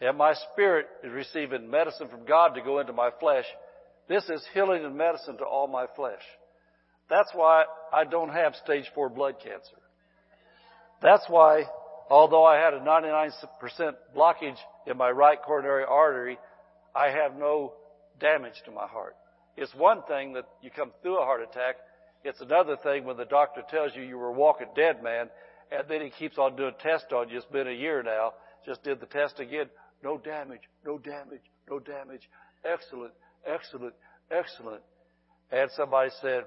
and 0.00 0.16
my 0.16 0.32
spirit 0.52 0.86
is 1.04 1.12
receiving 1.12 1.70
medicine 1.70 2.08
from 2.08 2.24
God 2.24 2.54
to 2.54 2.62
go 2.62 2.80
into 2.80 2.92
my 2.92 3.10
flesh. 3.20 3.44
This 4.08 4.24
is 4.24 4.42
healing 4.54 4.84
and 4.84 4.96
medicine 4.96 5.36
to 5.38 5.44
all 5.44 5.68
my 5.68 5.86
flesh. 5.94 6.22
That's 7.10 7.30
why 7.34 7.64
I 7.92 8.04
don't 8.04 8.30
have 8.30 8.54
stage 8.64 8.84
four 8.94 9.10
blood 9.10 9.34
cancer. 9.42 9.76
That's 11.02 11.24
why, 11.28 11.64
although 12.08 12.44
I 12.44 12.56
had 12.56 12.72
a 12.72 12.80
99% 12.80 13.32
blockage 14.16 14.56
in 14.86 14.96
my 14.96 15.10
right 15.10 15.38
coronary 15.42 15.84
artery, 15.86 16.38
I 16.94 17.10
have 17.10 17.36
no 17.36 17.74
damage 18.20 18.54
to 18.64 18.70
my 18.70 18.86
heart. 18.86 19.16
It's 19.56 19.74
one 19.74 20.02
thing 20.08 20.32
that 20.34 20.46
you 20.62 20.70
come 20.70 20.92
through 21.02 21.20
a 21.20 21.24
heart 21.24 21.42
attack. 21.42 21.76
It's 22.24 22.40
another 22.40 22.76
thing 22.82 23.04
when 23.04 23.16
the 23.16 23.24
doctor 23.24 23.62
tells 23.68 23.92
you 23.94 24.02
you 24.02 24.18
were 24.18 24.28
a 24.28 24.32
walking 24.32 24.68
dead 24.74 25.02
man, 25.02 25.28
and 25.70 25.88
then 25.88 26.00
he 26.02 26.10
keeps 26.10 26.38
on 26.38 26.56
doing 26.56 26.74
tests 26.82 27.12
on 27.12 27.28
you. 27.28 27.38
It's 27.38 27.46
been 27.46 27.68
a 27.68 27.72
year 27.72 28.02
now. 28.02 28.32
Just 28.66 28.82
did 28.82 29.00
the 29.00 29.06
test 29.06 29.38
again. 29.40 29.66
No 30.02 30.18
damage, 30.18 30.62
no 30.84 30.98
damage, 30.98 31.42
no 31.68 31.78
damage. 31.78 32.28
Excellent, 32.64 33.12
excellent, 33.46 33.94
excellent. 34.30 34.82
And 35.52 35.70
somebody 35.76 36.10
said, 36.20 36.44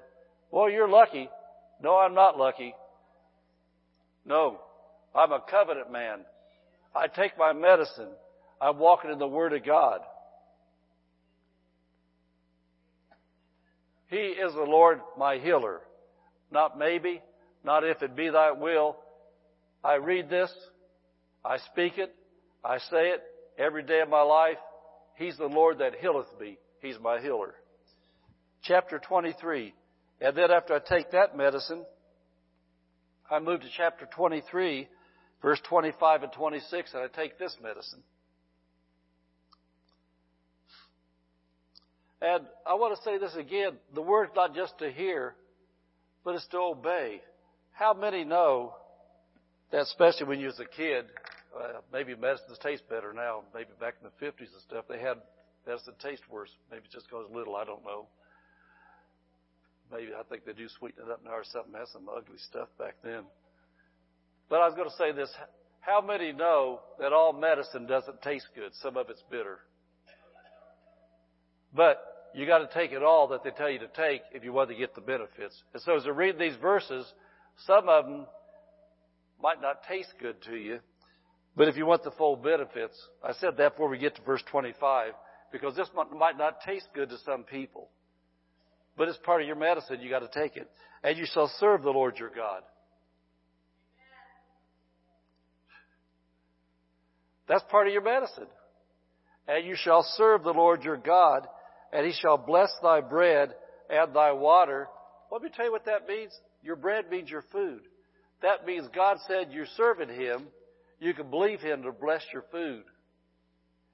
well, 0.50 0.70
you're 0.70 0.88
lucky. 0.88 1.28
No, 1.82 1.98
I'm 1.98 2.14
not 2.14 2.38
lucky. 2.38 2.74
No, 4.24 4.60
I'm 5.14 5.32
a 5.32 5.40
covenant 5.50 5.90
man. 5.90 6.20
I 6.94 7.08
take 7.08 7.36
my 7.38 7.52
medicine. 7.52 8.10
I'm 8.60 8.78
walking 8.78 9.10
in 9.10 9.18
the 9.18 9.26
Word 9.26 9.52
of 9.52 9.64
God. 9.64 10.00
He 14.08 14.16
is 14.16 14.54
the 14.54 14.62
Lord 14.62 15.00
my 15.18 15.38
healer. 15.38 15.80
Not 16.52 16.78
maybe, 16.78 17.20
not 17.64 17.84
if 17.84 18.02
it 18.02 18.14
be 18.14 18.30
thy 18.30 18.52
will. 18.52 18.96
I 19.84 19.96
read 19.96 20.30
this, 20.30 20.50
I 21.44 21.58
speak 21.58 21.98
it, 21.98 22.14
I 22.64 22.78
say 22.78 23.10
it, 23.10 23.22
every 23.58 23.82
day 23.82 24.00
of 24.00 24.08
my 24.08 24.22
life. 24.22 24.56
He's 25.16 25.36
the 25.36 25.46
Lord 25.46 25.78
that 25.78 25.94
healeth 26.00 26.26
me. 26.40 26.56
He's 26.80 26.96
my 27.00 27.20
healer. 27.20 27.54
Chapter 28.62 28.98
23. 28.98 29.74
And 30.20 30.36
then 30.36 30.50
after 30.50 30.74
I 30.74 30.78
take 30.78 31.10
that 31.12 31.36
medicine, 31.36 31.84
I 33.30 33.38
move 33.38 33.60
to 33.60 33.66
chapter 33.76 34.06
23, 34.06 34.88
verse 35.42 35.60
25 35.68 36.22
and 36.24 36.32
26, 36.32 36.94
and 36.94 37.02
I 37.02 37.06
take 37.08 37.38
this 37.38 37.54
medicine. 37.62 38.02
And 42.22 42.44
I 42.66 42.74
want 42.74 42.96
to 42.96 43.02
say 43.02 43.18
this 43.18 43.36
again. 43.36 43.72
The 43.94 44.00
word's 44.00 44.32
not 44.34 44.54
just 44.54 44.78
to 44.78 44.90
hear. 44.90 45.34
but 46.24 46.34
it's 46.34 46.46
to 46.48 46.58
obey. 46.58 47.20
How 47.72 47.92
many 47.92 48.24
know 48.24 48.74
especially 49.82 50.26
when 50.26 50.40
you 50.40 50.46
was 50.46 50.60
a 50.60 50.64
kid, 50.64 51.06
uh, 51.56 51.80
maybe 51.92 52.14
medicines 52.14 52.58
taste 52.62 52.82
better 52.88 53.12
now. 53.12 53.42
Maybe 53.54 53.70
back 53.80 53.94
in 54.02 54.08
the 54.08 54.26
50s 54.26 54.52
and 54.52 54.62
stuff, 54.66 54.84
they 54.88 54.98
had 54.98 55.18
medicine 55.66 55.94
taste 56.02 56.22
worse. 56.30 56.50
Maybe 56.70 56.84
just 56.92 57.06
because 57.08 57.26
little, 57.30 57.56
I 57.56 57.64
don't 57.64 57.84
know. 57.84 58.06
Maybe 59.92 60.12
I 60.18 60.22
think 60.24 60.44
they 60.44 60.52
do 60.52 60.68
sweeten 60.78 61.04
it 61.06 61.10
up 61.10 61.24
now 61.24 61.32
or 61.32 61.44
something. 61.44 61.72
Has 61.78 61.90
some 61.92 62.08
ugly 62.08 62.38
stuff 62.38 62.68
back 62.78 62.96
then. 63.02 63.22
But 64.48 64.60
I 64.60 64.66
was 64.66 64.74
going 64.74 64.88
to 64.88 64.96
say 64.96 65.12
this. 65.12 65.30
How 65.80 66.00
many 66.00 66.32
know 66.32 66.80
that 66.98 67.12
all 67.12 67.32
medicine 67.32 67.86
doesn't 67.86 68.22
taste 68.22 68.46
good? 68.54 68.72
Some 68.82 68.96
of 68.96 69.10
it's 69.10 69.22
bitter. 69.30 69.58
But 71.74 72.30
you 72.34 72.46
got 72.46 72.58
to 72.58 72.68
take 72.72 72.92
it 72.92 73.02
all 73.02 73.28
that 73.28 73.44
they 73.44 73.50
tell 73.50 73.70
you 73.70 73.78
to 73.80 73.88
take 73.88 74.22
if 74.32 74.44
you 74.44 74.52
want 74.52 74.70
to 74.70 74.74
get 74.74 74.94
the 74.94 75.00
benefits. 75.00 75.62
And 75.72 75.82
so 75.82 75.96
as 75.96 76.04
I 76.06 76.10
read 76.10 76.38
these 76.38 76.56
verses, 76.56 77.06
some 77.66 77.88
of 77.88 78.06
them 78.06 78.26
might 79.44 79.60
not 79.60 79.82
taste 79.86 80.08
good 80.18 80.42
to 80.44 80.56
you, 80.56 80.78
but 81.54 81.68
if 81.68 81.76
you 81.76 81.84
want 81.84 82.02
the 82.02 82.10
full 82.12 82.34
benefits, 82.34 82.98
I 83.22 83.34
said 83.34 83.58
that 83.58 83.72
before 83.72 83.90
we 83.90 83.98
get 83.98 84.16
to 84.16 84.22
verse 84.22 84.42
25, 84.50 85.12
because 85.52 85.76
this 85.76 85.88
might 86.18 86.38
not 86.38 86.62
taste 86.62 86.88
good 86.94 87.10
to 87.10 87.18
some 87.26 87.44
people. 87.44 87.90
But 88.96 89.08
it's 89.08 89.18
part 89.18 89.42
of 89.42 89.46
your 89.46 89.56
medicine, 89.56 90.00
you 90.00 90.08
gotta 90.08 90.30
take 90.32 90.56
it. 90.56 90.66
And 91.02 91.18
you 91.18 91.26
shall 91.26 91.52
serve 91.60 91.82
the 91.82 91.90
Lord 91.90 92.18
your 92.18 92.30
God. 92.30 92.62
That's 97.46 97.64
part 97.70 97.86
of 97.86 97.92
your 97.92 98.02
medicine. 98.02 98.46
And 99.46 99.66
you 99.66 99.76
shall 99.76 100.06
serve 100.16 100.42
the 100.42 100.52
Lord 100.52 100.84
your 100.84 100.96
God, 100.96 101.46
and 101.92 102.06
he 102.06 102.12
shall 102.18 102.38
bless 102.38 102.72
thy 102.82 103.02
bread 103.02 103.50
and 103.90 104.16
thy 104.16 104.32
water. 104.32 104.88
Let 105.30 105.42
me 105.42 105.50
tell 105.54 105.66
you 105.66 105.72
what 105.72 105.84
that 105.84 106.08
means. 106.08 106.32
Your 106.62 106.76
bread 106.76 107.10
means 107.10 107.28
your 107.28 107.44
food. 107.52 107.82
That 108.44 108.64
means 108.64 108.86
God 108.94 109.18
said 109.26 109.48
you're 109.50 109.66
serving 109.76 110.08
him 110.08 110.46
you 111.04 111.12
can 111.12 111.28
believe 111.28 111.60
Him 111.60 111.82
to 111.82 111.92
bless 111.92 112.22
your 112.32 112.44
food 112.50 112.84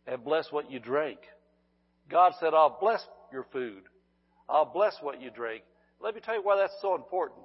and 0.07 0.24
bless 0.24 0.51
what 0.53 0.70
you 0.70 0.78
drink. 0.78 1.18
God 2.09 2.32
said, 2.38 2.55
I'll 2.55 2.78
bless 2.80 3.05
your 3.32 3.46
food. 3.53 3.82
I'll 4.48 4.72
bless 4.72 4.94
what 5.01 5.20
you 5.20 5.30
drink. 5.30 5.64
Let 6.01 6.14
me 6.14 6.20
tell 6.24 6.34
you 6.34 6.42
why 6.42 6.57
that's 6.57 6.76
so 6.80 6.94
important. 6.94 7.40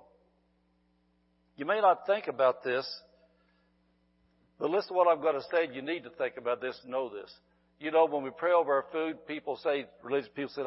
You 1.58 1.66
may 1.66 1.82
not 1.82 2.06
think 2.06 2.28
about 2.28 2.64
this, 2.64 2.88
but 4.60 4.70
listen 4.70 4.90
to 4.90 4.94
what 4.94 5.08
I'm 5.08 5.22
going 5.22 5.36
to 5.36 5.48
say. 5.52 5.74
You 5.74 5.82
need 5.82 6.04
to 6.04 6.10
think 6.12 6.38
about 6.38 6.62
this 6.62 6.80
know 6.88 7.10
this. 7.10 7.34
You 7.80 7.90
know, 7.92 8.06
when 8.06 8.24
we 8.24 8.30
pray 8.30 8.52
over 8.52 8.72
our 8.72 8.86
food, 8.92 9.26
people 9.28 9.60
say, 9.64 9.86
religious 10.04 10.30
people 10.36 10.52
say, 10.56 10.62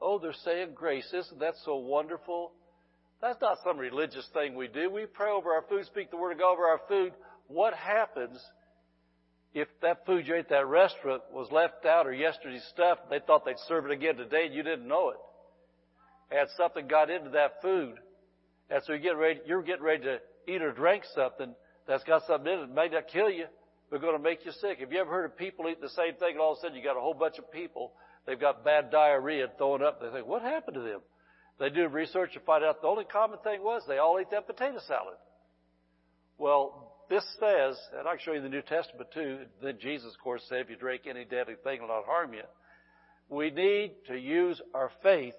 oh, 0.00 0.18
they're 0.18 0.32
saying 0.44 0.70
grace. 0.74 1.06
Isn't 1.12 1.40
that 1.40 1.54
so 1.64 1.76
wonderful? 1.76 2.52
That's 3.24 3.40
not 3.40 3.56
some 3.64 3.78
religious 3.78 4.28
thing 4.34 4.54
we 4.54 4.68
do. 4.68 4.90
We 4.90 5.06
pray 5.06 5.30
over 5.30 5.52
our 5.52 5.64
food, 5.68 5.86
speak 5.86 6.10
the 6.10 6.18
word 6.18 6.32
of 6.32 6.38
God 6.38 6.52
over 6.52 6.66
our 6.66 6.80
food 6.86 7.14
what 7.48 7.74
happens 7.74 8.38
if 9.52 9.68
that 9.82 10.04
food 10.04 10.26
you 10.26 10.34
ate 10.34 10.40
at 10.40 10.48
that 10.48 10.66
restaurant 10.66 11.22
was 11.32 11.50
left 11.52 11.86
out 11.86 12.06
or 12.06 12.12
yesterday's 12.12 12.64
stuff, 12.72 12.98
they 13.08 13.20
thought 13.24 13.44
they'd 13.44 13.58
serve 13.68 13.86
it 13.86 13.92
again 13.92 14.16
today 14.16 14.46
and 14.46 14.54
you 14.54 14.64
didn't 14.64 14.88
know 14.88 15.10
it. 15.10 15.16
And 16.32 16.48
something 16.56 16.88
got 16.88 17.10
into 17.10 17.30
that 17.30 17.62
food. 17.62 17.94
And 18.68 18.82
so 18.84 18.94
you 18.94 18.98
get 18.98 19.16
ready, 19.16 19.40
you're 19.46 19.62
getting 19.62 19.84
ready 19.84 20.02
to 20.04 20.18
eat 20.48 20.60
or 20.60 20.72
drink 20.72 21.04
something 21.14 21.54
that's 21.86 22.02
got 22.02 22.22
something 22.26 22.52
in 22.52 22.58
it. 22.58 22.62
It 22.64 22.74
may 22.74 22.88
not 22.88 23.06
kill 23.12 23.30
you, 23.30 23.44
but 23.90 24.00
going 24.00 24.16
to 24.16 24.22
make 24.22 24.44
you 24.44 24.50
sick. 24.60 24.80
Have 24.80 24.90
you 24.90 24.98
ever 24.98 25.10
heard 25.10 25.26
of 25.26 25.36
people 25.36 25.66
eating 25.68 25.82
the 25.82 25.88
same 25.90 26.14
thing 26.14 26.32
and 26.32 26.40
all 26.40 26.52
of 26.52 26.58
a 26.58 26.60
sudden 26.62 26.76
you 26.76 26.82
got 26.82 26.96
a 26.96 27.00
whole 27.00 27.14
bunch 27.14 27.38
of 27.38 27.52
people, 27.52 27.92
they've 28.26 28.40
got 28.40 28.64
bad 28.64 28.90
diarrhea 28.90 29.46
throwing 29.56 29.82
up. 29.82 30.00
They 30.00 30.10
think, 30.10 30.26
what 30.26 30.42
happened 30.42 30.74
to 30.74 30.80
them? 30.82 31.00
They 31.58 31.70
do 31.70 31.86
research 31.88 32.30
and 32.34 32.44
find 32.44 32.64
out 32.64 32.80
the 32.80 32.88
only 32.88 33.04
common 33.04 33.38
thing 33.44 33.62
was 33.62 33.82
they 33.86 33.98
all 33.98 34.18
ate 34.18 34.30
that 34.30 34.46
potato 34.46 34.78
salad. 34.86 35.16
Well, 36.36 36.92
this 37.08 37.24
says, 37.38 37.78
and 37.96 38.08
I 38.08 38.12
can 38.12 38.20
show 38.24 38.32
you 38.32 38.42
the 38.42 38.48
New 38.48 38.62
Testament 38.62 39.08
too, 39.14 39.38
then 39.62 39.78
Jesus, 39.80 40.12
of 40.12 40.22
course, 40.22 40.42
said, 40.48 40.60
if 40.60 40.70
you 40.70 40.76
drink 40.76 41.02
any 41.08 41.24
deadly 41.24 41.54
thing, 41.62 41.76
it'll 41.76 41.88
not 41.88 42.06
harm 42.06 42.34
you. 42.34 42.42
We 43.28 43.50
need 43.50 43.92
to 44.08 44.18
use 44.18 44.60
our 44.74 44.90
faith 45.02 45.34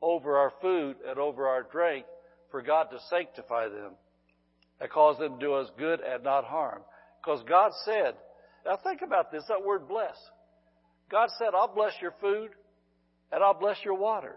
over 0.00 0.36
our 0.36 0.52
food 0.60 0.96
and 1.08 1.18
over 1.18 1.48
our 1.48 1.62
drink 1.62 2.04
for 2.50 2.62
God 2.62 2.88
to 2.90 2.98
sanctify 3.08 3.68
them 3.68 3.92
and 4.80 4.90
cause 4.90 5.18
them 5.18 5.38
to 5.38 5.46
do 5.46 5.54
us 5.54 5.68
good 5.78 6.00
and 6.00 6.22
not 6.22 6.44
harm. 6.44 6.82
Because 7.22 7.42
God 7.48 7.72
said, 7.84 8.14
now 8.66 8.76
think 8.82 9.00
about 9.02 9.32
this, 9.32 9.44
that 9.48 9.64
word 9.64 9.88
bless. 9.88 10.16
God 11.10 11.28
said, 11.38 11.48
I'll 11.54 11.72
bless 11.72 11.92
your 12.00 12.14
food 12.20 12.50
and 13.30 13.42
I'll 13.42 13.58
bless 13.58 13.78
your 13.84 13.94
water. 13.94 14.36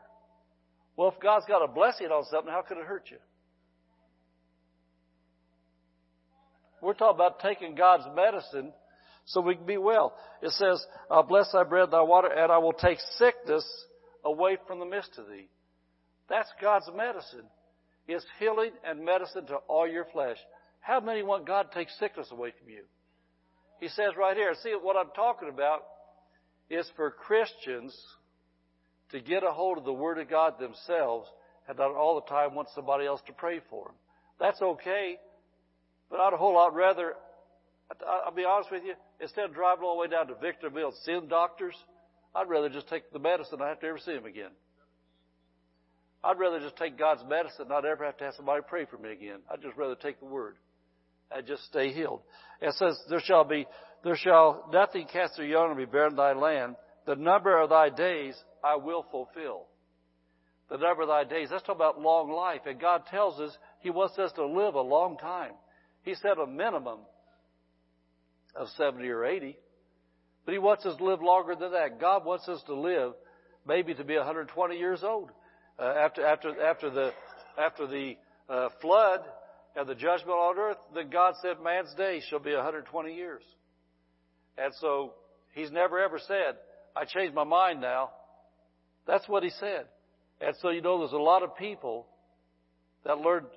Well, 0.95 1.09
if 1.09 1.19
God's 1.19 1.45
got 1.45 1.63
a 1.63 1.67
blessing 1.67 2.07
on 2.07 2.23
something, 2.25 2.51
how 2.51 2.61
could 2.61 2.77
it 2.77 2.85
hurt 2.85 3.05
you? 3.11 3.17
We're 6.81 6.93
talking 6.93 7.15
about 7.15 7.39
taking 7.39 7.75
God's 7.75 8.05
medicine 8.15 8.71
so 9.25 9.41
we 9.41 9.55
can 9.55 9.65
be 9.65 9.77
well. 9.77 10.13
It 10.41 10.51
says, 10.51 10.85
I'll 11.09 11.23
bless 11.23 11.51
thy 11.51 11.63
bread, 11.63 11.91
thy 11.91 12.01
water, 12.01 12.27
and 12.27 12.51
I 12.51 12.59
will 12.59 12.73
take 12.73 12.99
sickness 13.17 13.65
away 14.23 14.57
from 14.67 14.79
the 14.79 14.85
midst 14.85 15.17
of 15.17 15.27
thee. 15.27 15.49
That's 16.29 16.49
God's 16.61 16.89
medicine. 16.95 17.45
It's 18.07 18.25
healing 18.39 18.71
and 18.87 19.03
medicine 19.03 19.47
to 19.47 19.55
all 19.67 19.87
your 19.87 20.05
flesh. 20.13 20.37
How 20.79 20.99
many 20.99 21.23
want 21.23 21.47
God 21.47 21.71
to 21.71 21.77
take 21.77 21.89
sickness 21.89 22.27
away 22.31 22.53
from 22.59 22.69
you? 22.69 22.83
He 23.79 23.87
says 23.87 24.11
right 24.17 24.37
here, 24.37 24.53
see 24.61 24.75
what 24.79 24.95
I'm 24.95 25.11
talking 25.15 25.49
about 25.49 25.83
is 26.69 26.89
for 26.95 27.11
Christians 27.11 27.95
to 29.11 29.19
get 29.19 29.43
a 29.43 29.51
hold 29.51 29.77
of 29.77 29.85
the 29.85 29.93
Word 29.93 30.17
of 30.19 30.29
God 30.29 30.59
themselves 30.59 31.27
and 31.67 31.77
not 31.77 31.91
all 31.91 32.15
the 32.15 32.29
time 32.29 32.55
want 32.55 32.69
somebody 32.75 33.05
else 33.05 33.21
to 33.27 33.33
pray 33.33 33.59
for 33.69 33.85
them. 33.85 33.95
That's 34.39 34.61
okay. 34.61 35.17
But 36.09 36.19
I'd 36.19 36.33
a 36.33 36.37
whole 36.37 36.53
lot 36.53 36.75
rather, 36.75 37.13
I'll 38.25 38.33
be 38.33 38.45
honest 38.45 38.71
with 38.71 38.83
you, 38.83 38.93
instead 39.19 39.45
of 39.45 39.53
driving 39.53 39.83
all 39.83 39.95
the 39.95 40.01
way 40.01 40.07
down 40.07 40.27
to 40.27 40.35
Victorville 40.35 40.89
and 40.89 40.97
seeing 41.03 41.27
doctors, 41.27 41.75
I'd 42.33 42.49
rather 42.49 42.69
just 42.69 42.87
take 42.89 43.11
the 43.11 43.19
medicine 43.19 43.53
and 43.53 43.61
not 43.61 43.69
have 43.69 43.79
to 43.79 43.87
ever 43.87 43.99
see 43.99 44.13
them 44.13 44.25
again. 44.25 44.51
I'd 46.23 46.39
rather 46.39 46.59
just 46.59 46.75
take 46.77 46.97
God's 46.97 47.23
medicine 47.27 47.61
and 47.61 47.69
not 47.69 47.85
ever 47.85 48.03
have 48.03 48.17
to 48.17 48.25
have 48.25 48.33
somebody 48.35 48.61
pray 48.67 48.85
for 48.85 48.97
me 48.97 49.11
again. 49.11 49.39
I'd 49.51 49.61
just 49.61 49.77
rather 49.77 49.95
take 49.95 50.19
the 50.19 50.25
word 50.25 50.55
and 51.31 51.45
just 51.45 51.63
stay 51.65 51.93
healed. 51.93 52.21
It 52.61 52.73
says, 52.75 52.99
there 53.09 53.21
shall 53.23 53.43
be, 53.43 53.67
there 54.03 54.17
shall 54.17 54.67
nothing 54.73 55.07
cast 55.11 55.37
their 55.37 55.45
young 55.45 55.69
and 55.69 55.77
be 55.77 55.85
barren 55.85 56.15
thy 56.15 56.33
land. 56.33 56.75
The 57.05 57.15
number 57.15 57.59
of 57.59 57.69
thy 57.69 57.89
days 57.89 58.35
I 58.63 58.75
will 58.77 59.05
fulfill. 59.11 59.67
The 60.69 60.77
number 60.77 61.03
of 61.03 61.07
thy 61.07 61.23
days. 61.23 61.49
That's 61.51 61.61
talking 61.63 61.75
about 61.75 62.01
long 62.01 62.31
life. 62.31 62.61
And 62.65 62.79
God 62.79 63.03
tells 63.09 63.39
us 63.39 63.55
He 63.81 63.91
wants 63.91 64.17
us 64.17 64.31
to 64.33 64.45
live 64.45 64.73
a 64.73 64.81
long 64.81 65.17
time. 65.17 65.51
He 66.01 66.15
said 66.15 66.37
a 66.41 66.47
minimum 66.47 66.99
of 68.55 68.67
70 68.77 69.07
or 69.09 69.25
80. 69.25 69.57
But 70.45 70.53
He 70.53 70.59
wants 70.59 70.85
us 70.85 70.97
to 70.97 71.03
live 71.03 71.21
longer 71.21 71.55
than 71.55 71.71
that. 71.73 71.99
God 71.99 72.25
wants 72.25 72.47
us 72.47 72.61
to 72.67 72.75
live 72.75 73.13
maybe 73.67 73.93
to 73.93 74.03
be 74.03 74.15
120 74.15 74.75
years 74.75 75.03
old. 75.03 75.29
Uh, 75.77 75.83
after, 75.83 76.25
after, 76.25 76.63
after 76.63 76.89
the, 76.89 77.11
after 77.59 77.85
the 77.87 78.15
uh, 78.49 78.69
flood 78.81 79.19
and 79.75 79.87
the 79.87 79.95
judgment 79.95 80.31
on 80.31 80.57
earth, 80.57 80.77
then 80.95 81.09
God 81.09 81.35
said 81.41 81.57
man's 81.63 81.93
day 81.95 82.21
shall 82.29 82.39
be 82.39 82.53
120 82.53 83.13
years. 83.13 83.43
And 84.57 84.73
so 84.79 85.13
He's 85.53 85.71
never 85.71 85.99
ever 85.99 86.19
said, 86.19 86.55
I 86.95 87.05
changed 87.05 87.33
my 87.33 87.43
mind 87.43 87.81
now. 87.81 88.11
That's 89.05 89.27
what 89.27 89.43
He 89.43 89.49
said. 89.49 89.85
And 90.41 90.55
so 90.61 90.69
you 90.69 90.81
know 90.81 90.99
there's 90.99 91.11
a 91.11 91.17
lot 91.17 91.43
of 91.43 91.55
people 91.55 92.07
that 93.05 93.17
learned 93.17 93.47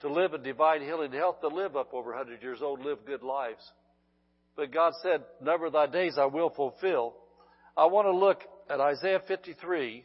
to 0.00 0.08
live 0.08 0.34
in 0.34 0.42
divine 0.42 0.82
healing 0.82 1.06
and 1.06 1.14
health, 1.14 1.40
to 1.40 1.48
live 1.48 1.76
up 1.76 1.92
over 1.94 2.10
100 2.10 2.42
years 2.42 2.58
old, 2.62 2.80
live 2.84 2.98
good 3.06 3.22
lives. 3.22 3.62
But 4.56 4.72
God 4.72 4.92
said, 5.02 5.22
number 5.40 5.70
thy 5.70 5.86
days 5.86 6.16
I 6.18 6.26
will 6.26 6.50
fulfill. 6.50 7.14
I 7.76 7.86
want 7.86 8.06
to 8.06 8.16
look 8.16 8.40
at 8.70 8.80
Isaiah 8.80 9.20
53. 9.26 10.04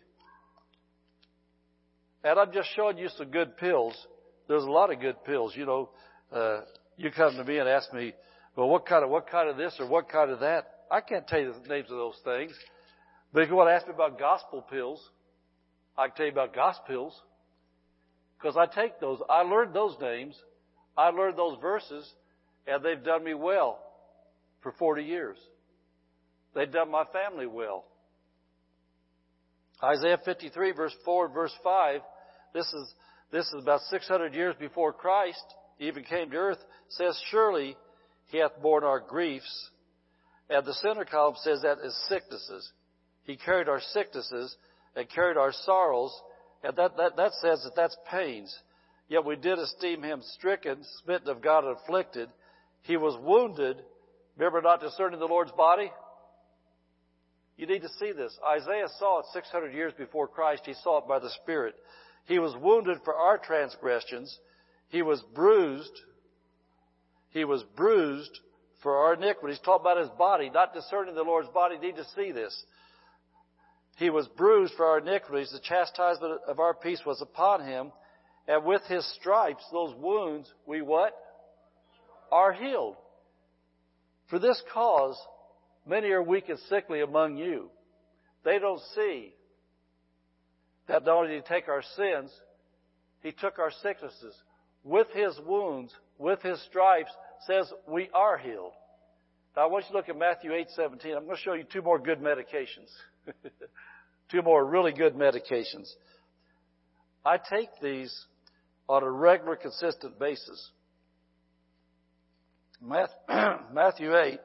And 2.23 2.39
I'm 2.39 2.51
just 2.53 2.69
showing 2.75 2.97
you 2.97 3.09
some 3.17 3.31
good 3.31 3.57
pills. 3.57 3.95
There's 4.47 4.63
a 4.63 4.69
lot 4.69 4.91
of 4.91 4.99
good 4.99 5.23
pills. 5.23 5.53
You 5.55 5.65
know, 5.65 5.89
uh, 6.31 6.61
you 6.97 7.11
come 7.11 7.35
to 7.35 7.43
me 7.43 7.57
and 7.57 7.67
ask 7.67 7.91
me, 7.93 8.13
well, 8.55 8.67
what 8.67 8.85
kind 8.85 9.03
of, 9.03 9.09
what 9.09 9.29
kind 9.29 9.49
of 9.49 9.57
this 9.57 9.75
or 9.79 9.87
what 9.87 10.09
kind 10.09 10.29
of 10.29 10.41
that? 10.41 10.67
I 10.91 10.99
can't 10.99 11.25
tell 11.25 11.39
you 11.39 11.53
the 11.53 11.69
names 11.69 11.89
of 11.89 11.97
those 11.97 12.19
things. 12.23 12.51
But 13.33 13.43
if 13.43 13.49
you 13.49 13.55
want 13.55 13.69
to 13.69 13.73
ask 13.73 13.87
me 13.87 13.93
about 13.93 14.19
gospel 14.19 14.61
pills, 14.61 15.01
I 15.97 16.07
can 16.07 16.17
tell 16.17 16.25
you 16.25 16.31
about 16.33 16.53
gospel 16.53 16.85
pills. 16.87 17.21
Because 18.37 18.57
I 18.57 18.65
take 18.65 18.99
those, 18.99 19.19
I 19.29 19.43
learned 19.43 19.73
those 19.73 19.95
names, 20.01 20.35
I 20.97 21.09
learned 21.09 21.37
those 21.37 21.57
verses, 21.61 22.11
and 22.67 22.83
they've 22.83 23.03
done 23.03 23.23
me 23.23 23.33
well 23.33 23.79
for 24.61 24.73
40 24.73 25.03
years. 25.03 25.37
They've 26.53 26.71
done 26.71 26.91
my 26.91 27.05
family 27.13 27.47
well. 27.47 27.85
Isaiah 29.83 30.19
53 30.23 30.73
verse 30.73 30.93
4 31.05 31.29
verse 31.29 31.53
5, 31.63 32.01
this 32.53 32.65
is, 32.65 32.93
this 33.31 33.45
is 33.47 33.61
about 33.61 33.79
600 33.89 34.33
years 34.33 34.55
before 34.59 34.91
Christ 34.91 35.43
even 35.79 36.03
came 36.03 36.29
to 36.31 36.37
earth, 36.37 36.59
says, 36.89 37.19
surely 37.31 37.75
he 38.27 38.37
hath 38.37 38.61
borne 38.61 38.83
our 38.83 38.99
griefs. 38.99 39.70
And 40.51 40.65
the 40.65 40.73
center 40.75 41.05
column 41.05 41.35
says 41.41 41.61
that 41.61 41.79
is 41.83 41.97
sicknesses. 42.07 42.71
He 43.23 43.37
carried 43.37 43.69
our 43.69 43.79
sicknesses 43.79 44.55
and 44.95 45.09
carried 45.09 45.37
our 45.37 45.53
sorrows 45.53 46.13
and 46.63 46.75
that, 46.75 46.97
that, 46.97 47.17
that 47.17 47.31
says 47.41 47.63
that 47.63 47.75
that's 47.75 47.97
pains. 48.09 48.55
Yet 49.07 49.25
we 49.25 49.35
did 49.35 49.59
esteem 49.59 50.03
him 50.03 50.21
stricken, 50.35 50.83
smitten 51.03 51.29
of 51.29 51.41
God, 51.41 51.63
afflicted. 51.65 52.29
He 52.83 52.97
was 52.97 53.17
wounded. 53.21 53.77
Remember 54.37 54.61
not 54.61 54.81
discerning 54.81 55.19
the 55.19 55.25
Lord's 55.25 55.51
body? 55.51 55.91
You 57.57 57.67
need 57.67 57.81
to 57.81 57.89
see 57.99 58.11
this. 58.11 58.37
Isaiah 58.47 58.87
saw 58.99 59.19
it 59.19 59.25
600 59.33 59.73
years 59.73 59.93
before 59.97 60.27
Christ. 60.27 60.63
He 60.65 60.73
saw 60.83 60.99
it 60.99 61.07
by 61.07 61.19
the 61.19 61.29
Spirit. 61.41 61.75
He 62.25 62.39
was 62.39 62.55
wounded 62.61 62.99
for 63.03 63.15
our 63.15 63.37
transgressions. 63.37 64.37
He 64.89 65.01
was 65.01 65.21
bruised. 65.33 65.91
He 67.31 67.43
was 67.43 67.63
bruised 67.75 68.39
for 68.81 68.97
our 68.97 69.13
iniquities. 69.13 69.59
Talk 69.63 69.81
about 69.81 69.97
his 69.97 70.09
body, 70.17 70.49
not 70.49 70.73
discerning 70.73 71.15
the 71.15 71.23
Lord's 71.23 71.49
body. 71.49 71.77
Need 71.77 71.95
to 71.97 72.05
see 72.15 72.31
this. 72.31 72.63
He 73.97 74.09
was 74.09 74.27
bruised 74.29 74.73
for 74.75 74.85
our 74.85 74.99
iniquities. 74.99 75.51
The 75.51 75.59
chastisement 75.59 76.41
of 76.47 76.59
our 76.59 76.73
peace 76.73 77.01
was 77.05 77.21
upon 77.21 77.65
him. 77.65 77.91
And 78.47 78.65
with 78.65 78.81
his 78.87 79.05
stripes, 79.19 79.63
those 79.71 79.93
wounds, 79.95 80.51
we 80.65 80.81
what? 80.81 81.13
Are 82.31 82.53
healed. 82.53 82.95
For 84.29 84.39
this 84.39 84.61
cause, 84.73 85.17
many 85.85 86.09
are 86.09 86.23
weak 86.23 86.49
and 86.49 86.57
sickly 86.69 87.01
among 87.01 87.37
you. 87.37 87.69
They 88.43 88.57
don't 88.57 88.81
see 88.95 89.33
that 90.87 91.05
not 91.05 91.17
only 91.17 91.33
did 91.33 91.43
he 91.43 91.53
take 91.53 91.67
our 91.67 91.83
sins, 91.95 92.31
he 93.21 93.31
took 93.31 93.59
our 93.59 93.71
sicknesses. 93.83 94.33
With 94.83 95.07
his 95.13 95.39
wounds, 95.45 95.93
with 96.17 96.41
his 96.41 96.59
stripes, 96.63 97.11
says 97.47 97.71
we 97.87 98.09
are 98.13 98.37
healed. 98.37 98.73
Now 99.55 99.63
I 99.63 99.65
want 99.67 99.85
you 99.85 99.91
to 99.91 99.97
look 99.97 100.09
at 100.09 100.17
Matthew 100.17 100.53
8, 100.53 100.67
17. 100.75 101.11
I'm 101.15 101.25
going 101.25 101.35
to 101.35 101.41
show 101.41 101.53
you 101.53 101.63
two 101.63 101.81
more 101.81 101.99
good 101.99 102.19
medications. 102.19 102.89
two 104.31 104.41
more 104.41 104.65
really 104.65 104.93
good 104.93 105.15
medications. 105.15 105.91
I 107.25 107.37
take 107.37 107.69
these 107.81 108.25
on 108.87 109.03
a 109.03 109.09
regular, 109.09 109.55
consistent 109.55 110.17
basis. 110.19 110.71
Matthew 112.81 114.17
8, 114.17 114.39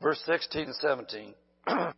verse 0.00 0.22
16 0.24 0.66
and 0.66 0.74
17. 0.74 1.34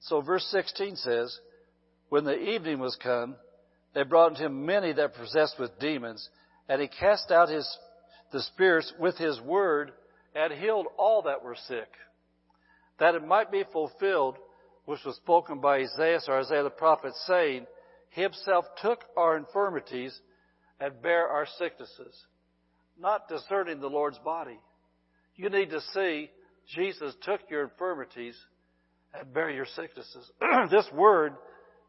so 0.00 0.20
verse 0.20 0.44
16 0.50 0.96
says, 0.96 1.38
When 2.08 2.24
the 2.24 2.36
evening 2.36 2.80
was 2.80 2.96
come, 3.00 3.36
they 3.94 4.02
brought 4.02 4.36
him 4.36 4.66
many 4.66 4.92
that 4.92 5.12
were 5.12 5.24
possessed 5.24 5.58
with 5.58 5.78
demons, 5.78 6.28
and 6.68 6.80
he 6.80 6.88
cast 6.88 7.30
out 7.30 7.48
his, 7.48 7.68
the 8.32 8.40
spirits 8.42 8.92
with 8.98 9.16
his 9.16 9.40
word, 9.40 9.92
and 10.34 10.52
healed 10.52 10.86
all 10.96 11.22
that 11.22 11.42
were 11.42 11.56
sick, 11.66 11.88
that 12.98 13.14
it 13.14 13.26
might 13.26 13.50
be 13.50 13.64
fulfilled, 13.72 14.36
which 14.84 15.04
was 15.04 15.16
spoken 15.16 15.60
by 15.60 15.78
Isaiah 15.78 16.20
or 16.28 16.38
Isaiah 16.38 16.62
the 16.62 16.70
prophet, 16.70 17.12
saying, 17.26 17.66
He 18.10 18.22
himself 18.22 18.64
took 18.80 19.04
our 19.16 19.36
infirmities 19.36 20.18
and 20.78 21.02
bare 21.02 21.28
our 21.28 21.46
sicknesses. 21.58 22.14
Not 22.98 23.28
discerning 23.28 23.80
the 23.80 23.88
Lord's 23.88 24.18
body. 24.18 24.58
You 25.34 25.50
need 25.50 25.70
to 25.70 25.80
see 25.94 26.30
Jesus 26.74 27.14
took 27.22 27.40
your 27.50 27.64
infirmities 27.64 28.36
and 29.18 29.32
bare 29.32 29.50
your 29.50 29.66
sicknesses. 29.66 30.30
this 30.70 30.86
word 30.92 31.34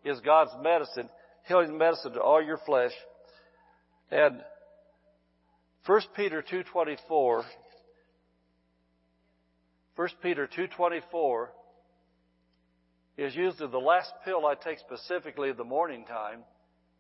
is 0.04 0.20
God's 0.22 0.52
medicine, 0.62 1.10
healing 1.48 1.78
medicine 1.78 2.14
to 2.14 2.22
all 2.22 2.42
your 2.42 2.58
flesh. 2.58 2.92
And 4.10 4.44
1 5.86 6.02
Peter 6.16 6.44
2.24 6.44 7.44
1 9.96 10.10
Peter 10.24 10.48
2.24 10.48 11.48
is 13.18 13.36
usually 13.36 13.70
the 13.70 13.78
last 13.78 14.12
pill 14.24 14.46
I 14.46 14.56
take 14.56 14.80
specifically 14.80 15.50
in 15.50 15.58
the 15.58 15.64
morning 15.64 16.06
time, 16.06 16.40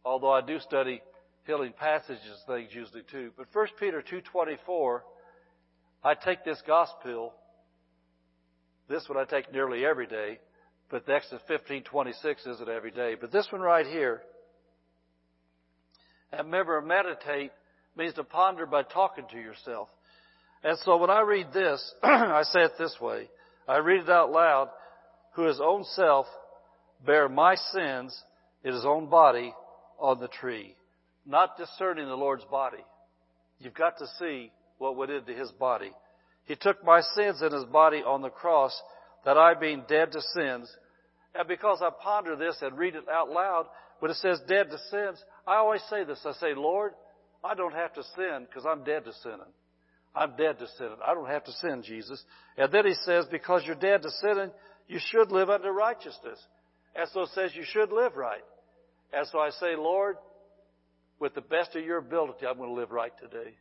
although 0.04 0.32
I 0.32 0.42
do 0.42 0.60
study 0.60 1.02
healing 1.46 1.74
passages 1.78 2.44
things 2.46 2.70
usually 2.74 3.04
too. 3.10 3.32
But 3.38 3.48
1 3.54 3.68
Peter 3.80 4.04
2.24, 4.04 5.00
I 6.04 6.14
take 6.14 6.44
this 6.44 6.62
gospel. 6.68 7.34
This 8.90 9.08
one 9.08 9.18
I 9.18 9.24
take 9.24 9.52
nearly 9.54 9.86
every 9.86 10.06
day, 10.06 10.40
but 10.90 11.06
the 11.06 11.16
Exodus 11.16 11.42
15.26 11.50 12.48
isn't 12.48 12.70
every 12.70 12.92
day. 12.92 13.16
But 13.20 13.32
this 13.32 13.48
one 13.52 13.62
right 13.62 13.88
here, 13.88 14.22
remember, 16.38 16.82
meditate 16.82 17.52
means 17.98 18.14
to 18.16 18.24
ponder 18.24 18.66
by 18.66 18.84
talking 18.84 19.26
to 19.32 19.38
yourself. 19.38 19.90
And 20.64 20.78
so 20.80 20.98
when 20.98 21.10
I 21.10 21.22
read 21.22 21.48
this, 21.54 21.94
I 22.04 22.44
say 22.44 22.62
it 22.62 22.74
this 22.78 22.96
way. 23.02 23.30
I 23.68 23.78
read 23.78 24.02
it 24.02 24.10
out 24.10 24.32
loud. 24.32 24.70
Who 25.36 25.46
his 25.46 25.62
own 25.64 25.86
self 25.96 26.28
bare 27.06 27.30
my 27.30 27.56
sins 27.56 28.18
in 28.64 28.74
his 28.74 28.86
own 28.86 29.10
body 29.10 29.54
on 30.00 30.20
the 30.20 30.28
tree. 30.28 30.76
Not 31.26 31.58
discerning 31.58 32.08
the 32.08 32.16
Lord's 32.16 32.44
body. 32.46 32.84
You've 33.60 33.74
got 33.74 33.98
to 34.00 34.08
see 34.20 34.52
what 34.78 34.96
went 34.96 35.12
into 35.12 35.34
his 35.34 35.52
body. 35.52 35.92
He 36.46 36.56
took 36.56 36.84
my 36.84 37.02
sins 37.16 37.42
in 37.42 37.54
his 37.54 37.66
body 37.66 37.98
on 37.98 38.22
the 38.22 38.30
cross 38.30 38.80
that 39.26 39.38
I 39.38 39.54
being 39.54 39.84
dead 39.88 40.12
to 40.12 40.22
sins. 40.36 40.70
And 41.36 41.48
because 41.48 41.82
I 41.82 41.90
ponder 42.02 42.36
this 42.36 42.58
and 42.62 42.78
read 42.78 42.96
it 42.96 43.06
out 43.12 43.30
loud, 43.30 43.68
when 44.00 44.12
it 44.12 44.18
says 44.18 44.42
dead 44.48 44.70
to 44.70 44.78
sins, 44.90 45.24
I 45.48 45.56
always 45.56 45.82
say 45.90 46.04
this. 46.04 46.20
I 46.26 46.34
say, 46.34 46.54
Lord, 46.56 46.94
I 47.44 47.56
don't 47.56 47.74
have 47.74 47.94
to 47.94 48.04
sin 48.16 48.46
because 48.48 48.66
I'm 48.66 48.84
dead 48.84 49.06
to 49.06 49.14
sinning. 49.24 49.54
I'm 50.14 50.36
dead 50.38 50.60
to 50.60 50.68
sinning. 50.78 50.98
I 51.06 51.14
don't 51.14 51.30
have 51.30 51.44
to 51.46 51.52
sin, 51.54 51.84
Jesus. 51.84 52.24
And 52.58 52.72
then 52.72 52.86
he 52.86 52.94
says, 53.06 53.26
because 53.32 53.64
you're 53.66 53.76
dead 53.76 54.02
to 54.04 54.10
sinning, 54.22 54.52
you 54.88 55.00
should 55.00 55.32
live 55.32 55.50
under 55.50 55.72
righteousness. 55.72 56.40
And 56.96 57.08
so 57.14 57.22
it 57.22 57.30
says 57.34 57.52
you 57.56 57.64
should 57.66 57.92
live 57.92 58.16
right. 58.16 58.44
And 59.14 59.26
so 59.28 59.40
I 59.40 59.50
say, 59.52 59.76
Lord, 59.78 60.18
with 61.20 61.34
the 61.34 61.42
best 61.42 61.76
of 61.76 61.84
your 61.84 61.98
ability, 61.98 62.46
I'm 62.46 62.58
going 62.58 62.70
to 62.70 62.76
live 62.76 62.92
right 62.92 63.14
today. 63.20 63.56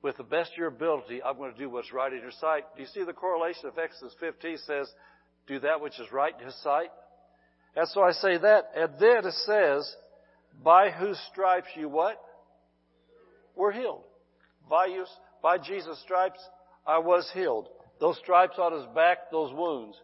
With 0.00 0.16
the 0.16 0.22
best 0.22 0.52
of 0.52 0.58
your 0.58 0.68
ability, 0.68 1.22
I'm 1.22 1.36
going 1.36 1.52
to 1.52 1.58
do 1.58 1.68
what's 1.68 1.92
right 1.92 2.12
in 2.12 2.20
your 2.20 2.30
sight. 2.40 2.64
Do 2.76 2.82
you 2.82 2.88
see 2.88 3.04
the 3.04 3.12
correlation 3.12 3.66
of 3.66 3.78
Exodus 3.78 4.14
15 4.20 4.58
says, 4.66 4.88
do 5.46 5.58
that 5.60 5.80
which 5.80 5.98
is 5.98 6.10
right 6.12 6.32
in 6.38 6.46
his 6.46 6.54
sight? 6.62 6.90
And 7.74 7.88
so 7.88 8.02
I 8.02 8.12
say 8.12 8.38
that, 8.38 8.70
and 8.76 8.92
then 8.98 9.26
it 9.26 9.34
says, 9.44 9.96
by 10.62 10.90
whose 10.90 11.18
stripes 11.30 11.68
you 11.76 11.88
what? 11.88 12.20
Were 13.54 13.72
healed. 13.72 14.04
By 14.68 14.86
you, 14.86 15.04
by 15.42 15.58
Jesus' 15.58 16.00
stripes, 16.02 16.40
I 16.86 16.98
was 16.98 17.28
healed. 17.32 17.68
Those 18.00 18.16
stripes 18.18 18.58
on 18.58 18.72
his 18.72 18.86
back, 18.94 19.30
those 19.30 19.52
wounds. 19.52 19.96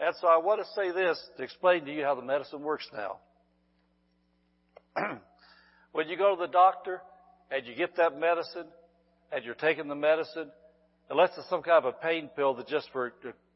And 0.00 0.14
so 0.20 0.28
I 0.28 0.38
want 0.38 0.60
to 0.60 0.66
say 0.74 0.90
this 0.90 1.22
to 1.36 1.42
explain 1.42 1.84
to 1.84 1.92
you 1.92 2.04
how 2.04 2.14
the 2.14 2.22
medicine 2.22 2.62
works 2.62 2.88
now. 2.92 3.18
when 5.92 6.08
you 6.08 6.16
go 6.16 6.34
to 6.34 6.40
the 6.40 6.52
doctor 6.52 7.00
and 7.50 7.66
you 7.66 7.74
get 7.74 7.96
that 7.96 8.18
medicine 8.18 8.66
and 9.30 9.44
you're 9.44 9.54
taking 9.54 9.88
the 9.88 9.94
medicine, 9.94 10.50
unless 11.10 11.30
it's 11.36 11.48
some 11.48 11.62
kind 11.62 11.84
of 11.84 11.94
a 11.94 11.96
pain 12.04 12.28
pill 12.34 12.54
that 12.54 12.68
just 12.68 12.88
for 12.92 13.12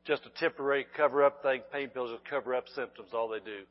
just 0.06 0.22
a 0.24 0.38
temporary 0.38 0.86
cover 0.96 1.24
up 1.24 1.42
thing, 1.42 1.62
pain 1.72 1.88
pills 1.88 2.10
just 2.12 2.24
cover 2.28 2.54
up 2.54 2.64
symptoms, 2.74 3.08
all 3.12 3.28
they 3.28 3.40
do. 3.40 3.64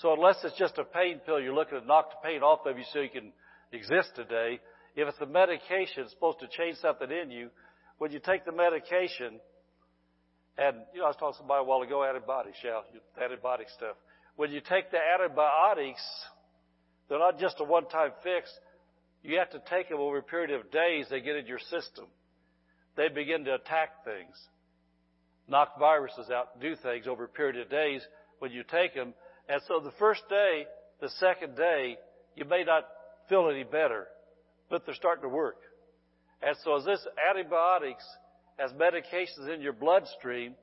So 0.00 0.14
unless 0.14 0.36
it's 0.44 0.56
just 0.56 0.78
a 0.78 0.84
pain 0.84 1.20
pill, 1.26 1.40
you're 1.40 1.54
looking 1.54 1.78
to 1.78 1.86
knock 1.86 2.10
the 2.10 2.26
pain 2.26 2.42
off 2.42 2.64
of 2.64 2.78
you 2.78 2.84
so 2.92 3.00
you 3.00 3.10
can 3.10 3.32
exist 3.70 4.12
today, 4.16 4.58
if 4.96 5.06
it's 5.06 5.20
a 5.20 5.26
medication, 5.26 6.04
it's 6.04 6.12
supposed 6.12 6.40
to 6.40 6.48
change 6.48 6.76
something 6.78 7.08
in 7.10 7.30
you. 7.30 7.50
When 7.98 8.10
you 8.10 8.18
take 8.18 8.44
the 8.44 8.52
medication, 8.52 9.38
and 10.56 10.76
you 10.94 11.00
know, 11.00 11.04
I 11.04 11.08
was 11.08 11.16
talking 11.16 11.34
to 11.34 11.38
somebody 11.38 11.60
a 11.60 11.64
while 11.64 11.82
ago, 11.82 12.02
antibiotics, 12.02 12.58
yeah, 12.64 12.80
antibiotic 13.22 13.68
stuff. 13.76 13.96
When 14.36 14.50
you 14.50 14.60
take 14.60 14.90
the 14.90 14.98
antibiotics, 14.98 16.02
they're 17.08 17.18
not 17.18 17.38
just 17.38 17.56
a 17.60 17.64
one-time 17.64 18.12
fix. 18.22 18.50
You 19.22 19.38
have 19.38 19.50
to 19.50 19.60
take 19.68 19.90
them 19.90 20.00
over 20.00 20.18
a 20.18 20.22
period 20.22 20.50
of 20.58 20.70
days. 20.70 21.06
They 21.10 21.20
get 21.20 21.36
in 21.36 21.46
your 21.46 21.58
system. 21.58 22.06
They 22.96 23.08
begin 23.08 23.44
to 23.44 23.54
attack 23.54 24.04
things, 24.04 24.34
knock 25.46 25.78
viruses 25.78 26.30
out, 26.30 26.58
do 26.58 26.74
things 26.76 27.06
over 27.06 27.24
a 27.24 27.28
period 27.28 27.60
of 27.60 27.70
days 27.70 28.02
when 28.38 28.50
you 28.50 28.64
take 28.64 28.94
them. 28.94 29.12
And 29.50 29.60
so 29.66 29.80
the 29.80 29.92
first 29.98 30.22
day, 30.28 30.66
the 31.00 31.10
second 31.18 31.56
day, 31.56 31.98
you 32.36 32.44
may 32.44 32.64
not 32.64 32.86
feel 33.28 33.50
any 33.50 33.64
better 33.64 34.06
but 34.70 34.86
they're 34.86 34.94
starting 34.94 35.22
to 35.22 35.28
work. 35.28 35.58
And 36.40 36.56
so 36.64 36.76
as 36.76 36.84
this 36.84 37.06
antibiotics, 37.28 38.04
as 38.58 38.70
medications 38.72 39.52
in 39.52 39.60
your 39.60 39.72
bloodstream, 39.74 40.54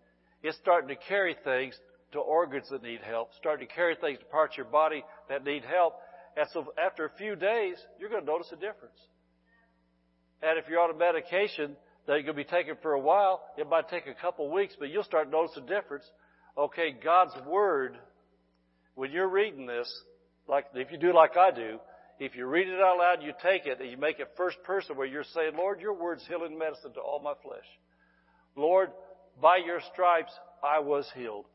it's 0.41 0.57
starting 0.57 0.87
to 0.87 0.95
carry 0.95 1.35
things 1.43 1.75
to 2.13 2.19
organs 2.19 2.69
that 2.71 2.81
need 2.81 3.01
help, 3.01 3.31
starting 3.37 3.67
to 3.67 3.73
carry 3.73 3.95
things 3.95 4.17
to 4.19 4.25
parts 4.25 4.53
of 4.53 4.57
your 4.57 4.65
body 4.65 5.03
that 5.29 5.43
need 5.43 5.63
help. 5.63 5.95
And 6.37 6.47
so 6.53 6.73
after 6.83 7.05
a 7.05 7.11
few 7.17 7.35
days, 7.35 7.75
you're 7.99 8.09
going 8.09 8.21
to 8.21 8.27
notice 8.27 8.47
a 8.51 8.55
difference. 8.55 8.97
And 10.41 10.57
if 10.57 10.65
you're 10.69 10.79
on 10.79 10.91
a 10.91 10.97
medication 10.97 11.75
that 12.07 12.13
you're 12.13 12.23
going 12.23 12.37
to 12.37 12.43
be 12.43 12.49
taking 12.49 12.75
for 12.81 12.93
a 12.93 12.99
while, 12.99 13.41
it 13.57 13.67
might 13.67 13.89
take 13.89 14.07
a 14.07 14.13
couple 14.13 14.45
of 14.45 14.51
weeks, 14.51 14.75
but 14.79 14.89
you'll 14.89 15.03
start 15.03 15.25
to 15.25 15.31
notice 15.31 15.57
a 15.57 15.61
difference. 15.61 16.05
Okay, 16.57 16.95
God's 17.03 17.33
Word, 17.45 17.97
when 18.97 19.11
you're 19.11 19.29
reading 19.29 19.67
this, 19.67 19.87
like, 20.49 20.65
if 20.73 20.91
you 20.91 20.97
do 20.97 21.13
like 21.13 21.37
I 21.37 21.51
do, 21.51 21.77
if 22.19 22.35
you 22.35 22.47
read 22.47 22.67
it 22.67 22.81
out 22.81 22.97
loud, 22.97 23.21
you 23.21 23.31
take 23.43 23.67
it 23.67 23.79
and 23.79 23.91
you 23.91 23.95
make 23.95 24.19
it 24.19 24.31
first 24.35 24.57
person 24.63 24.97
where 24.97 25.05
you're 25.05 25.23
saying, 25.35 25.51
Lord, 25.55 25.79
your 25.79 25.93
word's 25.93 26.25
healing 26.27 26.57
medicine 26.57 26.93
to 26.93 26.99
all 26.99 27.21
my 27.23 27.33
flesh. 27.43 27.65
Lord, 28.55 28.89
by 29.39 29.57
your 29.57 29.81
stripes 29.93 30.31
I 30.63 30.79
was 30.79 31.07
healed. 31.15 31.45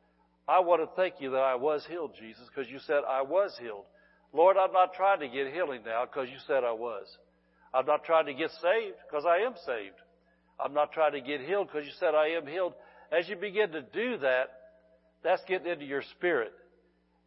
I 0.46 0.60
want 0.60 0.82
to 0.82 0.94
thank 0.94 1.14
you 1.18 1.32
that 1.32 1.42
I 1.42 1.56
was 1.56 1.84
healed, 1.88 2.12
Jesus, 2.16 2.44
because 2.46 2.70
you 2.70 2.78
said 2.86 3.00
I 3.08 3.22
was 3.22 3.56
healed. 3.60 3.86
Lord, 4.32 4.56
I'm 4.56 4.72
not 4.72 4.94
trying 4.94 5.18
to 5.18 5.28
get 5.28 5.52
healing 5.52 5.80
now 5.84 6.04
because 6.04 6.28
you 6.28 6.38
said 6.46 6.62
I 6.62 6.72
was. 6.72 7.06
I'm 7.74 7.86
not 7.86 8.04
trying 8.04 8.26
to 8.26 8.34
get 8.34 8.50
saved 8.62 8.96
because 9.10 9.24
I 9.26 9.38
am 9.38 9.54
saved. 9.66 9.96
I'm 10.60 10.74
not 10.74 10.92
trying 10.92 11.12
to 11.12 11.20
get 11.20 11.40
healed 11.40 11.66
because 11.66 11.86
you 11.86 11.92
said 11.98 12.14
I 12.14 12.36
am 12.36 12.46
healed. 12.46 12.74
As 13.10 13.28
you 13.28 13.34
begin 13.34 13.72
to 13.72 13.82
do 13.82 14.18
that, 14.18 14.46
that's 15.24 15.42
getting 15.48 15.66
into 15.66 15.84
your 15.84 16.02
spirit. 16.16 16.52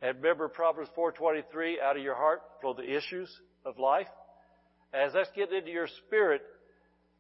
And 0.06 0.22
remember 0.22 0.48
Proverbs 0.48 0.92
4:23, 0.96 1.82
out 1.82 1.98
of 1.98 2.04
your 2.04 2.14
heart 2.14 2.44
flow 2.62 2.74
the 2.74 2.84
issues 2.84 3.42
of 3.66 3.80
life. 3.80 4.08
As 4.94 5.14
that's 5.14 5.32
getting 5.32 5.58
into 5.58 5.72
your 5.72 5.88
spirit 6.06 6.44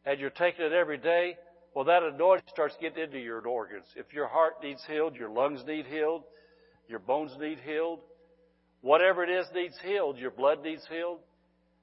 and 0.05 0.19
you're 0.19 0.29
taking 0.29 0.65
it 0.65 0.71
every 0.71 0.99
day, 0.99 1.35
well 1.73 1.85
that 1.85 2.03
anointing 2.03 2.47
starts 2.47 2.77
getting 2.79 3.03
into 3.03 3.17
your 3.17 3.41
organs. 3.47 3.87
If 3.95 4.13
your 4.13 4.27
heart 4.27 4.61
needs 4.61 4.85
healed, 4.85 5.15
your 5.15 5.29
lungs 5.29 5.65
need 5.65 5.87
healed, 5.87 6.25
your 6.87 6.99
bones 6.99 7.35
need 7.39 7.57
healed, 7.65 8.01
whatever 8.81 9.23
it 9.23 9.31
is 9.31 9.47
needs 9.55 9.79
healed, 9.83 10.19
your 10.19 10.29
blood 10.29 10.61
needs 10.61 10.85
healed. 10.87 11.21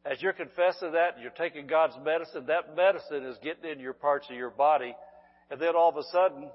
As 0.04 0.22
you're 0.22 0.32
confessing 0.32 0.92
that 0.92 1.18
you're 1.20 1.32
taking 1.32 1.66
God's 1.66 1.96
medicine, 2.04 2.46
that 2.46 2.76
medicine 2.76 3.24
is 3.24 3.36
getting 3.42 3.68
into 3.68 3.82
your 3.82 3.92
parts 3.92 4.30
of 4.30 4.36
your 4.36 4.50
body. 4.50 4.94
And 5.50 5.60
then 5.60 5.74
all 5.74 5.88
of 5.88 5.96
a 5.96 6.04
sudden, 6.12 6.48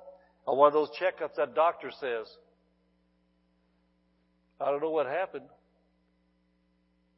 on 0.46 0.58
one 0.58 0.68
of 0.68 0.74
those 0.74 0.92
checkups, 0.92 1.36
that 1.36 1.54
doctor 1.54 1.92
says, 2.00 2.28
I 4.60 4.72
don't 4.72 4.82
know 4.82 4.90
what 4.90 5.06
happened, 5.06 5.46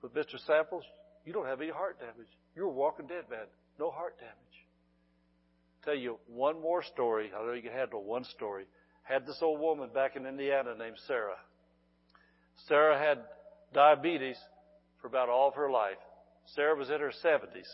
but 0.02 0.14
Mr. 0.14 0.38
Samples, 0.46 0.84
you 1.26 1.34
don't 1.34 1.46
have 1.46 1.62
any 1.62 1.72
heart 1.72 2.00
damage. 2.00 2.28
You're 2.56 2.66
a 2.66 2.72
walking 2.72 3.08
dead 3.08 3.26
man. 3.30 3.46
No 3.80 3.92
heart 3.92 4.18
damage. 4.20 4.36
Tell 5.86 5.96
you 5.96 6.18
one 6.28 6.62
more 6.62 6.84
story. 6.84 7.32
I 7.36 7.46
know 7.46 7.54
you 7.54 7.62
can 7.62 7.72
handle 7.72 8.04
one 8.04 8.26
story. 8.26 8.66
Had 9.04 9.26
this 9.26 9.38
old 9.42 9.60
woman 9.60 9.90
back 9.94 10.16
in 10.16 10.26
Indiana 10.26 10.76
named 10.78 10.98
Sarah. 11.08 11.38
Sarah 12.68 13.00
had 13.00 13.20
diabetes 13.74 14.38
for 15.02 15.08
about 15.08 15.30
all 15.30 15.48
of 15.48 15.56
her 15.56 15.72
life. 15.72 15.98
Sarah 16.56 16.76
was 16.76 16.90
in 16.90 17.00
her 17.00 17.14
70s. 17.24 17.68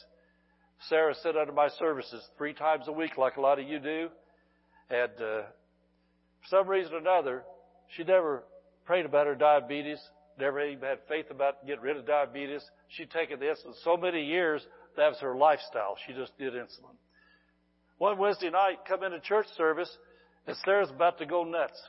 Sarah 0.89 1.15
sat 1.15 1.35
under 1.35 1.53
my 1.53 1.69
services 1.79 2.21
three 2.37 2.53
times 2.53 2.87
a 2.87 2.91
week, 2.91 3.17
like 3.17 3.37
a 3.37 3.41
lot 3.41 3.59
of 3.59 3.67
you 3.67 3.79
do. 3.79 4.09
And 4.89 5.11
uh, 5.13 5.43
for 6.41 6.47
some 6.49 6.67
reason 6.67 6.93
or 6.93 6.97
another, 6.97 7.43
she 7.95 8.03
never 8.03 8.43
prayed 8.85 9.05
about 9.05 9.27
her 9.27 9.35
diabetes, 9.35 9.99
never 10.39 10.61
even 10.61 10.87
had 10.87 10.99
faith 11.07 11.27
about 11.31 11.65
getting 11.65 11.81
rid 11.81 11.97
of 11.97 12.05
diabetes. 12.05 12.63
She'd 12.89 13.11
taken 13.11 13.39
the 13.39 13.45
insulin 13.45 13.73
so 13.83 13.97
many 13.97 14.23
years, 14.23 14.65
that 14.97 15.09
was 15.09 15.19
her 15.19 15.35
lifestyle. 15.35 15.97
She 16.05 16.13
just 16.13 16.37
did 16.37 16.53
insulin. 16.53 16.95
One 17.97 18.17
Wednesday 18.17 18.49
night, 18.49 18.79
come 18.87 19.03
into 19.03 19.19
church 19.19 19.47
service, 19.55 19.89
and 20.47 20.55
Sarah's 20.65 20.89
about 20.89 21.17
to 21.19 21.25
go 21.25 21.43
nuts. 21.43 21.81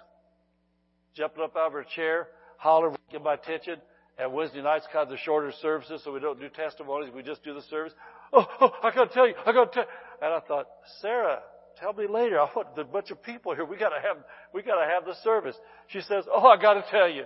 Jumping 1.14 1.42
up 1.42 1.56
out 1.56 1.68
of 1.68 1.72
her 1.72 1.86
chair, 1.94 2.28
hollering, 2.58 2.96
get 3.10 3.22
my 3.22 3.34
attention. 3.34 3.76
And 4.18 4.32
Wednesday 4.32 4.62
nights 4.62 4.86
kind 4.92 5.04
of 5.04 5.10
the 5.10 5.18
shorter 5.18 5.52
services, 5.60 6.00
so 6.04 6.12
we 6.12 6.20
don't 6.20 6.40
do 6.40 6.48
testimonies, 6.48 7.12
we 7.14 7.22
just 7.22 7.44
do 7.44 7.54
the 7.54 7.62
service. 7.62 7.92
Oh, 8.32 8.46
oh 8.60 8.70
I 8.82 8.90
gotta 8.94 9.12
tell 9.12 9.26
you, 9.26 9.34
I 9.44 9.52
gotta 9.52 9.70
tell 9.72 9.84
And 10.22 10.32
I 10.32 10.40
thought, 10.40 10.66
Sarah, 11.00 11.40
tell 11.80 11.92
me 11.92 12.06
later. 12.08 12.40
I 12.40 12.48
want 12.54 12.68
a 12.78 12.84
bunch 12.84 13.10
of 13.10 13.22
people 13.22 13.54
here. 13.54 13.64
We 13.64 13.76
gotta 13.76 14.00
have, 14.00 14.18
we 14.52 14.62
gotta 14.62 14.86
have 14.88 15.04
the 15.04 15.14
service. 15.22 15.56
She 15.88 16.00
says, 16.00 16.24
oh, 16.32 16.46
I 16.46 16.60
gotta 16.60 16.84
tell 16.90 17.08
you. 17.08 17.24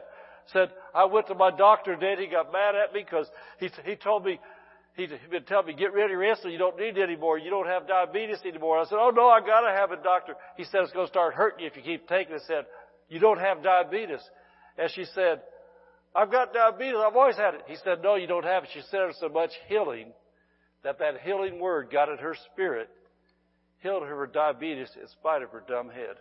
Said, 0.53 0.71
I 0.95 1.05
went 1.05 1.29
to 1.29 1.35
my 1.35 1.51
doctor 1.51 1.95
today 1.95 2.21
he 2.21 2.27
got 2.27 2.53
mad 2.53 2.75
at 2.75 2.93
me 2.93 3.05
because 3.05 3.27
he, 3.59 3.69
he 3.85 3.95
told 3.97 4.25
me, 4.25 4.41
he'd 4.95 5.11
been 5.31 5.45
telling 5.45 5.67
me, 5.67 5.75
get 5.75 5.93
rid 5.93 6.07
of 6.07 6.11
your 6.11 6.23
insulin. 6.23 6.53
You 6.53 6.59
don't 6.59 6.79
need 6.79 6.97
it 6.97 7.03
anymore. 7.03 7.39
You 7.39 7.51
don't 7.51 7.67
have 7.67 7.87
diabetes 7.87 8.39
anymore. 8.45 8.79
I 8.79 8.85
said, 8.85 8.99
oh 8.99 9.11
no, 9.15 9.29
I 9.29 9.41
gotta 9.41 9.71
have 9.71 9.93
it, 9.93 10.03
doctor. 10.03 10.35
He 10.57 10.65
said, 10.65 10.81
it's 10.83 10.93
gonna 10.93 11.07
start 11.09 11.35
hurting 11.35 11.61
you 11.61 11.67
if 11.67 11.77
you 11.77 11.83
keep 11.83 12.09
taking 12.09 12.35
it. 12.35 12.43
Said, 12.47 12.65
you 13.09 13.21
don't 13.21 13.39
have 13.39 13.63
diabetes. 13.63 14.21
And 14.79 14.91
she 14.91 15.05
said, 15.15 15.43
I've 16.15 16.31
got 16.31 16.53
diabetes. 16.53 16.97
I've 16.97 17.15
always 17.15 17.37
had 17.37 17.55
it. 17.55 17.63
He 17.67 17.77
said, 17.85 18.03
no, 18.03 18.17
you 18.17 18.27
don't 18.27 18.45
have 18.45 18.65
it. 18.65 18.71
She 18.73 18.83
said 18.91 19.01
so 19.21 19.29
much 19.29 19.51
healing 19.69 20.13
that 20.83 20.99
that 20.99 21.21
healing 21.23 21.61
word 21.61 21.91
got 21.93 22.09
in 22.09 22.19
her 22.19 22.35
spirit, 22.53 22.89
healed 23.83 24.03
her 24.03 24.27
diabetes 24.27 24.91
in 25.01 25.09
spite 25.09 25.43
of 25.43 25.51
her 25.51 25.63
dumb 25.67 25.91
head. 25.91 26.17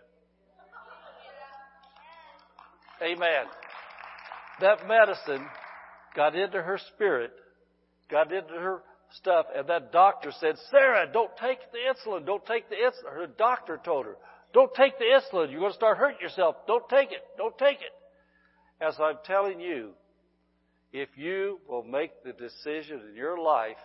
Amen. 3.02 3.46
That 4.60 4.86
medicine 4.86 5.46
got 6.14 6.34
into 6.34 6.60
her 6.60 6.78
spirit, 6.94 7.32
got 8.10 8.32
into 8.32 8.54
her 8.54 8.82
stuff, 9.12 9.46
and 9.56 9.66
that 9.68 9.92
doctor 9.92 10.32
said, 10.38 10.56
Sarah, 10.70 11.06
don't 11.10 11.30
take 11.38 11.58
the 11.72 11.78
insulin. 11.78 12.26
Don't 12.26 12.44
take 12.44 12.68
the 12.68 12.76
insulin. 12.76 13.12
Her 13.12 13.26
doctor 13.26 13.80
told 13.82 14.06
her, 14.06 14.16
don't 14.52 14.74
take 14.74 14.98
the 14.98 15.04
insulin. 15.04 15.50
You're 15.50 15.60
going 15.60 15.72
to 15.72 15.76
start 15.76 15.98
hurting 15.98 16.20
yourself. 16.20 16.56
Don't 16.66 16.88
take 16.88 17.12
it. 17.12 17.22
Don't 17.38 17.56
take 17.56 17.78
it. 17.78 18.84
As 18.84 18.94
I'm 19.00 19.18
telling 19.24 19.60
you, 19.60 19.90
if 20.92 21.08
you 21.16 21.60
will 21.68 21.84
make 21.84 22.24
the 22.24 22.32
decision 22.32 23.00
in 23.10 23.16
your 23.16 23.38
life 23.38 23.76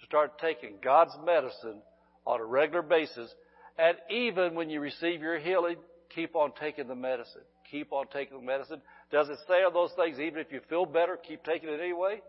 to 0.00 0.06
start 0.06 0.38
taking 0.38 0.74
God's 0.82 1.16
medicine 1.24 1.80
on 2.26 2.40
a 2.40 2.44
regular 2.44 2.82
basis, 2.82 3.32
and 3.78 3.96
even 4.10 4.54
when 4.54 4.70
you 4.70 4.80
receive 4.80 5.20
your 5.20 5.38
healing, 5.38 5.76
keep 6.14 6.34
on 6.34 6.52
taking 6.60 6.86
the 6.86 6.94
medicine. 6.94 7.42
Keep 7.70 7.92
on 7.92 8.06
taking 8.12 8.38
the 8.38 8.44
medicine. 8.44 8.82
Does 9.10 9.28
it 9.28 9.38
say 9.46 9.62
on 9.62 9.72
those 9.72 9.92
things, 9.96 10.18
even 10.18 10.40
if 10.40 10.52
you 10.52 10.60
feel 10.68 10.84
better, 10.84 11.16
keep 11.16 11.44
taking 11.44 11.68
it 11.68 11.80
anyway? 11.80 12.20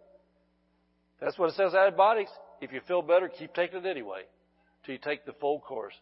That's 1.19 1.37
what 1.37 1.49
it 1.49 1.55
says 1.55 1.73
antibiotics. 1.73 2.31
If 2.61 2.71
you 2.71 2.81
feel 2.87 3.01
better, 3.01 3.27
keep 3.27 3.53
taking 3.53 3.79
it 3.79 3.85
anyway 3.85 4.23
till 4.85 4.93
you 4.93 4.99
take 5.03 5.25
the 5.25 5.33
full 5.33 5.59
course. 5.59 5.93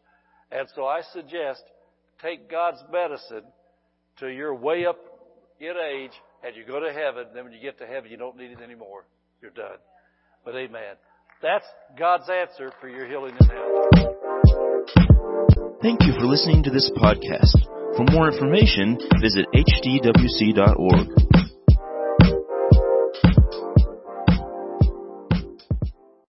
And 0.52 0.68
so 0.76 0.86
I 0.86 1.02
suggest 1.14 1.64
take 2.22 2.50
God's 2.50 2.80
medicine 2.92 3.44
till 4.18 4.30
you're 4.30 4.54
way 4.54 4.86
up 4.86 4.98
in 5.60 5.74
age 5.94 6.12
and 6.44 6.56
you 6.56 6.66
go 6.66 6.80
to 6.80 6.92
heaven. 6.92 7.28
Then 7.34 7.46
when 7.46 7.54
you 7.54 7.62
get 7.62 7.78
to 7.80 7.88
heaven, 7.88 8.10
you 8.10 8.18
don't 8.18 8.38
need 8.38 8.52
it 8.52 8.62
anymore. 8.62 9.06
You're 9.42 9.52
done. 9.52 9.78
But 10.44 10.56
amen. 10.56 10.96
That's 11.42 11.66
God's 11.98 12.30
answer 12.30 12.74
for 12.82 12.90
your 12.90 13.08
healing 13.08 13.34
and 13.40 13.50
heaven. 13.50 13.70
Thank 15.82 16.04
you 16.04 16.12
for 16.20 16.26
listening 16.26 16.64
to 16.64 16.70
this 16.70 16.92
podcast. 16.98 17.56
For 17.96 18.04
more 18.12 18.28
information, 18.30 19.00
visit 19.22 19.46
hdwc.org. 19.56 21.08